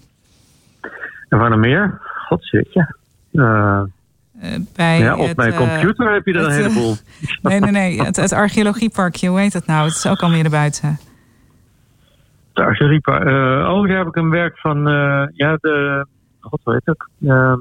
En 1.29 1.37
waar 1.37 1.49
nog 1.49 1.59
meer? 1.59 2.01
Godzitje. 2.27 2.95
Eh 3.35 3.81
Eh, 4.41 4.51
bij 4.75 4.99
ja, 4.99 5.15
op 5.15 5.27
het, 5.27 5.37
mijn 5.37 5.51
eh, 5.51 5.57
computer 5.57 6.13
heb 6.13 6.25
je 6.25 6.33
er 6.33 6.39
een 6.39 6.51
het, 6.51 6.55
heleboel. 6.55 6.95
Nee, 7.41 7.59
nee, 7.59 7.71
nee. 7.71 8.01
Het, 8.01 8.15
het 8.15 8.31
archeologieparkje, 8.33 9.27
hoe 9.29 9.39
heet 9.39 9.51
dat 9.51 9.65
nou? 9.65 9.87
Het 9.87 9.95
is 9.95 10.07
ook 10.07 10.19
alweer 10.21 10.49
buiten. 10.49 10.99
De 12.53 12.63
Archeriepa. 12.63 13.19
eh 13.19 13.73
oh, 13.73 13.87
daar 13.87 13.97
heb 13.97 14.07
ik 14.07 14.15
een 14.15 14.29
werk 14.29 14.57
van. 14.57 14.77
ja, 15.33 15.55
de. 15.59 16.05
God, 16.39 16.61
hoe 16.63 16.73
heet 16.73 16.85
het? 16.85 17.07
Eh, 17.29 17.53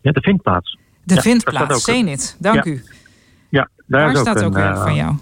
Ja, 0.00 0.12
de 0.12 0.20
vindplaats. 0.20 0.78
De 1.02 1.14
Ja, 1.14 1.20
vindplaats, 1.20 1.84
Zenit. 1.84 2.36
Dank 2.40 2.64
Ja. 2.64 2.70
u. 2.70 2.82
Ja, 3.48 3.68
daar 3.86 4.16
staat 4.16 4.38
ook 4.38 4.44
ook 4.48 4.54
een, 4.56 4.62
werk 4.62 4.76
van 4.76 4.94
jou? 4.94 5.14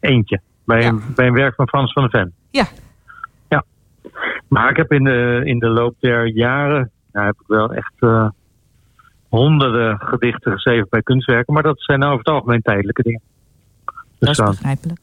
Eentje. 0.00 0.40
Bij, 0.64 0.80
Ja. 0.80 0.88
een, 0.88 1.02
bij 1.14 1.26
een 1.26 1.32
werk 1.34 1.54
van 1.54 1.68
Frans 1.68 1.92
van 1.92 2.02
der 2.02 2.10
Ven. 2.20 2.32
Ja. 2.50 2.64
Ja. 3.48 3.64
Maar 4.48 4.70
ik 4.70 4.76
heb 4.76 4.92
in 4.92 5.04
de, 5.04 5.40
in 5.44 5.58
de 5.58 5.68
loop 5.68 5.94
der 6.00 6.26
jaren... 6.26 6.90
Nou, 7.14 7.26
heb 7.26 7.34
ik 7.40 7.46
wel 7.46 7.72
echt 7.74 7.92
eh, 7.98 8.28
honderden 9.28 9.98
gedichten 10.00 10.52
geschreven 10.52 10.86
bij 10.90 11.02
kunstwerken. 11.02 11.54
Maar 11.54 11.62
dat 11.62 11.80
zijn 11.82 12.04
over 12.04 12.18
het 12.18 12.28
algemeen 12.28 12.62
tijdelijke 12.62 13.02
dingen. 13.02 13.20
Dat 13.84 13.94
Dus 14.18 14.28
is 14.30 14.36
dan, 14.36 14.46
begrijpelijk. 14.46 15.00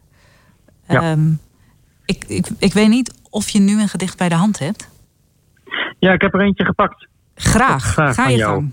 Ja. 0.88 1.01
Ehm, 1.01 1.32
ik, 2.05 2.24
ik, 2.28 2.47
ik 2.59 2.74
weet 2.74 2.88
niet 2.89 3.20
of 3.30 3.49
je 3.49 3.59
nu 3.59 3.82
een 3.82 3.88
gedicht 3.88 4.18
bij 4.18 4.30
de 4.30 4.36
hand 4.36 4.59
hebt. 4.59 4.89
ja, 5.99 6.12
ik 6.12 6.22
heb 6.22 6.34
er 6.34 6.41
eentje 6.41 6.66
gepakt. 6.66 7.07
Graag. 7.36 7.84
Graag 7.84 8.16
Ga 8.16 8.24
van 8.24 8.32
je 8.32 8.38
jou. 8.38 8.51
gang. 8.53 8.72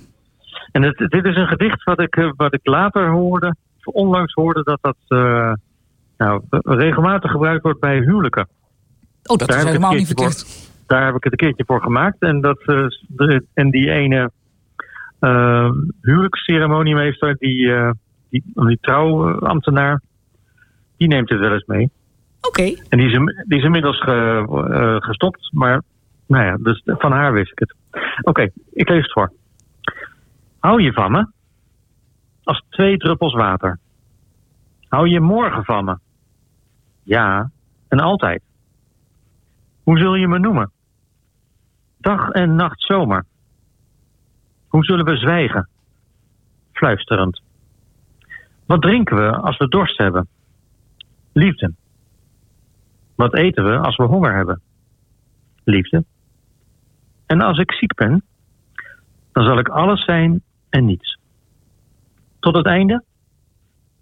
En 0.73 0.83
het, 0.83 0.97
dit 0.97 1.25
is 1.25 1.37
een 1.37 1.47
gedicht 1.47 1.85
wat 1.85 2.01
ik, 2.01 2.17
eh, 2.17 2.31
wat 2.37 2.55
ik 2.55 2.67
later 2.67 3.11
hoorde, 3.11 3.55
of 3.85 3.95
onlangs 3.95 4.33
hoorde, 4.33 4.63
dat 4.63 4.79
dat 4.81 4.97
eh, 5.09 5.53
nou, 6.17 6.43
regelmatig 6.63 7.31
gebruikt 7.31 7.63
wordt 7.63 7.81
bij 7.81 7.99
huwelijken. 7.99 8.49
Oh, 9.23 9.37
dat 9.37 9.49
Daar 9.49 9.59
is 9.59 9.65
helemaal 9.65 9.93
niet 9.93 10.07
verkeerd. 10.07 10.68
Daar 10.89 11.05
heb 11.07 11.15
ik 11.15 11.25
het 11.25 11.33
een 11.33 11.39
keertje 11.39 11.65
voor 11.67 11.83
gemaakt. 11.83 12.17
En, 12.19 12.41
dat, 12.41 12.59
eh, 12.61 12.87
de- 13.09 13.45
en 13.55 13.71
die 13.71 13.91
ene 13.91 14.31
eh, 15.19 15.71
huwelijksceremoniemeester, 16.01 17.37
die, 17.39 17.73
eh, 17.75 17.91
die, 18.31 18.43
die 18.55 18.79
trouwambtenaar, 18.81 20.01
die 20.97 21.09
neemt 21.09 21.29
het 21.29 21.39
wel 21.39 21.53
eens 21.53 21.67
mee. 21.67 21.91
Oké. 22.41 22.63
En 22.89 22.99
die 22.99 23.11
is, 23.11 23.45
die 23.47 23.59
is 23.59 23.65
inmiddels 23.65 24.01
ge- 24.01 24.47
eh, 24.71 24.97
gestopt, 25.09 25.49
maar 25.53 25.83
nou 26.27 26.45
ja, 26.45 26.57
dus 26.57 26.83
van 26.85 27.13
haar 27.13 27.33
wist 27.33 27.51
ik 27.51 27.59
het. 27.59 27.75
Oké, 28.23 28.49
ik 28.73 28.89
lees 28.89 29.03
het 29.03 29.13
voor. 29.13 29.33
Hou 30.59 30.83
je 30.83 30.93
van 30.93 31.13
me? 31.13 31.27
Als 32.43 32.65
twee 32.69 32.97
druppels 32.97 33.35
water. 33.35 33.79
Hou 34.89 35.09
je 35.09 35.21
morgen 35.21 35.65
van 35.65 35.85
me? 35.85 35.99
Ja, 37.03 37.51
en 37.89 38.01
altijd. 38.01 38.43
Hoe 39.83 39.99
zul 39.99 40.15
je 40.15 40.29
me 40.29 40.39
noemen? 40.39 40.71
Dag 41.99 42.31
en 42.31 42.55
nacht 42.55 42.83
zomer. 42.83 43.25
Hoe 44.69 44.85
zullen 44.85 45.05
we 45.05 45.17
zwijgen? 45.17 45.69
Fluisterend. 46.73 47.43
Wat 48.67 48.83
drinken 48.83 49.17
we 49.17 49.37
als 49.37 49.57
we 49.57 49.69
dorst 49.69 49.99
hebben? 49.99 50.29
Liefde. 51.33 51.73
Wat 53.15 53.35
eten 53.35 53.65
we 53.65 53.79
als 53.79 53.97
we 53.97 54.05
honger 54.05 54.35
hebben? 54.35 54.61
Liefde. 55.65 56.05
En 57.27 57.41
als 57.41 57.59
ik 57.59 57.73
ziek 57.73 57.95
ben, 57.95 58.23
dan 59.33 59.45
zal 59.45 59.59
ik 59.59 59.69
alles 59.69 60.05
zijn 60.05 60.43
en 60.69 60.85
niets. 60.85 61.19
Tot 62.41 62.55
het 62.55 62.67
einde, 62.67 63.05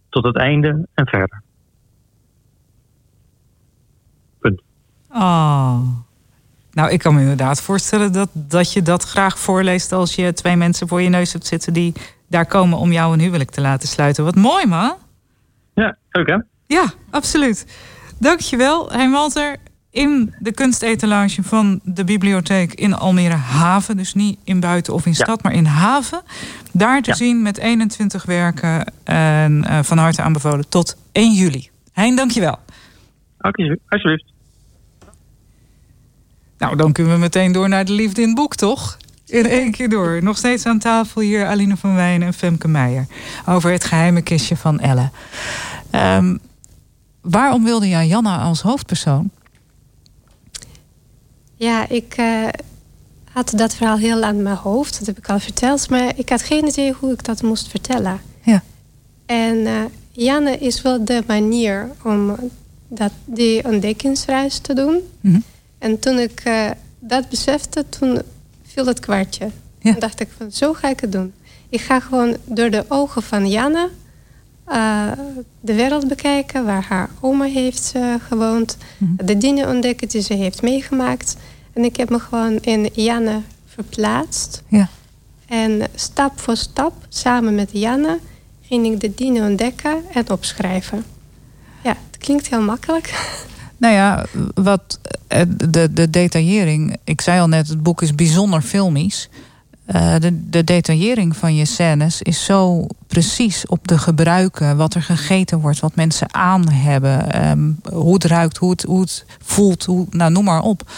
tot 0.09 0.25
het 0.25 0.37
einde 0.37 0.89
en 0.95 1.07
verder. 1.07 1.43
Punt. 4.39 4.63
Oh. 5.09 6.06
Nou, 6.77 6.91
ik 6.91 6.99
kan 6.99 7.15
me 7.15 7.21
inderdaad 7.21 7.61
voorstellen 7.61 8.13
dat, 8.13 8.29
dat 8.33 8.73
je 8.73 8.83
dat 8.83 9.03
graag 9.05 9.39
voorleest 9.39 9.93
als 9.93 10.15
je 10.15 10.33
twee 10.33 10.57
mensen 10.57 10.89
voor 10.89 11.03
je 11.03 11.09
neus 11.09 11.33
hebt 11.33 11.47
zitten 11.47 11.73
die 11.73 11.93
daar 12.29 12.47
komen 12.47 12.79
om 12.79 12.93
jou 12.93 13.13
een 13.13 13.21
huwelijk 13.21 13.51
te 13.51 13.61
laten 13.61 13.89
sluiten. 13.89 14.25
Wat 14.25 14.35
mooi, 14.35 14.67
man. 14.67 14.95
Ja, 15.75 15.97
leuk 16.11 16.27
hè? 16.29 16.37
Ja, 16.67 16.93
absoluut. 17.11 17.67
Dankjewel, 18.19 18.93
Hein 18.93 19.11
Walter. 19.13 19.57
In 19.91 20.35
de 20.39 20.53
kunstetalage 20.53 21.43
van 21.43 21.81
de 21.83 22.05
bibliotheek 22.05 22.73
in 22.75 22.95
Almere 22.95 23.35
Haven. 23.35 23.97
Dus 23.97 24.15
niet 24.15 24.39
in 24.45 24.61
buiten 24.61 24.95
of 24.95 25.07
in 25.07 25.15
Ja. 25.17 25.25
stad, 25.25 25.43
maar 25.43 25.53
in 25.53 25.65
Haven. 25.65 26.21
Daar 26.73 27.03
te 27.03 27.11
Ja. 27.11 27.17
zien 27.17 27.43
met 27.43 27.59
21 27.59 28.25
werken. 28.25 28.93
En 29.05 29.65
eh, 29.65 29.79
van 29.83 29.99
harte 29.99 30.23
aanbevolen 30.23 30.69
tot 30.69 30.97
1 31.13 31.33
juli. 31.33 31.71
Hein, 31.93 32.17
dankjewel. 32.17 32.59
Oké, 33.41 33.77
alsjeblieft. 33.89 34.35
Nou, 36.59 36.77
dan 36.77 36.93
kunnen 36.93 37.13
we 37.13 37.19
meteen 37.19 37.53
door 37.53 37.69
naar 37.69 37.85
de 37.85 37.93
liefde 37.93 38.21
in 38.21 38.27
het 38.27 38.37
boek, 38.37 38.55
toch? 38.55 38.97
In 39.27 39.47
één 39.47 39.71
keer 39.71 39.89
door. 39.89 40.23
Nog 40.23 40.37
steeds 40.37 40.67
aan 40.67 40.79
tafel 40.79 41.21
hier 41.21 41.47
Aline 41.47 41.77
van 41.77 41.95
Wijn 41.95 42.23
en 42.23 42.35
Femke 42.35 42.69
Meijer. 42.69 43.07
Over 43.47 43.71
het 43.71 43.85
geheime 43.85 44.23
kistje 44.23 44.57
van 44.57 44.81
Elle. 44.81 45.11
Ehm, 45.91 46.37
waarom 47.21 47.65
wilde 47.65 47.89
jij 47.89 48.07
Janna 48.07 48.39
als 48.39 48.61
hoofdpersoon? 48.61 49.31
Ja, 51.57 51.89
ik 51.89 52.15
eh, 52.17 52.49
had 53.33 53.53
dat 53.57 53.75
verhaal 53.75 53.99
heel 53.99 54.19
lang 54.19 54.37
in 54.37 54.43
mijn 54.43 54.57
hoofd. 54.57 54.99
Dat 54.99 55.07
heb 55.07 55.19
ik 55.19 55.29
al 55.29 55.39
verteld. 55.39 55.91
Maar 55.91 56.13
ik 56.17 56.29
had 56.29 56.43
geen 56.43 56.67
idee 56.67 56.93
hoe 56.93 57.13
ik 57.13 57.25
dat 57.25 57.43
moest 57.43 57.69
vertellen. 57.69 58.21
Ja. 58.43 58.63
En 59.27 59.67
eh, 59.67 59.83
Janne 60.13 60.59
is 60.59 60.83
wel 60.83 61.05
de 61.05 61.23
manier 61.27 61.91
om 62.03 62.37
dat, 62.89 63.13
die 63.25 63.65
ontdekkingsreis 63.65 64.59
te 64.59 64.75
doen. 64.75 65.01
Mhm. 65.21 65.41
En 65.87 65.99
toen 65.99 66.19
ik 66.19 66.41
eh, 66.45 66.71
dat 66.99 67.29
besefte, 67.29 67.85
toen 67.89 68.23
viel 68.67 68.87
het 68.87 69.01
kwartje. 69.01 69.51
Ja. 69.79 69.91
Toen 69.91 70.01
dacht 70.01 70.21
ik 70.21 70.29
van, 70.37 70.53
zo 70.53 70.73
ga 70.73 70.89
ik 70.89 71.01
het 71.01 71.13
doen. 71.13 71.33
Ik 71.69 71.81
ga 71.81 72.01
gewoon 72.01 72.37
door 72.45 72.71
de 72.71 72.85
ogen 72.89 73.23
van 73.23 73.49
Janne 73.49 73.89
eh, 74.65 75.13
de 75.61 75.75
wereld 75.75 76.09
bekijken... 76.09 76.65
waar 76.65 76.85
haar 76.89 77.11
oma 77.21 77.45
heeft 77.45 77.93
eh, 77.95 78.15
gewoond. 78.29 78.77
Mhm. 78.99 79.27
De 79.27 79.39
dingen 79.39 79.69
ontdekken 79.69 80.09
die 80.09 80.23
ze 80.23 80.35
heeft 80.35 80.63
meegemaakt. 80.63 81.37
En 81.73 81.85
ik 81.85 81.97
heb 81.97 82.11
me 82.11 82.19
gewoon 82.19 82.59
in 82.61 82.89
Janne 82.93 83.41
verplaatst. 83.67 84.63
Ja. 84.69 84.89
En 85.47 85.83
stap 85.95 86.41
voor 86.41 86.57
stap, 86.57 86.95
samen 87.09 87.55
met 87.55 87.71
Janne... 87.73 88.19
ging 88.63 88.87
ik 88.87 89.01
de 89.01 89.15
dingen 89.15 89.49
ontdekken 89.49 90.03
en 90.13 90.31
opschrijven. 90.31 91.05
Ja, 91.83 91.97
het 92.11 92.19
klinkt 92.19 92.49
heel 92.49 92.63
makkelijk. 92.63 93.15
Nou 93.77 93.95
ja, 93.95 94.25
wat 94.55 95.01
eh, 95.29 95.43
de, 95.69 95.93
de 95.93 96.11
detaillering. 96.11 96.97
Ik 97.05 97.21
zei 97.21 97.41
al 97.41 97.49
net, 97.49 97.69
het 97.69 97.83
boek 97.83 98.03
is 98.03 98.15
bijzonder 98.15 98.63
filmisch. 98.63 99.29
Eh, 99.87 100.15
de, 100.19 100.49
de 100.51 100.65
detaillering 100.65 101.37
van 101.37 101.55
je 101.55 101.65
scènes 101.65 102.23
is 102.23 102.45
zo 102.45 102.87
precies 103.07 103.67
op 103.67 103.89
de 103.89 103.99
gebruiken. 103.99 104.77
Wat 104.77 104.95
er 104.95 105.03
gegeten 105.03 105.61
wordt, 105.61 105.81
wat 105.81 105.95
mensen 105.95 106.35
aan 106.35 106.69
hebben. 106.71 107.33
ehm, 107.33 107.71
hoe 107.93 108.15
het 108.15 108.25
ruikt, 108.25 108.57
hoe 108.57 108.71
het, 108.71 108.83
hoe 108.83 109.01
het 109.01 109.25
voelt. 109.43 109.85
Hoe, 109.85 110.07
nou, 110.11 110.31
noem 110.31 110.45
maar 110.45 110.63
op. 110.63 110.91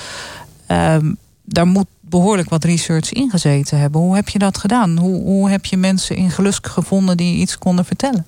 Ehm, 0.66 1.12
daar 1.44 1.66
moet 1.66 1.86
behoorlijk 2.00 2.48
wat 2.48 2.64
research 2.64 3.12
in 3.12 3.30
gezeten 3.30 3.78
hebben. 3.78 4.00
Hoe 4.00 4.14
heb 4.14 4.28
je 4.28 4.38
dat 4.38 4.58
gedaan? 4.58 4.98
Hoe, 4.98 5.22
hoe 5.22 5.50
heb 5.50 5.64
je 5.64 5.76
mensen 5.76 6.16
in 6.16 6.30
geluk 6.30 6.66
gevonden 6.66 7.16
die 7.16 7.36
iets 7.36 7.58
konden 7.58 7.84
vertellen? 7.84 8.26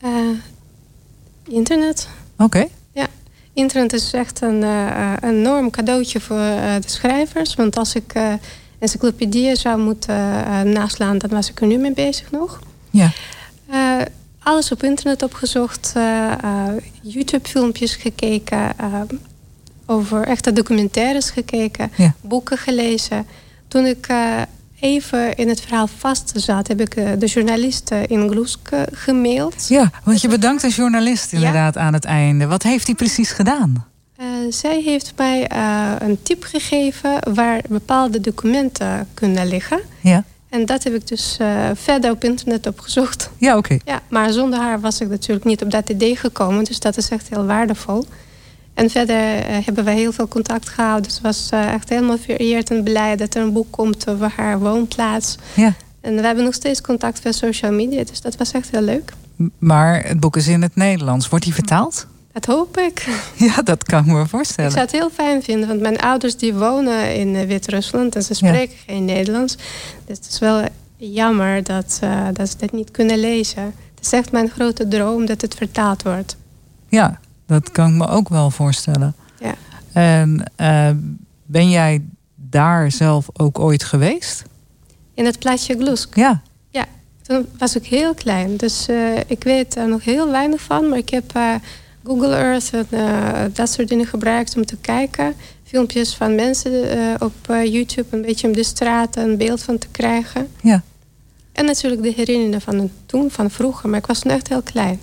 Eh, 0.00 0.10
internet. 1.48 2.08
Oké. 2.36 2.66
Internet 3.52 3.92
is 3.92 4.12
echt 4.12 4.40
een 4.40 4.62
eh, 4.62 5.12
een 5.20 5.34
enorm 5.38 5.70
cadeautje 5.70 6.20
voor 6.20 6.36
eh, 6.38 6.74
de 6.80 6.88
schrijvers. 6.88 7.54
Want 7.54 7.76
als 7.76 7.94
ik 7.94 8.12
eh 8.14 8.32
encyclopedieën 8.78 9.56
zou 9.56 9.78
moeten 9.80 10.44
eh, 10.44 10.60
naslaan, 10.60 11.18
dan 11.18 11.30
was 11.30 11.50
ik 11.50 11.60
er 11.60 11.66
nu 11.66 11.76
mee 11.76 11.92
bezig 11.92 12.30
nog. 12.30 12.60
Ja. 12.90 13.10
Eh, 13.70 13.96
alles 14.42 14.72
op 14.72 14.82
internet 14.82 15.22
opgezocht, 15.22 15.92
eh, 15.96 16.32
eh, 16.32 16.74
YouTube-filmpjes 17.02 17.94
gekeken, 17.94 18.78
eh, 18.78 19.00
over 19.86 20.22
echte 20.26 20.52
documentaires 20.52 21.30
gekeken, 21.30 21.90
Ja. 21.96 22.14
boeken 22.20 22.58
gelezen. 22.58 23.26
Toen 23.68 23.86
ik 23.86 24.06
eh, 24.06 24.42
even 24.80 25.34
in 25.36 25.48
het 25.48 25.60
verhaal 25.60 25.86
vast 25.86 26.32
zat, 26.34 26.68
heb 26.68 26.80
ik 26.80 26.94
eh, 26.94 27.08
de 27.18 27.26
journalisten 27.26 28.06
in 28.06 28.30
Glusk 28.30 28.68
eh, 28.70 28.82
gemaild. 28.92 29.66
Ja, 29.68 29.90
want 30.04 30.20
je 30.20 30.28
bedankt 30.28 30.62
een 30.62 30.70
journalist 30.70 31.32
inderdaad 31.32 31.76
aan 31.76 31.92
het 31.92 32.04
einde. 32.04 32.46
Wat 32.46 32.62
heeft 32.62 32.86
hij 32.86 32.94
precies 32.94 33.30
gedaan? 33.30 33.88
Eh, 34.20 34.26
zij 34.50 34.80
heeft 34.82 35.12
mij 35.16 35.46
eh, 35.46 35.92
een 35.98 36.22
tip 36.22 36.44
gegeven 36.44 37.34
waar 37.34 37.60
bepaalde 37.68 38.20
documenten 38.20 39.08
kunnen 39.14 39.46
liggen. 39.46 39.80
Ja, 40.00 40.24
En 40.48 40.66
dat 40.66 40.84
heb 40.84 40.94
ik 40.94 41.08
dus 41.08 41.36
eh, 41.38 41.70
verder 41.74 42.10
op 42.10 42.24
internet 42.24 42.66
opgezocht. 42.66 43.30
ja 43.38 43.56
oké. 43.56 43.78
Ja, 43.84 44.02
maar 44.08 44.32
zonder 44.32 44.58
haar 44.58 44.80
was 44.80 45.00
ik 45.00 45.08
natuurlijk 45.08 45.44
niet 45.46 45.62
op 45.62 45.70
dat 45.70 45.88
idee 45.88 46.16
gekomen. 46.16 46.64
Dus 46.64 46.80
dat 46.80 46.96
is 46.96 47.08
echt 47.08 47.28
heel 47.28 47.44
waardevol. 47.44 48.06
En 48.74 48.90
verder 48.90 49.16
eh, 49.38 49.64
hebben 49.64 49.84
wij 49.84 49.94
heel 49.94 50.12
veel 50.12 50.28
contact 50.28 50.68
gehouden. 50.68 51.02
Dus 51.02 51.20
was 51.20 51.48
eh, 51.50 51.72
echt 51.72 51.88
helemaal 51.88 52.18
vereerd 52.18 52.70
en 52.70 52.82
blij 52.82 53.16
dat 53.16 53.34
er 53.34 53.42
een 53.42 53.52
boek 53.52 53.66
komt 53.70 54.08
over 54.08 54.32
haar 54.36 54.58
woonplaats. 54.58 55.36
Ja. 55.54 55.74
En 56.00 56.14
we 56.14 56.22
hebben 56.26 56.44
nog 56.44 56.54
steeds 56.54 56.80
contact 56.80 57.20
via 57.20 57.32
social 57.32 57.72
media. 57.72 58.04
Dus 58.04 58.20
dat 58.20 58.36
was 58.36 58.52
echt 58.52 58.70
heel 58.70 58.80
leuk. 58.82 59.12
Maar 59.58 60.02
het 60.06 60.20
boek 60.20 60.36
is 60.36 60.48
in 60.48 60.62
het 60.62 60.76
Nederlands. 60.76 61.28
Wordt 61.28 61.44
hij 61.44 61.54
vertaald? 61.54 62.06
Dat 62.32 62.44
hoop 62.44 62.76
ik. 62.78 63.06
Ja, 63.36 63.62
dat 63.62 63.84
kan 63.84 64.00
ik 64.00 64.06
me 64.06 64.20
Ik 64.22 64.28
voorstellen. 64.28 64.70
zou 64.70 64.82
het 64.82 64.92
heel 64.92 65.10
fijn 65.10 65.42
vinden, 65.42 65.68
want 65.68 65.80
mijn 65.80 66.00
ouders 66.00 66.36
die 66.36 66.54
wonen 66.54 67.14
in 67.14 67.36
eh, 67.36 67.46
Wit-Rusland 67.46 68.14
en 68.16 68.22
ze 68.22 68.32
Ja. 68.38 68.48
spreken 68.48 68.76
geen 68.86 69.04
Nederlands. 69.04 69.56
Dus 70.06 70.16
het 70.16 70.26
is 70.30 70.38
wel 70.38 70.64
jammer 70.96 71.62
dat, 71.62 71.98
dat 72.32 72.48
ze 72.48 72.56
dit 72.56 72.72
niet 72.72 72.90
kunnen 72.90 73.18
lezen. 73.18 73.62
Het 73.94 74.04
is 74.06 74.12
echt 74.12 74.32
mijn 74.32 74.50
grote 74.50 74.88
droom 74.88 75.26
dat 75.26 75.40
het 75.40 75.54
vertaald 75.54 76.02
wordt. 76.02 76.36
Ja, 76.88 77.20
dat 77.50 77.70
kan 77.70 77.88
ik 77.88 77.94
me 77.94 78.08
ook 78.08 78.28
wel 78.28 78.50
voorstellen. 78.50 79.14
Ja. 79.40 79.54
En 79.92 80.52
eh, 80.56 80.90
ben 81.44 81.70
jij 81.70 82.02
daar 82.34 82.92
zelf 82.92 83.28
ook 83.32 83.58
ooit 83.58 83.84
geweest? 83.84 84.42
In 85.14 85.24
het 85.24 85.38
plaatsje 85.38 85.74
Glusk. 85.74 86.16
Ja. 86.16 86.42
Ja, 86.70 86.86
toen 87.22 87.46
was 87.58 87.76
ik 87.76 87.86
heel 87.86 88.14
klein. 88.14 88.56
Dus 88.56 88.88
eh, 88.88 89.16
ik 89.26 89.44
weet 89.44 89.76
er 89.76 89.88
nog 89.88 90.04
heel 90.04 90.30
weinig 90.30 90.60
van. 90.60 90.88
Maar 90.88 90.98
ik 90.98 91.08
heb 91.08 91.34
eh, 91.34 91.54
Google 92.04 92.36
Earth 92.36 92.70
en 92.72 92.86
dat 93.52 93.70
soort 93.70 93.88
dingen 93.88 94.06
gebruikt 94.06 94.56
om 94.56 94.64
te 94.66 94.76
kijken. 94.76 95.34
Filmpjes 95.64 96.14
van 96.14 96.34
mensen 96.34 96.72
op 97.20 97.34
YouTube. 97.46 98.16
Een 98.16 98.22
beetje 98.22 98.46
om 98.46 98.54
de 98.54 98.64
straat 98.64 99.16
een 99.16 99.36
beeld 99.36 99.62
van 99.62 99.78
te 99.78 99.88
krijgen. 99.90 100.48
Ja. 100.60 100.82
En 101.52 101.64
natuurlijk 101.64 102.02
de 102.02 102.12
herinneringen 102.16 102.60
van 102.60 102.90
toen, 103.06 103.30
van 103.30 103.50
vroeger. 103.50 103.88
Maar 103.88 103.98
ik 103.98 104.06
was 104.06 104.20
toen 104.20 104.32
echt 104.32 104.48
heel 104.48 104.62
klein. 104.62 105.00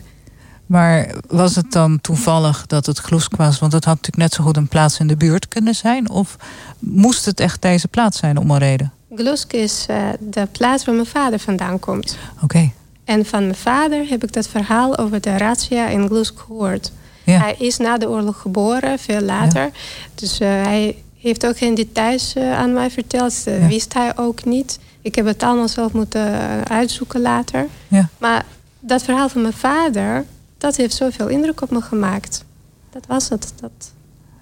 Maar 0.68 1.16
was 1.28 1.56
het 1.56 1.72
dan 1.72 2.02
toevallig 2.02 2.66
dat 2.66 2.86
het 2.86 2.98
Gloesk 2.98 3.36
was? 3.36 3.60
Want 3.60 3.72
het 3.74 3.86
had 3.86 3.96
natuurlijk 3.96 4.24
net 4.24 4.34
zo 4.34 4.44
goed 4.44 4.58
een 4.58 4.68
plaats 4.68 5.00
in 5.00 5.08
de 5.08 5.16
buurt 5.18 5.48
kunnen 5.48 5.76
zijn. 5.76 6.10
Of 6.10 6.36
moest 6.80 7.26
het 7.26 7.40
echt 7.40 7.62
deze 7.62 7.88
plaats 7.88 8.18
zijn 8.18 8.38
om 8.38 8.52
een 8.52 8.58
reden? 8.58 8.92
Glusk 9.16 9.54
is 9.54 9.86
eh, 9.88 9.98
de 10.20 10.48
plaats 10.52 10.86
waar 10.86 10.96
mijn 10.96 11.08
vader 11.08 11.40
vandaan 11.40 11.80
komt. 11.80 12.18
Oké. 12.44 12.72
En 13.06 13.26
van 13.26 13.42
mijn 13.44 13.56
vader 13.56 14.06
heb 14.10 14.24
ik 14.24 14.34
dat 14.34 14.48
verhaal 14.48 14.98
over 14.98 15.22
de 15.22 15.38
razzia 15.38 15.88
in 15.88 16.08
Glusk 16.08 16.40
gehoord. 16.40 16.92
Ja. 17.24 17.40
Hij 17.40 17.56
is 17.60 17.78
na 17.78 17.98
de 17.98 18.10
oorlog 18.10 18.42
geboren, 18.42 19.00
veel 19.00 19.22
later. 19.22 19.70
Dus 20.16 20.40
eh, 20.40 20.48
hij 20.48 20.96
heeft 21.20 21.46
ook 21.46 21.58
geen 21.58 21.76
details 21.76 22.34
eh, 22.34 22.58
aan 22.58 22.74
mij 22.74 22.90
verteld. 22.92 23.46
Dat 23.46 23.54
Ja. 23.60 23.68
wist 23.68 23.94
hij 23.94 24.18
ook 24.18 24.46
niet. 24.46 24.80
Ik 25.02 25.16
heb 25.16 25.26
het 25.26 25.44
allemaal 25.44 25.68
zelf 25.68 25.92
moeten 25.92 26.32
uitzoeken 26.68 27.22
later. 27.22 27.68
Ja. 27.88 28.10
Maar 28.18 28.46
dat 28.80 29.04
verhaal 29.04 29.30
van 29.30 29.42
mijn 29.42 29.54
vader, 29.54 30.26
dat 30.58 30.76
heeft 30.76 30.96
zoveel 30.96 31.28
indruk 31.28 31.62
op 31.62 31.72
me 31.72 31.82
gemaakt. 31.82 32.44
Dat 32.90 33.06
was 33.08 33.30
het. 33.30 33.54
Dat, 33.60 33.92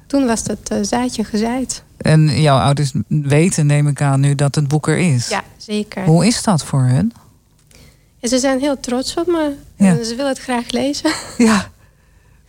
toen 0.07 0.25
was 0.25 0.43
het 0.43 0.69
eh, 0.69 0.77
zaadje 0.81 1.23
gezaaid. 1.23 1.83
En 1.97 2.41
jouw 2.41 2.57
ouders 2.59 2.91
weten, 3.07 3.65
neem 3.65 3.87
ik 3.87 4.01
aan 4.01 4.19
nu, 4.19 4.35
dat 4.35 4.55
het 4.55 4.67
boek 4.67 4.87
er 4.87 4.97
is. 4.97 5.29
Ja, 5.29 5.43
zeker. 5.57 6.03
Hoe 6.03 6.25
is 6.27 6.43
dat 6.43 6.63
voor 6.63 6.83
hun? 6.83 7.13
En 8.19 8.29
ze 8.29 8.39
zijn 8.39 8.59
heel 8.59 8.79
trots 8.79 9.13
op 9.13 9.27
me. 9.27 9.53
Ja. 9.75 9.85
En 9.85 10.05
ze 10.05 10.15
willen 10.15 10.31
het 10.31 10.39
graag 10.39 10.71
lezen. 10.71 11.11
Ja. 11.37 11.73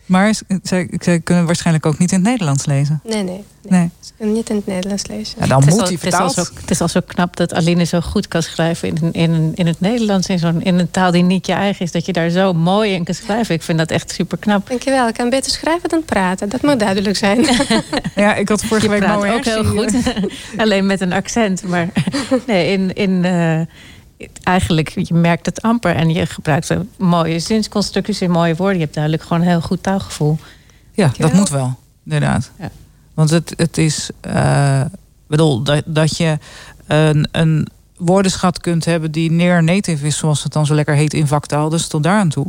Maar 0.07 0.33
ze, 0.63 1.19
kunnen 1.23 1.45
waarschijnlijk 1.45 1.85
ook 1.85 1.97
niet 1.97 2.11
in 2.11 2.17
het 2.19 2.27
Nederlands 2.27 2.65
lezen. 2.65 3.01
Nee, 3.03 3.23
nee. 3.23 3.43
Nee. 3.69 3.89
Ze 3.99 4.11
kunnen 4.17 4.35
niet 4.35 4.49
in 4.49 4.55
het 4.55 4.65
Nederlands 4.65 5.07
lezen. 5.07 5.35
Ja, 5.39 5.47
dan 5.47 5.59
Het 5.59 5.67
is 5.67 5.73
moet 5.73 5.81
al- 5.81 5.87
hij 5.87 5.97
het 6.01 6.05
is, 6.05 6.13
al 6.13 6.29
vertaald. 6.29 6.47
zo, 6.47 6.61
het 6.61 6.71
is 6.71 6.81
al 6.81 6.87
zo 6.87 6.99
knap 7.07 7.35
dat 7.37 7.53
Aline 7.53 7.83
zo 7.83 8.01
goed 8.01 8.27
kan 8.27 8.43
schrijven 8.43 8.87
in, 8.87 9.13
in, 9.13 9.51
in 9.55 9.67
het 9.67 9.79
Nederlands. 9.79 10.27
In, 10.27 10.39
zo'n, 10.39 10.61
in 10.63 10.79
een 10.79 10.91
taal 10.91 11.11
die 11.11 11.23
niet 11.23 11.45
je 11.47 11.53
eigen 11.53 11.85
is. 11.85 11.91
Dat 11.91 12.05
je 12.05 12.13
daar 12.13 12.29
zo 12.29 12.53
mooi 12.53 12.93
in 12.93 13.03
kan 13.03 13.13
schrijven. 13.15 13.55
Ik 13.55 13.61
vind 13.61 13.77
dat 13.77 13.91
echt 13.91 14.11
super 14.11 14.37
knap. 14.37 14.67
Dankjewel. 14.69 15.07
Ik 15.07 15.13
kan 15.13 15.29
beter 15.29 15.51
schrijven 15.51 15.89
dan 15.89 16.03
praten. 16.05 16.49
Dat 16.49 16.61
moet 16.61 16.79
duidelijk 16.79 17.17
zijn. 17.17 17.45
Ja, 18.15 18.35
ik 18.35 18.49
had 18.49 18.63
vorige 18.63 18.85
Je 18.85 18.91
week 18.91 19.01
praat 19.01 19.25
ook 19.25 19.45
heel 19.45 19.63
goed. 19.65 19.93
Alleen 20.57 20.85
met 20.85 21.01
een 21.01 21.13
accent. 21.13 21.63
Maar 21.63 21.87
nee, 22.47 22.71
in, 22.71 22.93
in, 22.93 23.25
eh, 23.25 23.59
eigenlijk, 24.43 24.89
je 24.89 25.13
merkt 25.13 25.45
het 25.45 25.61
amper. 25.61 25.95
En 25.95 26.09
je 26.09 26.25
gebruikt 26.25 26.65
zo 26.65 26.85
mooie 26.97 27.39
zinsconstructies 27.39 28.21
en 28.21 28.31
mooie 28.31 28.55
woorden. 28.55 28.75
Je 28.75 28.83
hebt 28.83 28.93
duidelijk 28.93 29.23
gewoon 29.23 29.41
een 29.41 29.47
heel 29.47 29.61
goed 29.61 29.83
taalgevoel. 29.83 30.37
Ja, 30.93 31.11
dat 31.17 31.33
moet 31.33 31.49
wel, 31.49 31.75
inderdaad. 32.03 32.51
Ja. 32.59 32.71
Want 33.13 33.29
het, 33.29 33.53
het 33.57 33.77
is, 33.77 34.09
eh, 34.21 34.81
bedoel, 35.27 35.63
dat, 35.63 35.83
dat 35.85 36.17
je 36.17 36.37
een, 36.87 37.27
een 37.31 37.67
woordenschat 37.97 38.59
kunt 38.59 38.85
hebben 38.85 39.11
die 39.11 39.31
near 39.31 39.63
native 39.63 40.05
is, 40.05 40.17
zoals 40.17 40.43
het 40.43 40.53
dan 40.53 40.65
zo 40.65 40.75
lekker 40.75 40.95
heet 40.95 41.13
in 41.13 41.27
vaktaal, 41.27 41.69
dus 41.69 41.87
tot 41.87 42.03
daar 42.03 42.19
aan 42.19 42.29
toe. 42.29 42.47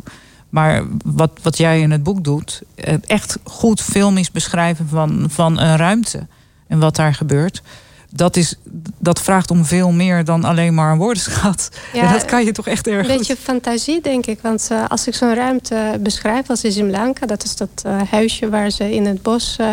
Maar 0.49 0.85
wat, 1.05 1.31
wat 1.43 1.57
jij 1.57 1.81
in 1.81 1.91
het 1.91 2.03
boek 2.03 2.25
doet, 2.25 2.63
eh, 2.75 2.95
echt 3.07 3.39
goed 3.45 3.81
filmisch 3.81 4.31
beschrijven 4.31 4.89
van, 4.89 5.27
van 5.29 5.59
een 5.59 5.77
ruimte 5.77 6.27
en 6.67 6.79
wat 6.79 6.97
daar 6.97 7.15
gebeurt. 7.15 7.63
Dat, 8.11 8.37
is, 8.37 8.55
dat 8.99 9.21
vraagt 9.23 9.51
om 9.51 9.65
veel 9.65 9.91
meer 9.93 10.25
dan 10.25 10.45
alleen 10.45 10.75
maar 10.75 10.93
een 10.93 10.99
woordenschat. 10.99 11.69
Ja, 11.93 12.03
en 12.07 12.13
dat 12.13 12.25
kan 12.25 12.45
je 12.45 12.53
toch 12.53 12.67
echt 12.67 12.87
erg 12.87 12.99
Een 12.99 13.09
goed. 13.11 13.19
beetje 13.19 13.37
fantasie, 13.37 14.01
denk 14.01 14.27
ik. 14.27 14.39
Want 14.43 14.69
eh, 14.71 14.85
als 14.89 15.07
ik 15.07 15.15
zo'n 15.15 15.35
ruimte 15.35 15.99
beschrijf 16.01 16.51
als 16.51 16.65
Izimlanka... 16.65 17.27
dat 17.27 17.45
is 17.45 17.57
dat 17.57 17.69
eh, 17.83 18.01
huisje 18.11 18.49
waar 18.49 18.71
ze 18.71 18.95
in 18.95 19.07
het 19.07 19.23
bos 19.23 19.57
eh 19.59 19.71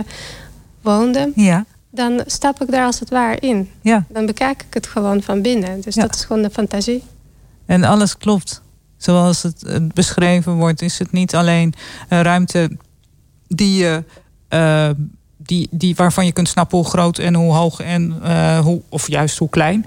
woonden... 0.81 1.31
Ja, 1.36 1.65
dan 1.91 2.23
stap 2.25 2.61
ik 2.61 2.71
daar 2.71 2.86
als 2.86 2.99
het 2.99 3.09
ware 3.09 3.39
in. 3.39 3.69
ja. 3.81 4.05
Dan 4.09 4.25
bekijk 4.25 4.61
ik 4.67 4.73
het 4.73 4.88
gewoon 4.88 5.21
van 5.21 5.41
binnen. 5.41 5.81
Dus 5.81 5.95
Ja. 5.95 6.01
dat 6.01 6.15
is 6.15 6.25
gewoon 6.25 6.41
de 6.41 6.49
fantasie. 6.49 7.03
En 7.65 7.83
alles 7.83 8.17
klopt. 8.17 8.61
Zoals 8.97 9.43
het 9.43 9.93
beschreven 9.93 10.53
wordt, 10.53 10.81
is 10.81 10.99
het 10.99 11.11
niet 11.11 11.36
alleen 11.36 11.73
een 12.09 12.21
ruimte 12.21 12.71
die 13.47 13.77
je. 13.77 14.03
Die, 15.45 15.67
die, 15.71 15.95
waarvan 15.95 16.25
je 16.25 16.31
kunt 16.31 16.47
snappen 16.47 16.77
hoe 16.77 16.87
groot 16.87 17.17
en 17.17 17.33
hoe 17.33 17.53
hoog 17.53 17.79
en 17.79 18.15
eh, 18.23 18.59
hoe, 18.59 18.81
of 18.89 19.07
juist 19.07 19.37
hoe 19.37 19.49
klein 19.49 19.85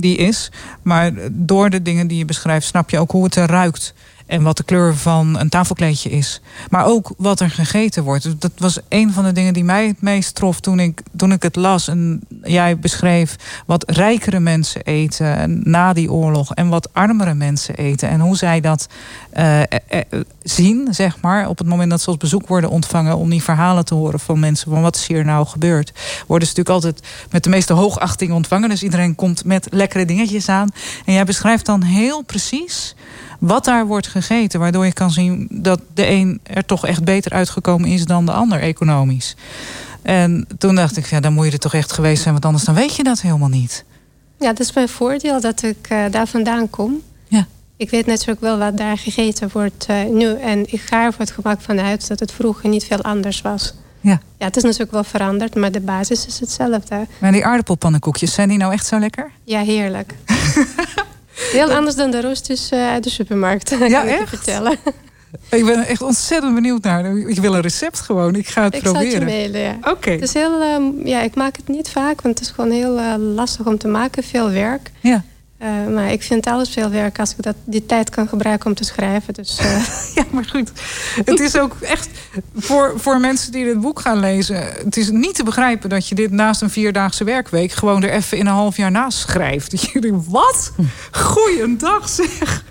die 0.00 0.16
is. 0.16 0.50
Maar 0.82 1.12
door 1.30 1.70
de 1.70 1.82
dingen 1.82 2.06
die 2.06 2.18
je 2.18 2.24
beschrijft, 2.24 2.66
snap 2.66 2.90
je 2.90 2.98
ook 2.98 3.10
hoe 3.10 3.24
het 3.24 3.36
er 3.36 3.48
ruikt. 3.48 3.94
En 4.26 4.42
wat 4.42 4.56
de 4.56 4.64
kleur 4.64 4.96
van 4.96 5.38
een 5.38 5.48
tafelkleedje 5.48 6.10
is. 6.10 6.40
Maar 6.70 6.86
ook 6.86 7.12
wat 7.16 7.40
er 7.40 7.50
gegeten 7.50 8.04
wordt. 8.04 8.22
Dus 8.22 8.38
Dat 8.38 8.52
was 8.56 8.78
een 8.88 9.12
van 9.12 9.24
de 9.24 9.32
dingen 9.32 9.54
die 9.54 9.64
mij 9.64 9.86
het 9.86 10.02
meest 10.02 10.34
trof 10.34 10.60
toen 10.60 10.80
ik, 10.80 11.02
toen 11.16 11.32
ik 11.32 11.42
het 11.42 11.56
las. 11.56 11.88
En 11.88 12.20
jij 12.42 12.78
beschreef 12.78 13.36
wat 13.66 13.90
rijkere 13.90 14.40
mensen 14.40 14.82
eten 14.82 15.60
na 15.70 15.92
die 15.92 16.12
oorlog. 16.12 16.54
En 16.54 16.68
wat 16.68 16.94
armere 16.94 17.34
mensen 17.34 17.76
eten. 17.76 18.08
En 18.08 18.20
hoe 18.20 18.36
zij 18.36 18.60
dat 18.60 18.88
eh, 19.36 19.60
eh, 19.60 19.68
eh, 19.88 20.20
zien, 20.42 20.88
zeg 20.90 21.20
maar. 21.20 21.48
Op 21.48 21.58
het 21.58 21.66
moment 21.66 21.90
dat 21.90 22.00
ze 22.00 22.06
als 22.06 22.16
bezoek 22.16 22.46
worden 22.46 22.70
ontvangen. 22.70 23.16
Om 23.16 23.30
die 23.30 23.42
verhalen 23.42 23.84
te 23.84 23.94
horen 23.94 24.20
van 24.20 24.40
mensen. 24.40 24.70
Van 24.70 24.82
wat 24.82 24.96
is 24.96 25.06
hier 25.06 25.24
nou 25.24 25.46
gebeurd. 25.46 25.92
Worden 26.26 26.48
ze 26.48 26.54
natuurlijk 26.56 26.68
altijd 26.68 27.08
met 27.30 27.44
de 27.44 27.50
meeste 27.50 27.72
hoogachting 27.72 28.32
ontvangen. 28.32 28.68
Dus 28.68 28.82
iedereen 28.82 29.14
komt 29.14 29.44
met 29.44 29.68
lekkere 29.70 30.04
dingetjes 30.04 30.48
aan. 30.48 30.68
En 31.04 31.12
jij 31.12 31.24
beschrijft 31.24 31.66
dan 31.66 31.82
heel 31.82 32.22
precies 32.22 32.94
wat 33.38 33.64
daar 33.64 33.86
wordt 33.86 34.06
gegeten. 34.06 34.60
Waardoor 34.60 34.84
je 34.84 34.92
kan 34.92 35.10
zien 35.10 35.48
dat 35.50 35.80
de 35.94 36.06
een 36.06 36.40
er 36.42 36.64
toch 36.64 36.86
echt 36.86 37.04
beter 37.04 37.32
uitgekomen 37.32 37.88
is 37.88 38.04
dan 38.04 38.26
de 38.26 38.32
ander 38.32 38.60
economisch. 38.60 39.36
En 40.02 40.46
toen 40.58 40.74
dacht 40.74 40.96
ik, 40.96 41.06
ja, 41.06 41.20
dan 41.20 41.32
moet 41.32 41.46
je 41.46 41.52
er 41.52 41.58
toch 41.58 41.74
echt 41.74 41.92
geweest 41.92 42.22
zijn. 42.22 42.32
Want 42.32 42.44
anders 42.44 42.64
dan 42.64 42.74
weet 42.74 42.96
je 42.96 43.02
dat 43.02 43.20
helemaal 43.20 43.48
niet. 43.48 43.84
Ja, 44.38 44.48
dat 44.48 44.60
is 44.60 44.72
mijn 44.72 44.88
voordeel 44.88 45.40
dat 45.40 45.62
ik 45.62 45.88
daar 46.10 46.26
vandaan 46.26 46.70
kom. 46.70 47.02
Ik 47.76 47.90
weet 47.90 48.06
natuurlijk 48.06 48.40
wel 48.40 48.58
wat 48.58 48.76
daar 48.76 48.98
gegeten 48.98 49.48
wordt 49.52 49.86
eh, 49.88 50.04
nu. 50.04 50.34
En 50.40 50.72
ik 50.72 50.80
ga 50.80 51.04
er 51.04 51.12
voor 51.12 51.20
het 51.24 51.30
gemak 51.34 51.60
vanuit 51.60 52.08
dat 52.08 52.20
het 52.20 52.32
vroeger 52.32 52.68
niet 52.68 52.84
veel 52.84 53.02
anders 53.02 53.42
was. 53.42 53.74
Ja. 54.00 54.20
Ja, 54.38 54.46
het 54.46 54.56
is 54.56 54.62
natuurlijk 54.62 54.90
wel 54.90 55.04
veranderd, 55.04 55.54
maar 55.54 55.72
de 55.72 55.80
basis 55.80 56.26
is 56.26 56.40
hetzelfde. 56.40 57.06
Maar 57.18 57.32
die 57.32 57.44
aardappelpannenkoekjes, 57.44 58.34
zijn 58.34 58.48
die 58.48 58.58
nou 58.58 58.72
echt 58.72 58.86
zo 58.86 58.98
lekker? 58.98 59.30
Ja, 59.44 59.60
heerlijk. 59.62 60.12
Heel 61.52 61.72
anders 61.72 61.96
dan 61.96 62.10
de 62.10 62.20
roosters 62.20 62.70
eh, 62.70 62.88
uit 62.88 63.04
de 63.04 63.10
supermarkt. 63.10 63.68
kan 63.78 63.88
Ja, 63.88 64.02
ik 64.02 64.08
je 64.10 64.16
echt? 64.16 64.28
vertellen. 64.28 64.76
Ik 65.50 65.64
ben 65.64 65.86
echt 65.86 66.02
ontzettend 66.02 66.54
benieuwd 66.54 66.82
naar. 66.82 67.16
Ik 67.16 67.38
wil 67.38 67.54
een 67.54 67.60
recept 67.60 68.00
gewoon. 68.00 68.34
Ik 68.34 68.48
ga 68.48 68.62
het 68.62 68.74
Ik 68.74 68.80
zal 68.84 68.94
het 68.94 69.02
je 69.12 69.16
proberen. 69.18 69.38
mailen, 69.50 69.60
ja. 69.60 69.90
Oké. 69.90 70.10
Het 70.10 70.22
is 70.22 70.34
heel, 70.34 70.62
ehm, 70.62 71.06
ja, 71.06 71.20
ik 71.20 71.34
maak 71.34 71.56
het 71.56 71.68
niet 71.68 71.88
vaak, 71.90 72.20
want 72.22 72.38
het 72.38 72.48
is 72.48 72.54
gewoon 72.54 72.70
heel 72.70 72.98
eh, 72.98 73.14
lastig 73.18 73.66
om 73.66 73.78
te 73.78 73.88
maken. 73.88 74.22
Veel 74.22 74.50
werk. 74.50 74.90
Ja. 75.00 75.24
Eh, 75.58 75.68
maar 75.94 76.12
ik 76.12 76.22
vind 76.22 76.46
alles 76.46 76.70
veel 76.70 76.90
werk 76.90 77.18
als 77.18 77.30
ik 77.30 77.42
dat, 77.42 77.54
die 77.64 77.86
tijd 77.86 78.10
kan 78.10 78.28
gebruiken 78.28 78.66
om 78.66 78.74
te 78.74 78.84
schrijven. 78.84 79.34
Dus 79.34 79.58
eh, 79.58 79.84
Ja, 80.14 80.24
maar 80.30 80.44
goed. 80.44 80.70
Het 81.24 81.40
is 81.40 81.56
ook 81.58 81.76
echt 81.80 82.08
voor, 82.56 82.92
voor 82.96 83.20
mensen 83.20 83.52
die 83.52 83.64
dit 83.64 83.80
boek 83.80 84.00
gaan 84.00 84.18
lezen. 84.20 84.56
Het 84.84 84.96
is 84.96 85.10
niet 85.10 85.34
te 85.34 85.44
begrijpen 85.44 85.88
dat 85.88 86.08
je 86.08 86.14
dit 86.14 86.30
naast 86.30 86.62
een 86.62 86.70
vierdaagse 86.70 87.24
werkweek. 87.24 87.72
gewoon 87.72 88.02
er 88.02 88.10
even 88.10 88.38
in 88.38 88.46
een 88.46 88.52
half 88.52 88.76
jaar 88.76 88.90
naast 88.90 89.18
schrijft. 89.18 89.70
Dat 89.76 89.82
je 89.90 90.00
denkt: 90.00 90.26
wat? 90.28 90.72
Goeiedag 91.12 92.08
zeg. 92.08 92.64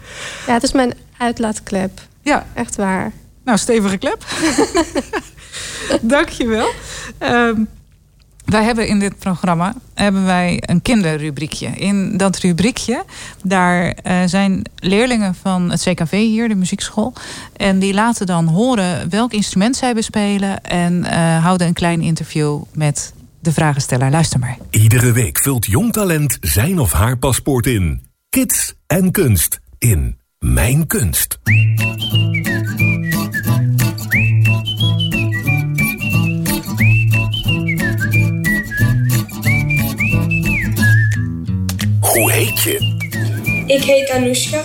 ja, 0.47 0.53
het 0.53 0.63
is 0.63 0.71
mijn 0.71 0.93
uitlaatklep. 1.17 2.01
Ja, 2.21 2.45
Echt 2.53 2.75
waar. 2.75 3.11
nou, 3.43 3.57
stevige 3.57 3.97
klep. 3.97 4.25
Dank 6.01 6.29
je 6.29 6.47
wel. 6.47 6.69
Ehm, 7.17 7.61
wij 8.45 8.63
hebben 8.63 8.87
in 8.87 8.99
dit 8.99 9.19
programma 9.19 9.75
hebben 9.93 10.25
wij 10.25 10.63
een 10.65 10.81
kinderrubriekje. 10.81 11.67
In 11.67 12.17
dat 12.17 12.37
rubriekje, 12.37 13.03
daar 13.43 13.87
eh, 13.87 14.17
zijn 14.25 14.61
leerlingen 14.75 15.35
van 15.35 15.71
het 15.71 15.81
CKV 15.81 16.11
hier, 16.11 16.47
de 16.47 16.55
muziekschool. 16.55 17.13
En 17.57 17.79
die 17.79 17.93
laten 17.93 18.25
dan 18.25 18.47
horen 18.47 19.09
welk 19.09 19.31
instrument 19.31 19.75
zij 19.75 19.93
bespelen. 19.93 20.63
En 20.63 21.03
eh, 21.03 21.43
houden 21.43 21.67
een 21.67 21.73
klein 21.73 22.01
interview 22.01 22.61
met 22.73 23.13
de 23.39 23.51
vragensteller. 23.51 24.11
Luister 24.11 24.39
maar. 24.39 24.57
Iedere 24.69 25.11
week 25.11 25.39
vult 25.39 25.65
jong 25.65 25.93
talent 25.93 26.37
zijn 26.41 26.79
of 26.79 26.91
haar 26.91 27.17
paspoort 27.17 27.67
in. 27.67 28.07
Kids 28.29 28.73
en 28.87 29.11
kunst 29.11 29.59
in 29.77 30.17
Mijn 30.39 30.87
Kunst. 30.87 31.39
Hoe 42.15 42.31
heet 42.31 42.61
je? 42.61 42.93
Ik 43.67 43.83
heet 43.83 44.09
Anoushka. 44.09 44.63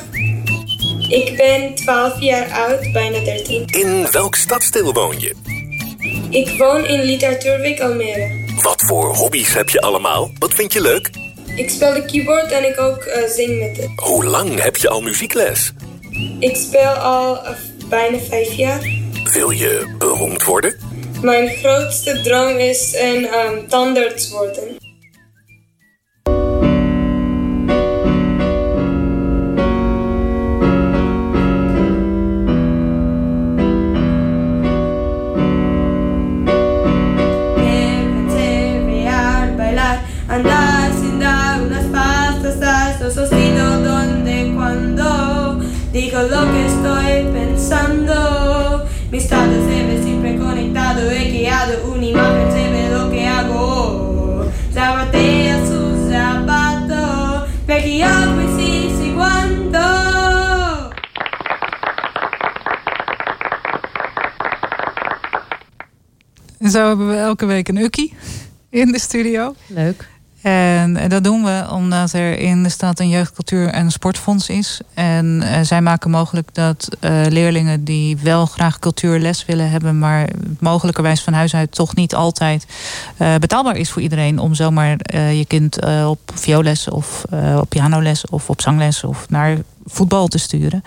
Ik 1.08 1.36
ben 1.36 1.74
12 1.74 2.20
jaar 2.20 2.50
oud, 2.50 2.92
bijna 2.92 3.18
13. 3.18 3.66
In 3.66 4.10
welk 4.10 4.34
stadsdeel 4.34 4.92
woon 4.92 5.20
je? 5.20 5.34
Ik 6.30 6.58
woon 6.58 6.86
in 6.86 7.00
Literatuurwijk 7.00 7.80
Almere. 7.80 8.44
Wat 8.62 8.80
voor 8.80 9.14
hobby's 9.14 9.54
heb 9.54 9.68
je 9.68 9.80
allemaal? 9.80 10.30
Wat 10.38 10.54
vind 10.54 10.72
je 10.72 10.80
leuk? 10.80 11.10
Ik 11.56 11.70
speel 11.70 11.94
de 11.94 12.04
keyboard 12.04 12.52
en 12.52 12.68
ik 12.68 12.80
ook 12.80 13.02
eh, 13.02 13.28
zing 13.28 13.58
met 13.58 13.76
het. 13.76 13.90
Hoe 13.96 14.24
lang 14.24 14.62
heb 14.62 14.76
je 14.76 14.88
al 14.88 15.00
muziekles? 15.00 15.72
Ik 16.38 16.56
speel 16.56 16.92
al 16.92 17.44
eh, 17.44 17.52
bijna 17.88 18.18
vijf 18.18 18.52
jaar. 18.52 18.80
Wil 19.32 19.50
je 19.50 19.94
beroemd 19.98 20.44
worden? 20.44 20.76
Mijn 21.22 21.48
grootste 21.48 22.20
droom 22.20 22.56
is 22.58 22.94
een 23.00 23.26
ehm, 23.26 23.66
tandarts 23.68 24.30
worden. 24.30 24.79
En 66.70 66.76
zo 66.76 66.86
hebben 66.86 67.08
we 67.08 67.16
elke 67.16 67.46
week 67.46 67.68
een 67.68 67.76
ukkie 67.76 68.14
in 68.68 68.92
de 68.92 69.00
studio. 69.00 69.54
Leuk. 69.66 70.08
En 70.42 70.96
eh, 70.96 71.08
dat 71.08 71.24
doen 71.24 71.44
we 71.44 71.66
omdat 71.70 72.12
er 72.12 72.38
in 72.38 72.62
de 72.62 72.68
stad 72.68 73.00
een 73.00 73.08
jeugdcultuur- 73.08 73.68
en 73.68 73.90
sportfonds 73.90 74.48
is. 74.48 74.80
En 74.94 75.42
eh, 75.42 75.60
zij 75.60 75.80
maken 75.80 76.10
mogelijk 76.10 76.54
dat 76.54 76.88
eh, 77.00 77.22
leerlingen 77.28 77.84
die 77.84 78.16
wel 78.16 78.46
graag 78.46 78.78
cultuurles 78.78 79.44
willen 79.44 79.70
hebben, 79.70 79.98
maar 79.98 80.28
mogelijkerwijs 80.60 81.22
van 81.22 81.32
huis 81.32 81.54
uit 81.54 81.72
toch 81.72 81.94
niet 81.94 82.14
altijd 82.14 82.66
eh, 83.16 83.34
betaalbaar 83.34 83.76
is 83.76 83.90
voor 83.90 84.02
iedereen 84.02 84.38
om 84.38 84.54
zomaar 84.54 84.98
je 85.12 85.44
kind 85.46 85.78
op 86.06 86.20
violes 86.34 86.88
of 86.88 87.24
op 87.56 87.68
pianoles 87.68 88.26
of 88.26 88.50
op 88.50 88.60
zangles 88.60 89.04
of 89.04 89.28
naar 89.28 89.56
voetbal 89.84 90.28
te 90.28 90.38
sturen. 90.38 90.82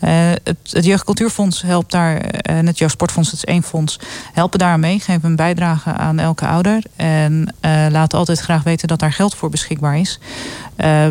Eh, 0.00 0.10
het, 0.44 0.56
het 0.70 0.84
Jeugdcultuurfonds 0.84 1.62
helpt 1.62 1.90
daar, 1.90 2.16
eh, 2.16 2.56
en 2.56 2.66
het 2.66 2.78
Jeugdsportfonds, 2.78 3.30
dat 3.30 3.38
is 3.38 3.44
één 3.44 3.62
fonds, 3.62 4.00
helpen 4.32 4.58
daar 4.58 4.72
aan 4.72 4.80
mee, 4.80 5.00
geven 5.00 5.28
een 5.28 5.36
bijdrage 5.36 5.92
aan 5.92 6.18
elke 6.18 6.46
ouder. 6.46 6.82
En 6.96 7.54
eh 7.60 7.86
laten 7.90 8.18
altijd 8.18 8.40
graag 8.40 8.62
weten 8.62 8.88
dat 8.88 8.98
daar 8.98 9.12
geld 9.12 9.34
voor 9.34 9.50
beschikbaar 9.50 9.98
is. 9.98 10.18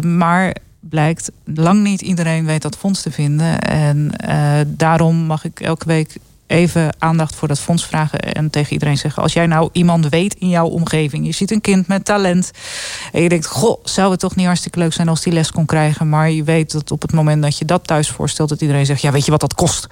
Maar 0.01 0.55
blijkt, 0.79 1.31
lang 1.45 1.83
niet 1.83 2.01
iedereen 2.01 2.45
weet 2.45 2.61
dat 2.61 2.77
fonds 2.77 3.01
te 3.01 3.11
vinden. 3.11 3.59
En 3.59 4.11
daarom 4.67 5.15
mag 5.15 5.45
ik 5.45 5.59
elke 5.59 5.85
week 5.87 6.17
even 6.47 6.95
aandacht 6.99 7.35
voor 7.35 7.47
dat 7.47 7.59
fonds 7.59 7.85
vragen 7.85 8.19
en 8.19 8.49
tegen 8.49 8.73
iedereen 8.73 8.97
zeggen: 8.97 9.23
als 9.23 9.33
jij 9.33 9.47
nou 9.47 9.69
iemand 9.71 10.09
weet 10.09 10.33
in 10.33 10.49
jouw 10.49 10.67
omgeving, 10.67 11.25
je 11.25 11.31
ziet 11.31 11.51
een 11.51 11.61
kind 11.61 11.87
met 11.87 12.05
talent 12.05 12.51
en 13.11 13.21
je 13.21 13.29
denkt: 13.29 13.45
goh, 13.45 13.79
zou 13.83 14.11
het 14.11 14.19
toch 14.19 14.35
niet 14.35 14.45
hartstikke 14.45 14.79
leuk 14.79 14.93
zijn 14.93 15.07
als 15.07 15.21
die 15.21 15.33
les 15.33 15.51
kon 15.51 15.65
krijgen, 15.65 16.09
maar 16.09 16.31
je 16.31 16.43
weet 16.43 16.71
dat 16.71 16.91
op 16.91 17.01
het 17.01 17.11
moment 17.11 17.41
dat 17.41 17.57
je 17.57 17.65
dat 17.65 17.87
thuis 17.87 18.09
voorstelt, 18.09 18.49
dat 18.49 18.61
iedereen 18.61 18.85
zegt: 18.85 19.01
ja, 19.01 19.11
weet 19.11 19.25
je 19.25 19.31
wat 19.31 19.39
dat 19.39 19.53
kost? 19.53 19.87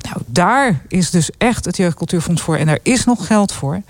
Nou, 0.00 0.22
daar 0.26 0.80
is 0.88 1.10
dus 1.10 1.30
echt 1.38 1.64
het 1.64 1.76
Jeugdcultuurfonds 1.76 2.42
voor 2.42 2.56
en 2.56 2.66
daar 2.66 2.78
is 2.82 3.04
nog 3.04 3.26
geld 3.26 3.52
voor. 3.52 3.82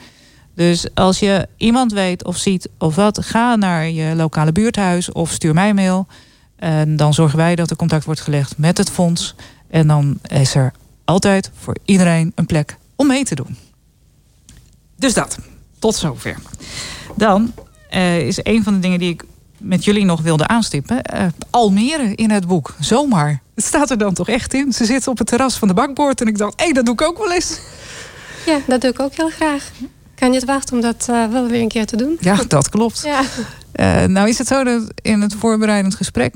Dus 0.54 0.86
als 0.94 1.18
je 1.18 1.48
iemand 1.56 1.92
weet 1.92 2.24
of 2.24 2.36
ziet 2.36 2.68
of 2.78 2.94
wat, 2.94 3.24
ga 3.24 3.56
naar 3.56 3.88
je 3.88 4.14
lokale 4.14 4.52
buurthuis 4.52 5.12
of 5.12 5.30
stuur 5.30 5.54
mij 5.54 5.68
een 5.68 5.74
mail. 5.74 6.06
En 6.56 6.96
dan 6.96 7.14
zorgen 7.14 7.38
wij 7.38 7.54
dat 7.54 7.70
er 7.70 7.76
contact 7.76 8.04
wordt 8.04 8.20
gelegd 8.20 8.58
met 8.58 8.78
het 8.78 8.90
fonds. 8.90 9.34
En 9.70 9.86
dan 9.86 10.18
is 10.22 10.54
er 10.54 10.72
altijd 11.08 11.50
voor 11.58 11.76
iedereen 11.84 12.32
een 12.34 12.46
plek 12.46 12.76
om 12.96 13.06
mee 13.06 13.24
te 13.24 13.34
doen. 13.34 13.56
Dus 14.96 15.14
dat. 15.14 15.38
Tot 15.78 15.94
zover. 15.94 16.36
Dan 17.16 17.52
eh, 17.90 18.26
is 18.26 18.38
een 18.42 18.62
van 18.62 18.72
de 18.74 18.78
dingen 18.78 18.98
die 18.98 19.10
ik 19.12 19.24
met 19.58 19.84
jullie 19.84 20.04
nog 20.04 20.20
wilde 20.20 20.46
aanstippen. 20.46 21.02
eh, 21.02 21.26
Almere 21.50 22.14
in 22.14 22.30
het 22.30 22.46
boek. 22.46 22.74
Zomaar. 22.80 23.40
Het 23.54 23.64
staat 23.64 23.90
er 23.90 23.98
dan 23.98 24.14
toch 24.14 24.28
echt 24.28 24.54
in. 24.54 24.72
Ze 24.72 24.84
zitten 24.84 25.10
op 25.10 25.18
het 25.18 25.26
terras 25.26 25.56
van 25.58 25.68
de 25.68 25.74
bakboord. 25.74 26.20
En 26.20 26.26
ik 26.26 26.38
dacht, 26.38 26.52
hé, 26.56 26.64
hey, 26.64 26.72
dat 26.72 26.84
doe 26.84 26.94
ik 26.94 27.02
ook 27.02 27.18
wel 27.18 27.32
eens. 27.32 27.58
Ja, 28.46 28.58
dat 28.66 28.80
doe 28.80 28.90
ik 28.90 29.00
ook 29.00 29.14
heel 29.14 29.30
graag. 29.30 29.70
Kan 30.14 30.28
je 30.28 30.34
het 30.38 30.44
wachten 30.46 30.76
om 30.76 30.82
dat 30.82 31.06
eh, 31.10 31.26
wel 31.26 31.46
weer 31.46 31.60
een 31.60 31.68
keer 31.68 31.86
te 31.86 31.96
doen? 31.96 32.16
Ja, 32.20 32.36
dat 32.48 32.68
klopt. 32.68 33.02
Ja. 33.04 33.22
Nou 34.06 34.28
is 34.28 34.38
het 34.38 34.46
zo 34.46 34.64
dat 34.64 34.82
in 35.02 35.20
het 35.20 35.34
voorbereidend 35.34 35.94
gesprek 35.94 36.34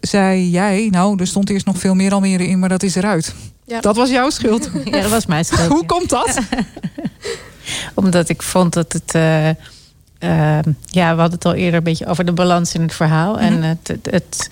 zei 0.00 0.50
jij... 0.50 0.88
nou, 0.90 1.20
er 1.20 1.26
stond 1.26 1.50
eerst 1.50 1.66
nog 1.66 1.78
veel 1.78 1.94
meer 1.94 2.12
Almere 2.12 2.46
in, 2.46 2.58
maar 2.58 2.68
dat 2.68 2.82
is 2.82 2.94
eruit. 2.94 3.34
Ja. 3.70 3.80
Dat 3.80 3.96
was 3.96 4.10
jouw 4.10 4.30
schuld. 4.30 4.70
Ja, 4.84 5.00
dat 5.00 5.10
was 5.10 5.26
mijn 5.26 5.44
schuld. 5.44 5.68
Hoe 5.68 5.80
ja. 5.80 5.86
komt 5.86 6.08
dat? 6.08 6.38
Omdat 7.94 8.28
ik 8.28 8.42
vond 8.42 8.72
dat 8.72 8.92
het. 8.92 9.14
eh, 9.14 9.48
eh, 9.48 10.64
ja, 10.84 11.14
we 11.14 11.20
hadden 11.20 11.30
het 11.38 11.44
al 11.44 11.54
eerder 11.54 11.78
een 11.78 11.84
beetje 11.84 12.06
over 12.06 12.24
de 12.24 12.32
balans 12.32 12.74
in 12.74 12.82
het 12.82 12.94
verhaal. 12.94 13.34
Mhm. 13.34 13.42
En 13.42 13.62
het, 13.62 13.88
het, 13.88 14.08
het, 14.10 14.48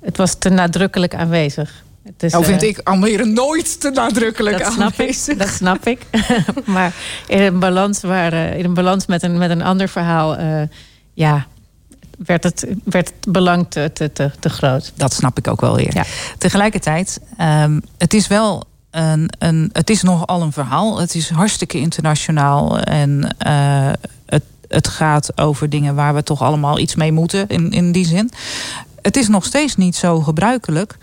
het 0.00 0.16
was 0.16 0.34
te 0.38 0.48
nadrukkelijk 0.48 1.14
aanwezig. 1.14 1.84
Is, 2.18 2.32
nou 2.32 2.44
vind 2.44 2.62
eh, 2.62 2.68
ik 2.68 2.78
Almere 2.78 3.24
nooit 3.24 3.80
te 3.80 3.90
nadrukkelijk 3.90 4.58
dat 4.58 4.72
snap 4.72 4.92
ik. 4.92 5.00
aanwezig. 5.00 5.36
Dat 5.36 5.48
snap 5.48 5.86
ik. 5.86 6.00
maar 6.64 6.92
in 7.26 7.40
een 7.42 7.58
balans, 7.58 8.00
waar, 8.00 8.32
eh, 8.32 8.58
in 8.58 8.64
een, 8.64 8.74
balans 8.74 9.06
met, 9.06 9.22
een, 9.22 9.38
met 9.38 9.50
een 9.50 9.62
ander 9.62 9.88
verhaal. 9.88 10.36
eh, 10.36 10.62
ja, 11.14 11.46
werd 12.24 12.44
het, 12.44 12.66
werd 12.84 13.12
het 13.20 13.32
belang 13.32 13.66
te, 13.68 13.90
te, 13.92 14.12
te, 14.12 14.30
te 14.38 14.48
groot. 14.48 14.92
Dat 14.94 15.12
snap 15.12 15.38
ik 15.38 15.48
ook 15.48 15.60
wel 15.60 15.76
weer. 15.76 15.94
Ja. 15.94 16.04
Tegelijkertijd, 16.38 17.20
ehm, 17.36 17.80
het 17.98 18.14
is 18.14 18.26
wel 18.26 18.64
een, 18.90 19.30
een, 19.38 19.70
het 19.72 19.90
is 19.90 20.02
nogal 20.02 20.42
een 20.42 20.52
verhaal. 20.52 20.98
Het 20.98 21.14
is 21.14 21.30
hartstikke 21.30 21.78
internationaal. 21.78 22.78
En 22.78 23.34
eh, 23.38 23.92
het, 24.26 24.42
het 24.68 24.88
gaat 24.88 25.38
over 25.38 25.70
dingen 25.70 25.94
waar 25.94 26.14
we 26.14 26.22
toch 26.22 26.42
allemaal 26.42 26.78
iets 26.78 26.94
mee 26.94 27.12
moeten 27.12 27.48
in, 27.48 27.70
in 27.70 27.92
die 27.92 28.06
zin. 28.06 28.30
Het 29.02 29.16
is 29.16 29.28
nog 29.28 29.44
steeds 29.44 29.76
niet 29.76 29.96
zo 29.96 30.20
gebruikelijk 30.20 30.96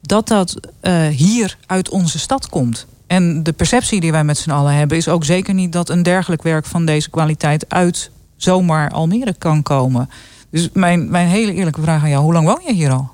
dat 0.00 0.28
dat 0.28 0.56
eh, 0.80 1.06
hier 1.06 1.56
uit 1.66 1.88
onze 1.88 2.18
stad 2.18 2.48
komt. 2.48 2.86
En 3.06 3.42
de 3.42 3.52
perceptie 3.52 4.00
die 4.00 4.12
wij 4.12 4.24
met 4.24 4.38
z'n 4.38 4.50
allen 4.50 4.74
hebben, 4.74 4.96
is 4.96 5.08
ook 5.08 5.24
zeker 5.24 5.54
niet 5.54 5.72
dat 5.72 5.88
een 5.88 6.02
dergelijk 6.02 6.42
werk 6.42 6.66
van 6.66 6.84
deze 6.84 7.10
kwaliteit 7.10 7.64
uit 7.68 8.10
zomaar 8.36 8.90
Almere 8.90 9.34
kan 9.38 9.62
komen. 9.62 10.10
Dus 10.54 10.68
mijn, 10.72 11.10
mijn 11.10 11.28
hele 11.28 11.52
eerlijke 11.52 11.80
vraag 11.80 12.02
aan 12.02 12.08
jou: 12.08 12.22
hoe 12.22 12.32
lang 12.32 12.46
woon 12.46 12.60
je 12.66 12.72
hier 12.72 12.90
al? 12.90 13.10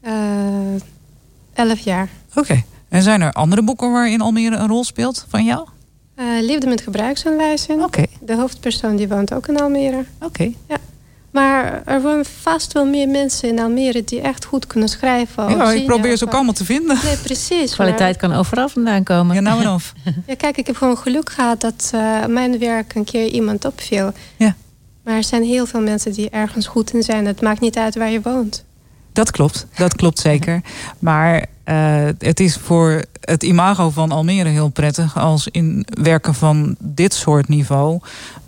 Eh, 0.00 0.12
elf 1.54 1.78
jaar. 1.78 2.08
Oké. 2.34 2.62
En 2.88 3.02
zijn 3.02 3.20
er 3.20 3.32
andere 3.32 3.62
boeken 3.62 3.92
waarin 3.92 4.20
Almere 4.20 4.56
een 4.56 4.68
rol 4.68 4.84
speelt 4.84 5.26
van 5.28 5.44
jou? 5.44 5.66
Eh, 6.14 6.24
liefde 6.40 6.66
met 6.66 6.80
gebruiksaanwijzing. 6.80 7.82
Oké. 7.82 8.04
De 8.20 8.34
hoofdpersoon 8.34 8.96
die 8.96 9.08
woont 9.08 9.34
ook 9.34 9.48
in 9.48 9.60
Almere. 9.60 10.04
Oké. 10.22 10.52
Maar 11.30 11.82
er 11.84 12.02
wonen 12.02 12.24
vast 12.24 12.72
wel 12.72 12.86
meer 12.86 13.08
mensen 13.08 13.48
in 13.48 13.58
Almere 13.58 14.04
die 14.04 14.20
echt 14.20 14.44
goed 14.44 14.66
kunnen 14.66 14.88
schrijven. 14.88 15.44
of 15.44 15.50
Ja, 15.50 15.72
ik 15.72 15.86
probeer 15.86 16.16
ze 16.16 16.24
ook 16.24 16.34
allemaal 16.34 16.52
te 16.52 16.64
vinden. 16.64 16.98
Nee, 17.04 17.16
precies. 17.16 17.74
Kwaliteit 17.74 18.16
kan 18.16 18.32
overal 18.32 18.68
vandaan 18.68 19.02
komen. 19.02 19.34
Ja, 19.34 19.40
nou 19.40 19.60
en 19.60 19.70
of. 19.70 19.92
Ja, 20.26 20.34
kijk, 20.34 20.56
ik 20.56 20.66
heb 20.66 20.76
gewoon 20.76 20.98
geluk 20.98 21.30
gehad 21.30 21.60
dat 21.60 21.90
eh, 21.94 22.26
mijn 22.26 22.58
werk 22.58 22.94
een 22.94 23.04
keer 23.04 23.26
iemand 23.26 23.64
opviel. 23.64 24.12
Ja. 24.36 24.56
Maar 25.06 25.14
er 25.16 25.24
zijn 25.24 25.42
heel 25.42 25.66
veel 25.66 25.80
mensen 25.80 26.12
die 26.12 26.30
ergens 26.30 26.66
goed 26.66 26.92
in 26.92 27.02
zijn. 27.02 27.26
Het 27.26 27.40
maakt 27.40 27.60
niet 27.60 27.78
uit 27.78 27.96
waar 27.96 28.10
je 28.10 28.20
woont. 28.22 28.64
Dat 29.12 29.30
klopt, 29.30 29.66
dat 29.76 29.94
klopt 29.94 30.18
zeker. 30.18 30.60
Maar 30.98 31.46
eh, 31.64 32.04
het 32.18 32.40
is 32.40 32.56
voor 32.56 33.04
het 33.20 33.42
imago 33.42 33.90
van 33.90 34.12
Almere 34.12 34.48
heel 34.48 34.68
prettig 34.68 35.18
als 35.18 35.48
in 35.48 35.86
werken 36.02 36.34
van 36.34 36.76
dit 36.78 37.14
soort 37.14 37.48
niveau 37.48 38.00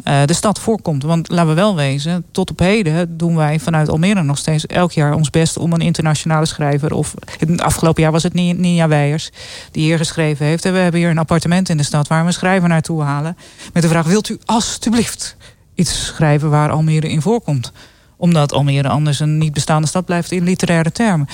eh, 0.05 0.25
de 0.25 0.33
stad 0.33 0.59
voorkomt. 0.59 1.03
Want 1.03 1.29
laten 1.29 1.49
we 1.49 1.55
wel 1.55 1.77
wezen, 1.77 2.25
tot 2.31 2.51
op 2.51 2.59
heden 2.59 3.17
doen 3.17 3.37
wij 3.37 3.61
vanuit 3.61 3.89
Almere 3.89 4.23
nog 4.23 4.39
steeds 4.39 4.67
elk 4.67 4.93
jaar 4.93 5.15
ons 5.15 5.31
best 5.31 5.59
om 5.59 5.73
een 5.73 5.81
internationale 5.81 6.47
schrijver. 6.47 6.93
Of 6.93 7.15
het 7.39 7.61
afgelopen 7.61 8.03
jaar 8.03 8.13
was 8.13 8.23
het 8.23 8.35
Ni- 8.35 8.53
Nia 8.53 8.89
Weijers 8.89 9.31
die 9.71 9.83
hier 9.85 9.99
geschreven 9.99 10.47
heeft. 10.47 10.65
En 10.65 10.73
we 10.73 10.79
hebben 10.79 11.01
hier 11.01 11.11
een 11.11 11.19
appartement 11.19 11.69
in 11.69 11.77
de 11.77 11.83
stad 11.83 12.09
waar 12.09 12.21
we 12.21 12.27
een 12.27 12.33
schrijver 12.33 12.69
naartoe 12.69 13.03
halen. 13.03 13.37
Met 13.73 13.83
de 13.83 13.89
vraag: 13.89 14.07
wilt 14.07 14.29
u 14.29 14.39
alstublieft 14.45 15.37
iets 15.79 16.07
schrijven 16.07 16.51
waar 16.51 16.71
Almere 16.71 17.09
in 17.09 17.23
voorkomt? 17.23 17.73
Omdat 18.17 18.53
Almere 18.53 18.89
anders 18.89 19.21
een 19.21 19.39
niet 19.39 19.53
bestaande 19.53 19.87
stad 19.89 20.05
blijft 20.05 20.33
in 20.33 20.45
literaire 20.45 20.93
termen. 20.93 21.29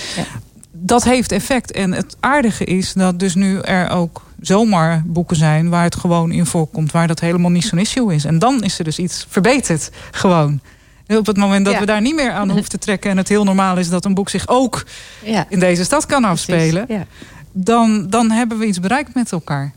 Dat 0.73 1.05
heeft 1.05 1.33
effect. 1.33 1.73
En 1.73 1.93
het 1.93 2.17
aardige 2.21 2.65
is 2.65 2.93
dat 2.93 3.19
dus 3.19 3.35
nu 3.35 3.59
er 3.61 3.91
ook 3.91 4.23
zomaar 4.41 5.03
boeken 5.07 5.37
zijn 5.37 5.69
waar 5.69 5.83
het 5.85 5.97
gewoon 5.97 6.33
in 6.33 6.47
voorkomt, 6.47 6.93
waar 6.93 7.07
dat 7.07 7.21
helemaal 7.21 7.51
niet 7.51 7.65
zo'n 7.65 7.79
issue 7.79 8.15
is. 8.15 8.25
En 8.25 8.39
dan 8.39 8.63
is 8.63 8.79
er 8.79 8.85
dus 8.85 8.99
iets 8.99 9.27
verbeterd. 9.29 9.91
Gewoon. 10.11 10.61
Op 11.09 11.27
het 11.27 11.37
moment 11.37 11.65
dat 11.65 11.75
Ja. 11.75 11.81
we 11.81 11.87
daar 11.87 12.01
niet 12.01 12.15
meer 12.15 12.33
aan 12.33 12.51
hoeven 12.51 12.69
te 12.71 12.79
trekken 12.79 13.11
en 13.11 13.17
het 13.17 13.29
heel 13.29 13.45
normaal 13.45 13.77
is 13.79 13.89
dat 13.89 14.05
een 14.05 14.15
boek 14.15 14.29
zich 14.29 14.49
ook 14.49 14.85
Ja, 15.25 15.47
in 15.49 15.59
deze 15.59 15.85
stad 15.85 16.07
kan 16.07 16.25
afspelen, 16.25 16.85
Ja. 16.89 17.07
dan, 17.53 18.07
dan 18.11 18.31
hebben 18.31 18.59
we 18.59 18.67
iets 18.67 18.81
bereikt 18.81 19.15
met 19.15 19.33
elkaar. 19.33 19.73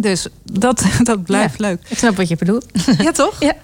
Dus 0.00 0.26
dat, 0.42 0.84
dat 1.02 1.24
blijft 1.24 1.58
leuk. 1.58 1.80
Ik 1.88 1.98
snap 1.98 2.16
wat 2.16 2.28
je 2.28 2.36
bedoelt. 2.36 2.66
Ja, 2.98 3.12
toch? 3.12 3.40
Ja. 3.40 3.54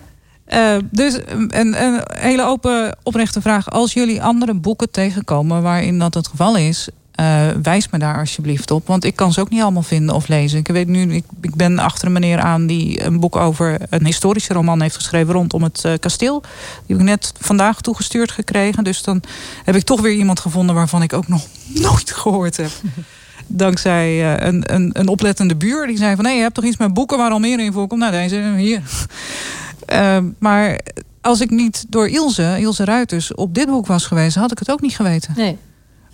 Eh, 0.45 0.77
dus 0.91 1.19
een, 1.27 1.83
een 1.83 2.03
hele 2.15 2.43
open, 2.43 2.97
oprechte 3.03 3.41
vraag. 3.41 3.71
Als 3.71 3.93
jullie 3.93 4.23
andere 4.23 4.55
boeken 4.55 4.91
tegenkomen 4.91 5.63
waarin 5.63 5.99
dat 5.99 6.15
het 6.15 6.29
geval 6.29 6.57
is, 6.57 6.89
eh, 7.17 7.49
wijs 7.63 7.89
me 7.91 7.99
daar 7.99 8.19
alsjeblieft 8.19 8.71
op. 8.71 8.87
Want 8.87 9.05
ik 9.05 9.17
kan 9.17 9.33
ze 9.33 9.41
ook 9.41 9.51
niet 9.51 9.63
allemaal 9.63 9.83
vinden 9.83 10.15
of 10.15 10.29
lezen. 10.29 10.59
Ik 10.59 10.69
weet 10.69 10.89
nu, 10.89 11.15
ik, 11.15 11.25
ik 11.41 11.55
ben 11.55 11.79
achter 11.79 12.07
een 12.07 12.13
meneer 12.13 12.39
aan 12.39 12.67
die 12.67 13.03
een 13.05 13.21
boek 13.21 13.37
over 13.37 13.81
een 13.91 14.07
historische 14.07 14.53
roman 14.53 14.81
heeft 14.81 14.95
geschreven 14.95 15.35
rondom 15.35 15.63
het 15.63 15.85
eh, 15.85 15.93
kasteel. 16.01 16.41
Die 16.41 16.97
heb 16.97 16.99
ik 16.99 17.03
net 17.03 17.33
vandaag 17.39 17.81
toegestuurd 17.81 18.31
gekregen. 18.31 18.85
Dus 18.85 19.03
dan 19.03 19.23
heb 19.65 19.77
ik 19.77 19.83
toch 19.83 20.01
weer 20.01 20.13
iemand 20.13 20.41
gevonden 20.41 20.75
waarvan 20.75 21.03
ik 21.03 21.13
ook 21.13 21.29
nog 21.29 21.47
nooit 21.89 22.11
gehoord 22.11 22.57
heb. 22.57 22.71
Dankzij 23.47 24.35
eh, 24.35 24.47
een, 24.47 24.75
een, 24.75 24.91
een 24.93 25.09
oplettende 25.09 25.57
buur. 25.57 25.87
Die 25.87 25.97
zei 25.97 26.17
van, 26.17 26.25
hé, 26.25 26.31
je 26.31 26.43
hebt 26.43 26.55
toch 26.55 26.65
iets 26.65 26.77
met 26.77 26.95
boeken 26.95 27.19
waar 27.19 27.31
al 27.31 27.39
meer 27.39 27.61
in 27.61 27.73
voorkomt? 27.73 28.01
Nou, 28.01 28.13
deze 28.13 28.55
hier. 28.57 28.83
Eh, 29.87 30.19
maar 30.39 30.81
als 31.21 31.41
ik 31.41 31.51
niet 31.51 31.85
door 31.89 32.09
Ilse, 32.09 32.57
Ilse 32.59 32.85
Ruiters, 32.85 33.35
op 33.35 33.55
dit 33.55 33.67
boek 33.67 33.87
was 33.87 34.07
geweest... 34.07 34.37
had 34.37 34.53
ik 34.53 34.59
het 34.59 34.71
ook 34.71 34.81
niet 34.81 34.97
geweten. 34.97 35.35
Nee. 35.37 35.59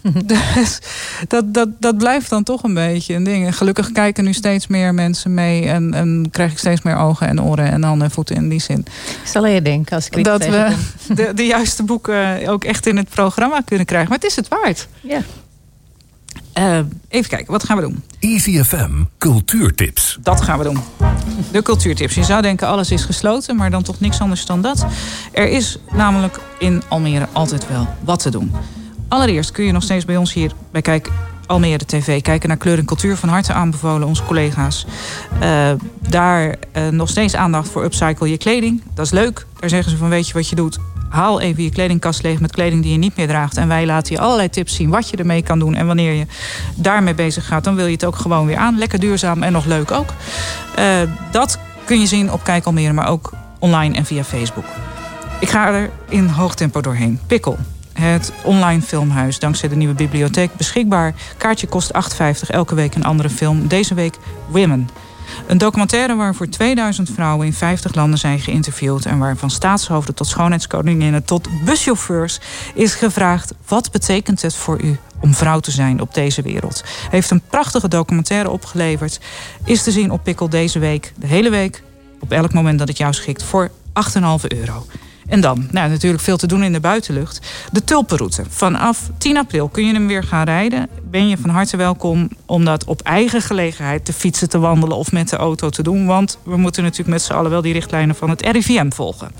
Dus 0.26 0.78
dat, 1.28 1.54
dat, 1.54 1.68
dat 1.80 1.96
blijft 1.96 2.30
dan 2.30 2.42
toch 2.42 2.62
een 2.62 2.74
beetje 2.74 3.14
een 3.14 3.24
ding. 3.24 3.46
En 3.46 3.52
gelukkig 3.52 3.92
kijken 3.92 4.24
nu 4.24 4.32
steeds 4.32 4.66
meer 4.66 4.94
mensen 4.94 5.34
mee. 5.34 5.68
En, 5.68 5.94
en 5.94 6.28
krijg 6.30 6.52
ik 6.52 6.58
steeds 6.58 6.82
meer 6.82 6.96
ogen 6.96 7.28
en 7.28 7.42
oren 7.42 7.70
en 7.70 7.82
handen 7.82 8.06
en 8.06 8.12
voeten 8.12 8.36
in 8.36 8.48
die 8.48 8.60
zin. 8.60 8.78
Ik 9.22 9.28
zal 9.28 9.46
je 9.46 9.62
denken 9.62 9.96
als 9.96 10.08
ik 10.08 10.24
Dat 10.24 10.46
we 10.46 10.74
de, 11.14 11.34
de 11.34 11.46
juiste 11.46 11.82
boeken 11.82 12.48
ook 12.48 12.64
echt 12.64 12.86
in 12.86 12.96
het 12.96 13.08
programma 13.08 13.60
kunnen 13.64 13.86
krijgen. 13.86 14.08
Maar 14.08 14.18
het 14.18 14.28
is 14.28 14.36
het 14.36 14.48
waard. 14.48 14.88
Ja. 15.00 15.20
Eh, 16.52 16.78
even 17.08 17.30
kijken, 17.30 17.52
wat 17.52 17.64
gaan 17.64 17.76
we 17.76 17.82
doen? 17.82 18.02
Easy 18.18 18.62
FM 18.62 18.90
Cultuurtips. 19.18 20.18
Dat 20.20 20.40
gaan 20.40 20.58
we 20.58 20.64
doen. 20.64 20.78
De 21.52 21.62
cultuurtips. 21.62 22.14
Je 22.14 22.24
zou 22.24 22.42
denken 22.42 22.68
alles 22.68 22.90
is 22.90 23.04
gesloten, 23.04 23.56
maar 23.56 23.70
dan 23.70 23.82
toch 23.82 24.00
niks 24.00 24.20
anders 24.20 24.46
dan 24.46 24.62
dat. 24.62 24.86
Er 25.32 25.48
is 25.48 25.78
namelijk 25.92 26.40
in 26.58 26.82
Almere 26.88 27.28
altijd 27.32 27.68
wel 27.68 27.88
wat 28.04 28.22
te 28.22 28.30
doen. 28.30 28.52
Allereerst 29.08 29.50
kun 29.50 29.64
je 29.64 29.72
nog 29.72 29.82
steeds 29.82 30.04
bij 30.04 30.16
ons 30.16 30.32
hier 30.32 30.52
bij 30.70 30.82
Kijk 30.82 31.10
Almere 31.46 31.84
TV 31.86 32.22
kijken 32.22 32.48
naar 32.48 32.56
kleur 32.56 32.78
en 32.78 32.84
cultuur. 32.84 33.16
Van 33.16 33.28
harte 33.28 33.52
aanbevolen, 33.52 34.08
onze 34.08 34.24
collega's. 34.24 34.86
Eh, 35.40 35.70
daar 36.08 36.56
eh, 36.72 36.88
nog 36.88 37.08
steeds 37.08 37.34
aandacht 37.34 37.68
voor 37.68 37.84
upcycle 37.84 38.30
je 38.30 38.38
kleding. 38.38 38.82
Dat 38.94 39.06
is 39.06 39.12
leuk. 39.12 39.46
Daar 39.58 39.68
zeggen 39.68 39.90
ze 39.90 39.96
van 39.96 40.08
weet 40.08 40.26
je 40.26 40.32
wat 40.32 40.48
je 40.48 40.56
doet. 40.56 40.78
Haal 41.12 41.40
even 41.40 41.62
je 41.62 41.70
kledingkast 41.70 42.22
leeg 42.22 42.40
met 42.40 42.52
kleding 42.52 42.82
die 42.82 42.92
je 42.92 42.98
niet 42.98 43.16
meer 43.16 43.26
draagt. 43.26 43.56
En 43.56 43.68
wij 43.68 43.86
laten 43.86 44.14
je 44.14 44.20
allerlei 44.20 44.50
tips 44.50 44.74
zien 44.74 44.90
wat 44.90 45.08
je 45.08 45.16
ermee 45.16 45.42
kan 45.42 45.58
doen. 45.58 45.74
En 45.74 45.86
wanneer 45.86 46.12
je 46.12 46.26
daarmee 46.74 47.14
bezig 47.14 47.46
gaat, 47.46 47.64
dan 47.64 47.74
wil 47.74 47.86
je 47.86 47.92
het 47.92 48.04
ook 48.04 48.16
gewoon 48.16 48.46
weer 48.46 48.56
aan. 48.56 48.78
Lekker 48.78 48.98
duurzaam 48.98 49.42
en 49.42 49.52
nog 49.52 49.64
leuk 49.64 49.90
ook. 49.90 50.08
Eh, 50.74 51.00
dat 51.30 51.58
kun 51.84 52.00
je 52.00 52.06
zien 52.06 52.32
op 52.32 52.44
Kijk 52.44 52.64
Almere, 52.64 52.92
maar 52.92 53.08
ook 53.08 53.32
online 53.58 53.96
en 53.96 54.04
via 54.04 54.24
Facebook. 54.24 54.64
Ik 55.40 55.48
ga 55.48 55.72
er 55.72 55.90
in 56.08 56.28
hoog 56.28 56.54
tempo 56.54 56.80
doorheen. 56.80 57.20
Pikkel. 57.26 57.58
Het 57.92 58.32
online 58.44 58.82
filmhuis, 58.82 59.38
dankzij 59.38 59.68
de 59.68 59.76
nieuwe 59.76 59.94
bibliotheek 59.94 60.50
beschikbaar. 60.56 61.14
Kaartje 61.36 61.66
kost 61.66 61.92
8,50, 61.92 62.50
elke 62.50 62.74
week 62.74 62.94
een 62.94 63.04
andere 63.04 63.30
film. 63.30 63.68
Deze 63.68 63.94
week 63.94 64.14
Women. 64.48 64.88
Een 65.46 65.58
documentaire 65.58 66.14
waar 66.14 66.34
voor 66.34 66.48
2000 66.48 67.10
vrouwen 67.10 67.46
in 67.46 67.52
50 67.52 67.94
landen 67.94 68.18
zijn 68.18 68.40
geïnterviewd... 68.40 69.06
en 69.06 69.18
waar 69.18 69.36
van 69.36 69.50
staatshoofden 69.50 70.14
tot 70.14 70.26
schoonheidskoninginnen 70.26 71.24
tot 71.24 71.48
buschauffeurs 71.64 72.40
is 72.74 72.94
gevraagd... 72.94 73.54
wat 73.66 73.90
betekent 73.90 74.42
het 74.42 74.56
voor 74.56 74.80
u 74.80 74.98
om 75.20 75.34
vrouw 75.34 75.60
te 75.60 75.70
zijn 75.70 76.00
op 76.00 76.14
deze 76.14 76.42
wereld? 76.42 76.84
Heeft 77.10 77.30
een 77.30 77.42
prachtige 77.50 77.88
documentaire 77.88 78.50
opgeleverd. 78.50 79.20
Is 79.64 79.82
te 79.82 79.90
zien 79.90 80.10
op 80.10 80.22
Pikkel 80.22 80.48
deze 80.48 80.78
week, 80.78 81.12
de 81.16 81.26
hele 81.26 81.50
week... 81.50 81.82
op 82.20 82.32
elk 82.32 82.52
moment 82.52 82.78
dat 82.78 82.88
het 82.88 82.98
jou 82.98 83.12
schikt, 83.12 83.42
voor 83.42 83.70
8,5 84.18 84.22
euro. 84.48 84.86
En 85.32 85.40
dan, 85.40 85.68
nou 85.70 85.90
natuurlijk 85.90 86.22
veel 86.22 86.36
te 86.36 86.46
doen 86.46 86.62
in 86.62 86.72
de 86.72 86.80
buitenlucht. 86.80 87.40
De 87.70 87.84
Tulpenroute. 87.84 88.44
Vanaf 88.48 89.10
10 89.18 89.36
april 89.36 89.68
kun 89.68 89.86
je 89.86 89.92
hem 89.92 90.06
weer 90.06 90.24
gaan 90.24 90.44
rijden. 90.44 90.88
Ben 91.10 91.28
je 91.28 91.36
van 91.36 91.50
harte 91.50 91.76
welkom 91.76 92.30
om 92.46 92.64
dat 92.64 92.84
op 92.84 93.00
eigen 93.00 93.42
gelegenheid 93.42 94.04
te 94.04 94.12
fietsen, 94.12 94.48
te 94.48 94.58
wandelen 94.58 94.96
of 94.96 95.12
met 95.12 95.28
de 95.28 95.36
auto 95.36 95.70
te 95.70 95.82
doen. 95.82 96.06
Want 96.06 96.38
we 96.42 96.56
moeten 96.56 96.82
natuurlijk 96.82 97.10
met 97.10 97.22
z'n 97.22 97.32
allen 97.32 97.50
wel 97.50 97.62
die 97.62 97.72
richtlijnen 97.72 98.14
van 98.14 98.30
het 98.30 98.46
RIVM 98.46 98.90
volgen. 98.90 99.30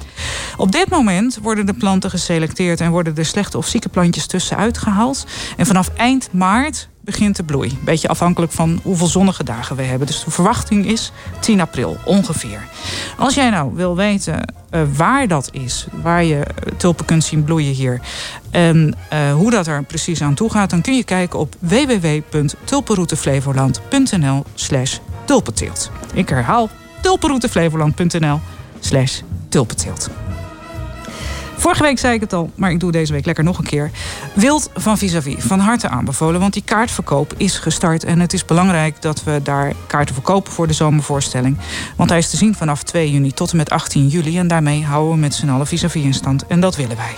Op 0.56 0.72
dit 0.72 0.88
moment 0.88 1.38
worden 1.42 1.66
de 1.66 1.74
planten 1.74 2.10
geselecteerd 2.10 2.80
en 2.80 2.90
worden 2.90 3.16
er 3.16 3.24
slechte 3.24 3.58
of 3.58 3.66
zieke 3.66 3.88
plantjes 3.88 4.26
tussenuit 4.26 4.78
gehaald. 4.78 5.26
En 5.56 5.66
vanaf 5.66 5.90
eind 5.96 6.28
maart 6.32 6.88
begint 7.04 7.36
de 7.36 7.42
bloei. 7.42 7.78
Beetje 7.84 8.08
afhankelijk 8.08 8.52
van 8.52 8.80
hoeveel 8.82 9.06
zonnige 9.06 9.44
dagen 9.44 9.76
we 9.76 9.82
hebben. 9.82 10.06
Dus 10.06 10.24
de 10.24 10.30
verwachting 10.30 10.86
is 10.86 11.12
10 11.40 11.60
april 11.60 11.96
ongeveer. 12.04 12.68
Als 13.18 13.34
jij 13.34 13.50
nou 13.50 13.74
wil 13.74 13.96
weten 13.96 14.54
eh, 14.70 14.82
waar 14.96 15.28
dat 15.28 15.48
is, 15.52 15.86
waar 16.02 16.24
je 16.24 16.44
eh, 16.44 16.72
tulpen 16.76 17.04
kunt 17.04 17.24
zien 17.24 17.44
bloeien 17.44 17.74
hier, 17.74 18.00
en 18.50 18.96
eh, 19.08 19.32
hoe 19.32 19.50
dat 19.50 19.66
er 19.66 19.82
precies 19.82 20.22
aan 20.22 20.34
toe 20.34 20.50
gaat, 20.50 20.70
dan 20.70 20.80
kun 20.80 20.96
je 20.96 21.04
kijken 21.04 21.38
op 21.38 21.54
www.tulpenrouteflevoland.nl 21.58 24.44
slash 24.54 24.98
tulpenteelt. 25.24 25.90
Ik 26.14 26.28
herhaal 26.28 26.68
tulpenrouteflevoland.nl 27.02 28.40
slash 28.80 29.20
tulpenteelt. 29.48 30.10
Vorige 31.62 31.82
week 31.82 31.98
zei 31.98 32.14
ik 32.14 32.20
het 32.20 32.32
al, 32.32 32.50
maar 32.54 32.70
ik 32.70 32.80
doe 32.80 32.92
deze 32.92 33.12
week 33.12 33.26
lekker 33.26 33.44
nog 33.44 33.58
een 33.58 33.64
keer. 33.64 33.90
Wild 34.34 34.70
van 34.74 34.98
Vis-a-vis, 34.98 35.34
van 35.38 35.58
harte 35.58 35.88
aanbevolen. 35.88 36.40
Want 36.40 36.52
die 36.52 36.62
kaartverkoop 36.64 37.34
is 37.36 37.58
gestart. 37.58 38.04
En 38.04 38.20
het 38.20 38.32
is 38.32 38.44
belangrijk 38.44 39.02
dat 39.02 39.24
we 39.24 39.40
daar 39.42 39.72
kaarten 39.86 40.14
verkopen 40.14 40.52
voor 40.52 40.66
de 40.66 40.72
zomervoorstelling. 40.72 41.58
Want 41.96 42.10
hij 42.10 42.18
is 42.18 42.30
te 42.30 42.36
zien 42.36 42.54
vanaf 42.54 42.82
2 42.82 43.10
juni 43.10 43.32
tot 43.32 43.50
en 43.50 43.56
met 43.56 43.70
18 43.70 44.08
juli. 44.08 44.38
En 44.38 44.48
daarmee 44.48 44.84
houden 44.84 45.14
we 45.14 45.20
met 45.20 45.34
z'n 45.34 45.48
allen 45.48 45.66
Vis-a-vis 45.66 46.04
in 46.04 46.14
stand. 46.14 46.46
En 46.46 46.60
dat 46.60 46.76
willen 46.76 46.96
wij. 46.96 47.12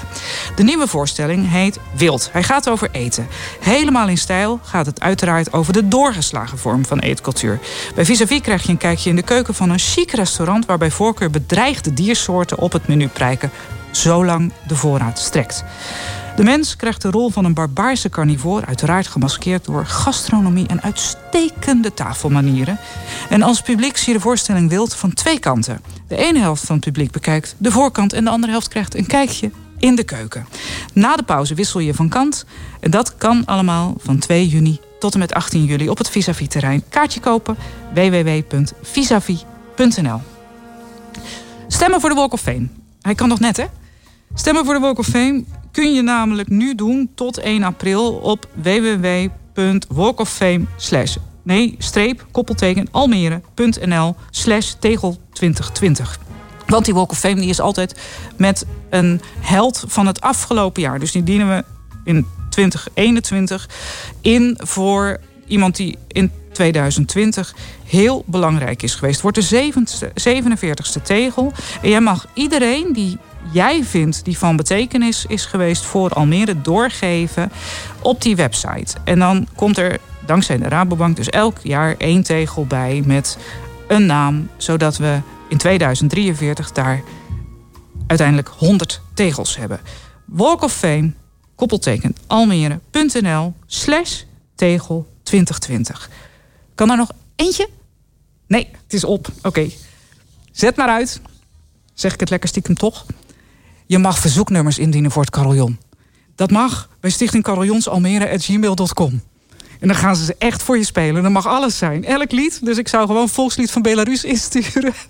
De 0.57 0.63
nieuwe 0.63 0.87
voorstelling 0.87 1.51
heet 1.51 1.79
Wild. 1.97 2.29
Hij 2.33 2.43
gaat 2.43 2.69
over 2.69 2.89
eten. 2.93 3.27
Helemaal 3.61 4.09
in 4.09 4.19
stijl 4.19 4.61
gaat 4.63 4.87
het 4.87 5.01
uiteraard 5.01 5.53
over 5.53 5.73
de 5.73 5.89
doorgeslagen 5.89 6.59
vorm 6.59 6.85
van 6.85 6.99
eetcultuur. 6.99 7.59
Bij 7.95 8.05
Vis-a-vis 8.05 8.41
krijg 8.41 8.63
je 8.63 8.69
een 8.69 8.77
kijkje 8.77 9.11
in 9.11 9.17
de 9.17 9.23
keuken 9.23 9.55
van 9.55 9.71
een 9.71 9.79
chic 9.79 10.11
restaurant... 10.11 10.67
waar 10.67 10.79
bij 10.79 10.91
voorkeur 10.91 11.31
bedreigde 11.31 11.95
diersoorten 11.95 12.59
op 12.59 12.73
het 12.73 12.89
menu 12.89 13.09
prijken 13.09 13.51
zolang 13.97 14.53
de 14.67 14.77
voorraad 14.77 15.19
strekt. 15.19 15.65
De 16.37 16.45
mens 16.45 16.77
krijgt 16.77 17.03
de 17.03 17.11
rol 17.11 17.31
van 17.31 17.45
een 17.45 17.55
barbaarse 17.55 18.09
carnivoor, 18.09 18.65
uiteraard 18.67 19.07
gemaskeerd 19.07 19.65
door 19.65 19.87
gastronomie 19.87 20.67
en 20.67 20.83
uitstekende 20.83 21.95
tafelmanieren. 21.95 22.79
En 23.29 23.43
als 23.43 23.61
publiek 23.61 23.97
zie 23.97 24.13
je 24.13 24.19
de 24.19 24.25
voorstelling 24.25 24.69
wild 24.69 24.95
van 24.95 25.13
twee 25.13 25.39
kanten. 25.39 25.81
De 26.09 26.17
ene 26.17 26.39
helft 26.39 26.67
van 26.67 26.77
het 26.77 26.85
publiek 26.85 27.11
bekijkt 27.11 27.55
de 27.59 27.71
voorkant 27.71 28.13
en 28.13 28.25
de 28.25 28.31
andere 28.31 28.53
helft 28.53 28.69
krijgt 28.69 28.95
een 28.95 29.07
kijkje 29.07 29.51
in 29.79 29.95
de 29.95 30.05
keuken. 30.05 30.47
Na 30.93 31.17
de 31.17 31.23
pauze 31.23 31.55
wissel 31.55 31.81
je 31.81 31.95
van 31.95 32.09
kant 32.09 32.45
en 32.81 32.91
dat 32.91 33.17
kan 33.17 33.45
allemaal 33.45 33.95
van 33.99 34.19
2 34.19 34.49
juni 34.49 34.81
tot 34.99 35.13
en 35.13 35.19
met 35.19 35.35
18 35.35 35.65
juli 35.65 35.89
op 35.89 35.99
het 35.99 36.11
Vis-a-vis 36.11 36.49
terrein. 36.49 36.85
Kaartje 36.89 37.21
kopen 37.21 37.57
www.visavi.nl. 37.95 40.21
Stemmen 41.69 42.01
voor 42.01 42.09
de 42.09 42.15
Walk 42.15 42.33
of 42.33 42.41
Fame. 42.41 42.69
Hij 43.01 43.15
kan 43.15 43.29
nog 43.29 43.41
net, 43.41 43.57
hè? 43.57 43.65
Stemmen 44.35 44.65
voor 44.65 44.75
de 44.75 44.81
Walk 44.81 44.99
of 44.99 45.07
Fame 45.07 45.45
kun 45.73 45.95
je 45.95 46.03
namelijk 46.03 46.49
nu 46.49 46.75
doen 46.75 47.11
tot 47.15 47.39
1 47.39 47.63
april 47.63 48.13
op 48.13 48.49
www.walkoffame 48.55 50.65
nee, 51.43 51.75
streep, 51.79 52.27
koppelteken, 52.31 52.89
almere.nl 52.91 54.17
slash 54.31 54.73
tegel 54.79 55.19
2020. 55.33 56.19
Want 56.67 56.85
die 56.85 56.95
Walk 56.95 57.11
of 57.11 57.19
Fame 57.19 57.35
die 57.35 57.49
is 57.49 57.61
altijd 57.61 58.01
met 58.37 58.67
een 58.91 59.21
held 59.41 59.85
van 59.87 60.07
het 60.07 60.21
afgelopen 60.21 60.83
jaar. 60.83 60.99
Dus 60.99 61.13
die 61.13 61.23
dienen 61.23 61.49
we 61.49 61.65
in 62.05 62.27
2021 62.51 63.69
in 64.21 64.59
voor 64.63 65.21
iemand 65.47 65.77
die 65.77 65.99
in 66.09 66.31
2020 66.55 67.55
heel 67.85 68.23
belangrijk 68.27 68.83
is 68.83 68.95
geweest. 68.95 69.21
Wordt 69.21 69.51
de 69.51 69.73
47ste 70.25 71.03
tegel. 71.03 71.53
En 71.83 71.89
jij 71.89 72.01
mag 72.01 72.27
iedereen 72.35 72.93
die 72.93 73.19
jij 73.53 73.85
vindt 73.85 74.25
die 74.25 74.39
van 74.39 74.57
betekenis 74.57 75.25
is 75.29 75.45
geweest 75.45 75.85
voor 75.85 76.11
Almere 76.11 76.61
doorgeven 76.61 77.53
op 78.03 78.23
die 78.23 78.37
website. 78.37 78.97
En 79.05 79.19
dan 79.19 79.49
komt 79.57 79.79
er 79.79 79.99
dankzij 80.27 80.59
de 80.59 80.69
Rabobank 80.69 81.17
dus 81.17 81.31
elk 81.31 81.59
jaar 81.63 81.95
één 81.99 82.23
tegel 82.23 82.67
bij 82.67 83.03
met 83.07 83.39
een 83.89 84.07
naam, 84.07 84.49
zodat 84.57 84.97
we 84.97 85.19
in 85.49 85.57
2043 85.57 86.73
daar 86.73 87.03
uiteindelijk 88.07 88.49
100 88.49 89.01
tegels 89.15 89.57
hebben. 89.57 89.81
Walk 90.25 90.63
of 90.63 90.73
Fame, 90.73 91.13
koppelteken 91.55 92.17
almere.nl 92.27 93.55
slash 93.67 94.23
tegel 94.55 95.07
2020. 95.23 96.11
Kan 96.75 96.91
er 96.91 96.97
nog 96.97 97.11
eentje? 97.37 97.69
Nee, 98.47 98.69
het 98.83 98.93
is 98.93 99.05
op. 99.05 99.29
Oké. 99.43 99.71
Zet 100.53 100.77
maar 100.77 100.89
uit. 100.89 101.21
Zeg 101.95 102.15
ik 102.15 102.21
het 102.21 102.31
lekker 102.31 102.49
stiekem 102.49 102.75
toch? 102.75 103.07
Je 103.87 103.99
mag 103.99 104.19
verzoeknummers 104.19 104.79
indienen 104.79 105.11
voor 105.11 105.23
het 105.23 105.31
carillon. 105.31 105.79
Dat 106.35 106.51
mag 106.51 106.89
bij 107.01 107.11
Stichting 107.11 107.43
Carillons 107.43 107.89
Almere 107.89 108.39
gmail.com. 108.39 109.23
En 109.81 109.89
dan 109.89 109.97
gaan 109.97 110.17
ze 110.17 110.25
ze 110.25 110.35
echt 110.39 110.63
voor 110.63 110.79
je 110.79 110.85
spelen. 110.85 111.23
Dat 111.23 111.33
mag 111.33 111.47
alles 111.47 111.79
zijn. 111.79 112.05
Elk 112.05 112.33
lied. 112.33 112.65
Dus 112.65 112.79
ik 112.79 112.89
zou 112.89 113.07
gewoon 113.07 113.29
volkslied 113.29 113.71
van 113.71 113.83
Belarus 113.83 114.25
insturen. 114.25 114.95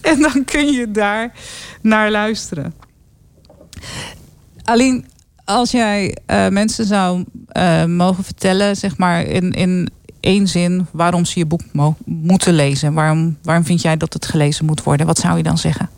En 0.00 0.20
dan 0.20 0.44
kun 0.44 0.72
je 0.72 0.90
daar 0.90 1.32
naar 1.82 2.10
luisteren. 2.10 2.74
Alleen 4.64 5.06
als 5.50 5.70
jij 5.70 6.16
uh, 6.26 6.48
mensen 6.48 6.84
zou 6.84 7.24
uh, 7.52 7.84
mogen 7.84 8.24
vertellen, 8.24 8.76
zeg 8.76 8.96
maar 8.96 9.22
in, 9.22 9.52
in 9.52 9.90
één 10.20 10.48
zin, 10.48 10.86
waarom 10.90 11.24
ze 11.24 11.38
je 11.38 11.46
boek 11.46 11.60
moeten 12.04 12.54
lezen. 12.54 12.92
Waarom, 12.92 13.38
waarom 13.42 13.64
vind 13.64 13.82
jij 13.82 13.96
dat 13.96 14.12
het 14.12 14.26
gelezen 14.26 14.64
moet 14.64 14.82
worden? 14.82 15.06
Wat 15.06 15.18
zou 15.18 15.36
je 15.36 15.42
dan 15.42 15.58
zeggen? 15.58 15.90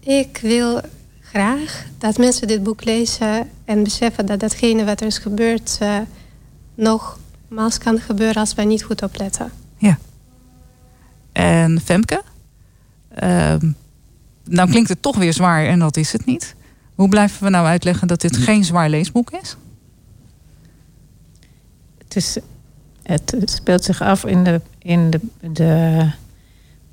Ik 0.00 0.38
wil 0.42 0.80
graag 1.20 1.84
dat 1.98 2.18
mensen 2.18 2.46
dit 2.46 2.62
boek 2.62 2.84
lezen 2.84 3.48
en 3.64 3.82
beseffen 3.82 4.26
dat 4.26 4.40
datgene 4.40 4.84
wat 4.84 5.00
er 5.00 5.06
is 5.06 5.18
gebeurd 5.18 5.78
uh, 5.82 5.98
nogmaals 6.74 7.78
kan 7.78 7.98
gebeuren 7.98 8.36
als 8.36 8.54
wij 8.54 8.64
niet 8.64 8.82
goed 8.82 9.02
opletten. 9.02 9.52
Ja. 9.76 9.98
En 11.32 11.80
Femke? 11.84 12.22
Uh, 13.22 13.54
nou 14.44 14.70
klinkt 14.70 14.88
het 14.88 15.02
toch 15.02 15.16
weer 15.16 15.32
zwaar 15.32 15.66
en 15.66 15.78
dat 15.78 15.96
is 15.96 16.12
het 16.12 16.26
niet. 16.26 16.54
Hoe 16.94 17.08
blijven 17.08 17.44
we 17.44 17.50
nou 17.50 17.66
uitleggen 17.66 18.08
dat 18.08 18.20
dit 18.20 18.36
geen 18.36 18.64
zwaar 18.64 18.88
leesboek 18.88 19.30
is? 19.30 19.56
Het, 21.98 22.16
is, 22.16 22.38
het 23.02 23.34
speelt 23.44 23.84
zich 23.84 24.02
af 24.02 24.24
in 24.24 24.44
de, 24.44 24.60
in 24.78 25.10
de, 25.10 25.20
de 25.40 26.10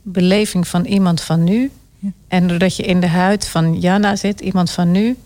beleving 0.02 0.68
van 0.68 0.86
iemand 0.86 1.22
van 1.22 1.44
nu. 1.44 1.72
Ja. 2.00 2.10
En 2.28 2.48
doordat 2.48 2.76
je 2.76 2.84
in 2.84 3.00
de 3.00 3.08
huid 3.08 3.48
van 3.48 3.80
Jana 3.80 4.16
zit, 4.16 4.40
iemand 4.40 4.72
van 4.72 4.92
nu, 4.92 5.18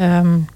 um, 0.00 0.46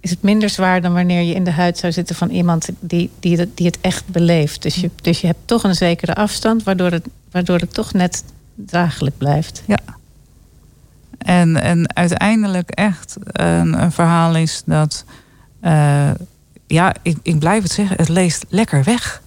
is 0.00 0.10
het 0.10 0.22
minder 0.22 0.50
zwaar 0.50 0.80
dan 0.80 0.92
wanneer 0.92 1.22
je 1.22 1.34
in 1.34 1.44
de 1.44 1.50
huid 1.50 1.78
zou 1.78 1.92
zitten 1.92 2.16
van 2.16 2.30
iemand 2.30 2.68
die, 2.80 3.10
die, 3.20 3.54
die 3.54 3.66
het 3.66 3.78
echt 3.80 4.08
beleeft. 4.08 4.62
Dus 4.62 4.74
je, 4.74 4.90
dus 5.02 5.20
je 5.20 5.26
hebt 5.26 5.38
toch 5.44 5.62
een 5.62 5.74
zekere 5.74 6.14
afstand, 6.14 6.62
waardoor 6.62 6.90
het, 6.90 7.06
waardoor 7.30 7.58
het 7.58 7.74
toch 7.74 7.92
net 7.92 8.24
draaglijk 8.54 9.18
blijft. 9.18 9.62
Ja. 9.66 9.78
En, 11.18 11.62
en 11.62 11.94
uiteindelijk 11.94 12.70
echt 12.70 13.16
een, 13.22 13.82
een 13.82 13.92
verhaal 13.92 14.36
is 14.36 14.62
dat. 14.66 15.04
Uh, 15.62 16.10
ja, 16.66 16.94
ik, 17.02 17.16
ik 17.22 17.38
blijf 17.38 17.62
het 17.62 17.72
zeggen, 17.72 17.96
het 17.96 18.08
leest 18.08 18.44
lekker 18.48 18.84
weg. 18.84 19.22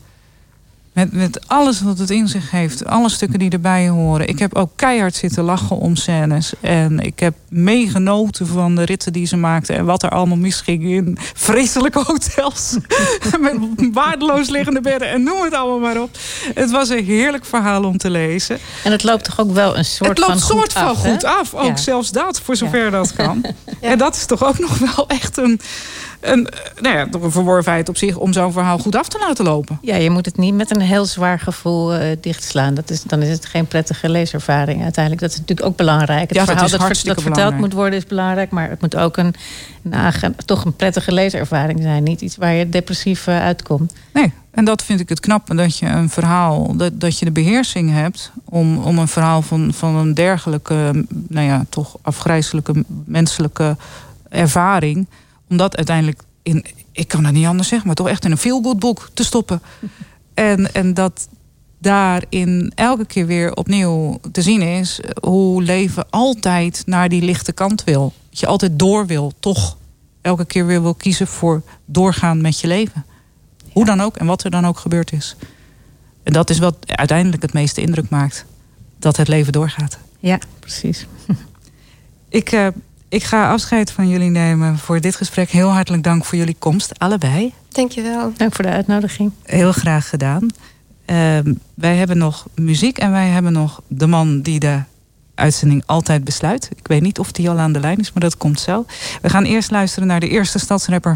Met, 0.93 1.11
met 1.13 1.47
alles 1.47 1.81
wat 1.81 1.97
het 1.97 2.09
in 2.09 2.27
zich 2.27 2.51
heeft. 2.51 2.85
Alle 2.85 3.09
stukken 3.09 3.39
die 3.39 3.49
erbij 3.49 3.87
horen. 3.89 4.27
Ik 4.27 4.39
heb 4.39 4.55
ook 4.55 4.71
keihard 4.75 5.15
zitten 5.15 5.43
lachen 5.43 5.77
om 5.77 5.95
scènes. 5.95 6.53
En 6.61 6.99
ik 6.99 7.19
heb 7.19 7.33
meegenoten 7.49 8.47
van 8.47 8.75
de 8.75 8.83
ritten 8.83 9.13
die 9.13 9.25
ze 9.25 9.37
maakten. 9.37 9.75
En 9.75 9.85
wat 9.85 10.03
er 10.03 10.09
allemaal 10.09 10.37
misging 10.37 10.83
in 10.83 11.17
vreselijke 11.33 12.03
hotels. 12.07 12.77
met 13.41 13.55
waardeloos 13.93 14.49
liggende 14.49 14.81
bedden. 14.81 15.09
En 15.09 15.23
noem 15.23 15.41
het 15.41 15.53
allemaal 15.53 15.79
maar 15.79 16.01
op. 16.01 16.09
Het 16.53 16.71
was 16.71 16.89
een 16.89 17.05
heerlijk 17.05 17.45
verhaal 17.45 17.83
om 17.83 17.97
te 17.97 18.09
lezen. 18.09 18.57
En 18.83 18.91
het 18.91 19.03
loopt 19.03 19.23
toch 19.23 19.39
ook 19.39 19.51
wel 19.51 19.77
een 19.77 19.85
soort 19.85 19.97
van 19.97 20.09
Het 20.09 20.19
loopt 20.19 20.39
soort 20.41 20.73
van 20.73 20.95
goed 20.95 21.23
af. 21.23 21.53
Ook 21.53 21.65
Ja. 21.65 21.75
zelfs 21.77 22.11
dat, 22.11 22.41
voor 22.41 22.55
zover 22.55 22.83
Ja. 22.83 22.89
dat 22.89 23.13
kan. 23.13 23.45
En 23.81 23.97
dat 23.97 24.15
is 24.15 24.25
toch 24.25 24.43
ook 24.45 24.59
nog 24.59 24.77
wel 24.77 25.07
echt 25.07 25.37
een... 25.37 25.59
een 26.19 26.47
nou 26.81 26.97
ja, 26.97 27.07
toch 27.09 27.21
een 27.21 27.31
verworvenheid 27.31 27.89
op 27.89 27.97
zich 27.97 28.15
om 28.17 28.33
zo'n 28.33 28.51
verhaal 28.51 28.77
goed 28.77 28.95
af 28.95 29.07
te 29.07 29.17
laten 29.27 29.45
lopen. 29.45 29.77
Ja, 29.81 29.95
je 29.95 30.09
moet 30.09 30.25
het 30.25 30.37
niet 30.37 30.53
met 30.53 30.75
een 30.75 30.80
heel 30.81 31.05
zwaar 31.05 31.39
gevoel 31.39 31.93
eh, 31.93 32.17
dichtslaan. 32.21 32.73
Dat 32.73 32.89
is, 32.89 33.03
dan 33.03 33.21
is 33.21 33.29
het 33.29 33.45
geen 33.45 33.65
prettige 33.65 34.09
leeservaring 34.09 34.83
uiteindelijk. 34.83 35.23
Dat 35.23 35.31
is 35.31 35.39
natuurlijk 35.39 35.67
ook 35.67 35.75
belangrijk. 35.75 36.21
Het 36.21 36.31
Ja, 36.31 36.37
dat 36.37 36.49
verhaal 36.49 36.69
dat, 36.69 36.79
hartstikke 36.79 37.15
dat 37.15 37.23
verteld 37.23 37.35
belangrijk. 37.35 37.73
moet 37.73 37.81
worden 37.81 37.99
is 37.99 38.05
belangrijk. 38.05 38.51
Maar 38.51 38.69
het 38.69 38.81
moet 38.81 38.95
ook 38.95 39.17
een, 39.17 39.35
een 39.91 40.35
toch 40.45 40.65
een 40.65 40.75
prettige 40.75 41.11
leeservaring 41.11 41.79
zijn. 41.81 42.03
Niet 42.03 42.21
iets 42.21 42.35
waar 42.35 42.53
je 42.53 42.69
depressief 42.69 43.27
eh, 43.27 43.39
uitkomt. 43.39 43.93
Nee, 44.13 44.33
en 44.51 44.65
dat 44.65 44.83
vind 44.83 44.99
ik 44.99 45.09
het 45.09 45.19
knappe. 45.19 45.55
Dat 45.55 45.77
je 45.77 45.85
een 45.85 46.09
verhaal, 46.09 46.75
dat, 46.75 46.99
dat 46.99 47.19
je 47.19 47.25
de 47.25 47.31
beheersing 47.31 47.91
hebt 47.91 48.31
om, 48.45 48.77
om 48.77 48.97
een 48.97 49.07
verhaal 49.07 49.41
van, 49.41 49.73
van 49.73 49.95
een 49.95 50.13
dergelijke, 50.13 51.05
nou 51.27 51.45
ja, 51.45 51.65
toch 51.69 51.97
afgrijzelijke 52.01 52.83
menselijke 53.05 53.77
ervaring. 54.29 55.07
Om 55.49 55.57
dat 55.57 55.77
uiteindelijk 55.77 56.21
in, 56.43 56.65
ik 56.91 57.07
kan 57.07 57.25
het 57.25 57.33
niet 57.33 57.45
anders 57.45 57.67
zeggen, 57.67 57.87
maar 57.87 57.95
toch 57.95 58.09
echt 58.09 58.25
in 58.25 58.31
een 58.31 58.37
feel-good 58.37 58.79
boek 58.79 59.09
te 59.13 59.23
stoppen. 59.23 59.61
En, 60.41 60.73
en 60.73 60.93
dat 60.93 61.27
daarin 61.79 62.71
elke 62.75 63.05
keer 63.05 63.25
weer 63.25 63.53
opnieuw 63.53 64.19
te 64.31 64.41
zien 64.41 64.61
is 64.61 64.99
hoe 65.21 65.63
leven 65.63 66.05
altijd 66.09 66.83
naar 66.85 67.09
die 67.09 67.21
lichte 67.21 67.51
kant 67.51 67.83
wil. 67.83 68.13
Dat 68.29 68.39
je 68.39 68.47
altijd 68.47 68.79
door 68.79 69.05
wil, 69.05 69.33
toch 69.39 69.77
elke 70.21 70.45
keer 70.45 70.65
weer 70.65 70.81
wil 70.81 70.93
kiezen 70.93 71.27
voor 71.27 71.61
doorgaan 71.85 72.41
met 72.41 72.59
je 72.59 72.67
leven. 72.67 73.05
Hoe 73.71 73.85
dan 73.85 74.01
ook 74.01 74.17
en 74.17 74.25
wat 74.25 74.43
er 74.43 74.51
dan 74.51 74.65
ook 74.65 74.79
gebeurd 74.79 75.11
is. 75.11 75.35
En 76.23 76.33
dat 76.33 76.49
is 76.49 76.59
wat 76.59 76.75
uiteindelijk 76.85 77.41
het 77.41 77.53
meeste 77.53 77.81
indruk 77.81 78.09
maakt. 78.09 78.45
Dat 78.99 79.17
het 79.17 79.27
leven 79.27 79.51
doorgaat. 79.51 79.97
Ja, 80.19 80.39
precies. 80.59 81.07
Ik, 82.29 82.51
eh, 82.51 82.67
ik 83.09 83.23
ga 83.23 83.51
afscheid 83.51 83.91
van 83.91 84.07
jullie 84.07 84.29
nemen 84.29 84.77
voor 84.77 85.01
dit 85.01 85.15
gesprek. 85.15 85.49
Heel 85.49 85.69
hartelijk 85.69 86.03
dank 86.03 86.25
voor 86.25 86.37
jullie 86.37 86.55
komst, 86.59 86.99
allebei. 86.99 87.53
Dankjewel. 87.71 88.31
Dank 88.37 88.55
voor 88.55 88.65
de 88.65 88.71
uitnodiging. 88.71 89.31
Heel 89.43 89.71
graag 89.71 90.09
gedaan. 90.09 90.47
Ehm, 91.05 91.53
wij 91.73 91.95
hebben 91.95 92.17
nog 92.17 92.47
muziek 92.55 92.97
en 92.97 93.11
wij 93.11 93.27
hebben 93.27 93.53
nog 93.53 93.81
de 93.87 94.07
man 94.07 94.41
die 94.41 94.59
de 94.59 94.79
uitzending 95.35 95.83
altijd 95.85 96.23
besluit. 96.23 96.69
Ik 96.75 96.87
weet 96.87 97.01
niet 97.01 97.19
of 97.19 97.31
die 97.31 97.49
al 97.49 97.59
aan 97.59 97.73
de 97.73 97.79
lijn 97.79 97.97
is, 97.97 98.13
maar 98.13 98.23
dat 98.23 98.37
komt 98.37 98.59
zo. 98.59 98.85
We 99.21 99.29
gaan 99.29 99.43
eerst 99.43 99.71
luisteren 99.71 100.07
naar 100.07 100.19
de 100.19 100.27
eerste 100.27 100.59
stadsrapper 100.59 101.09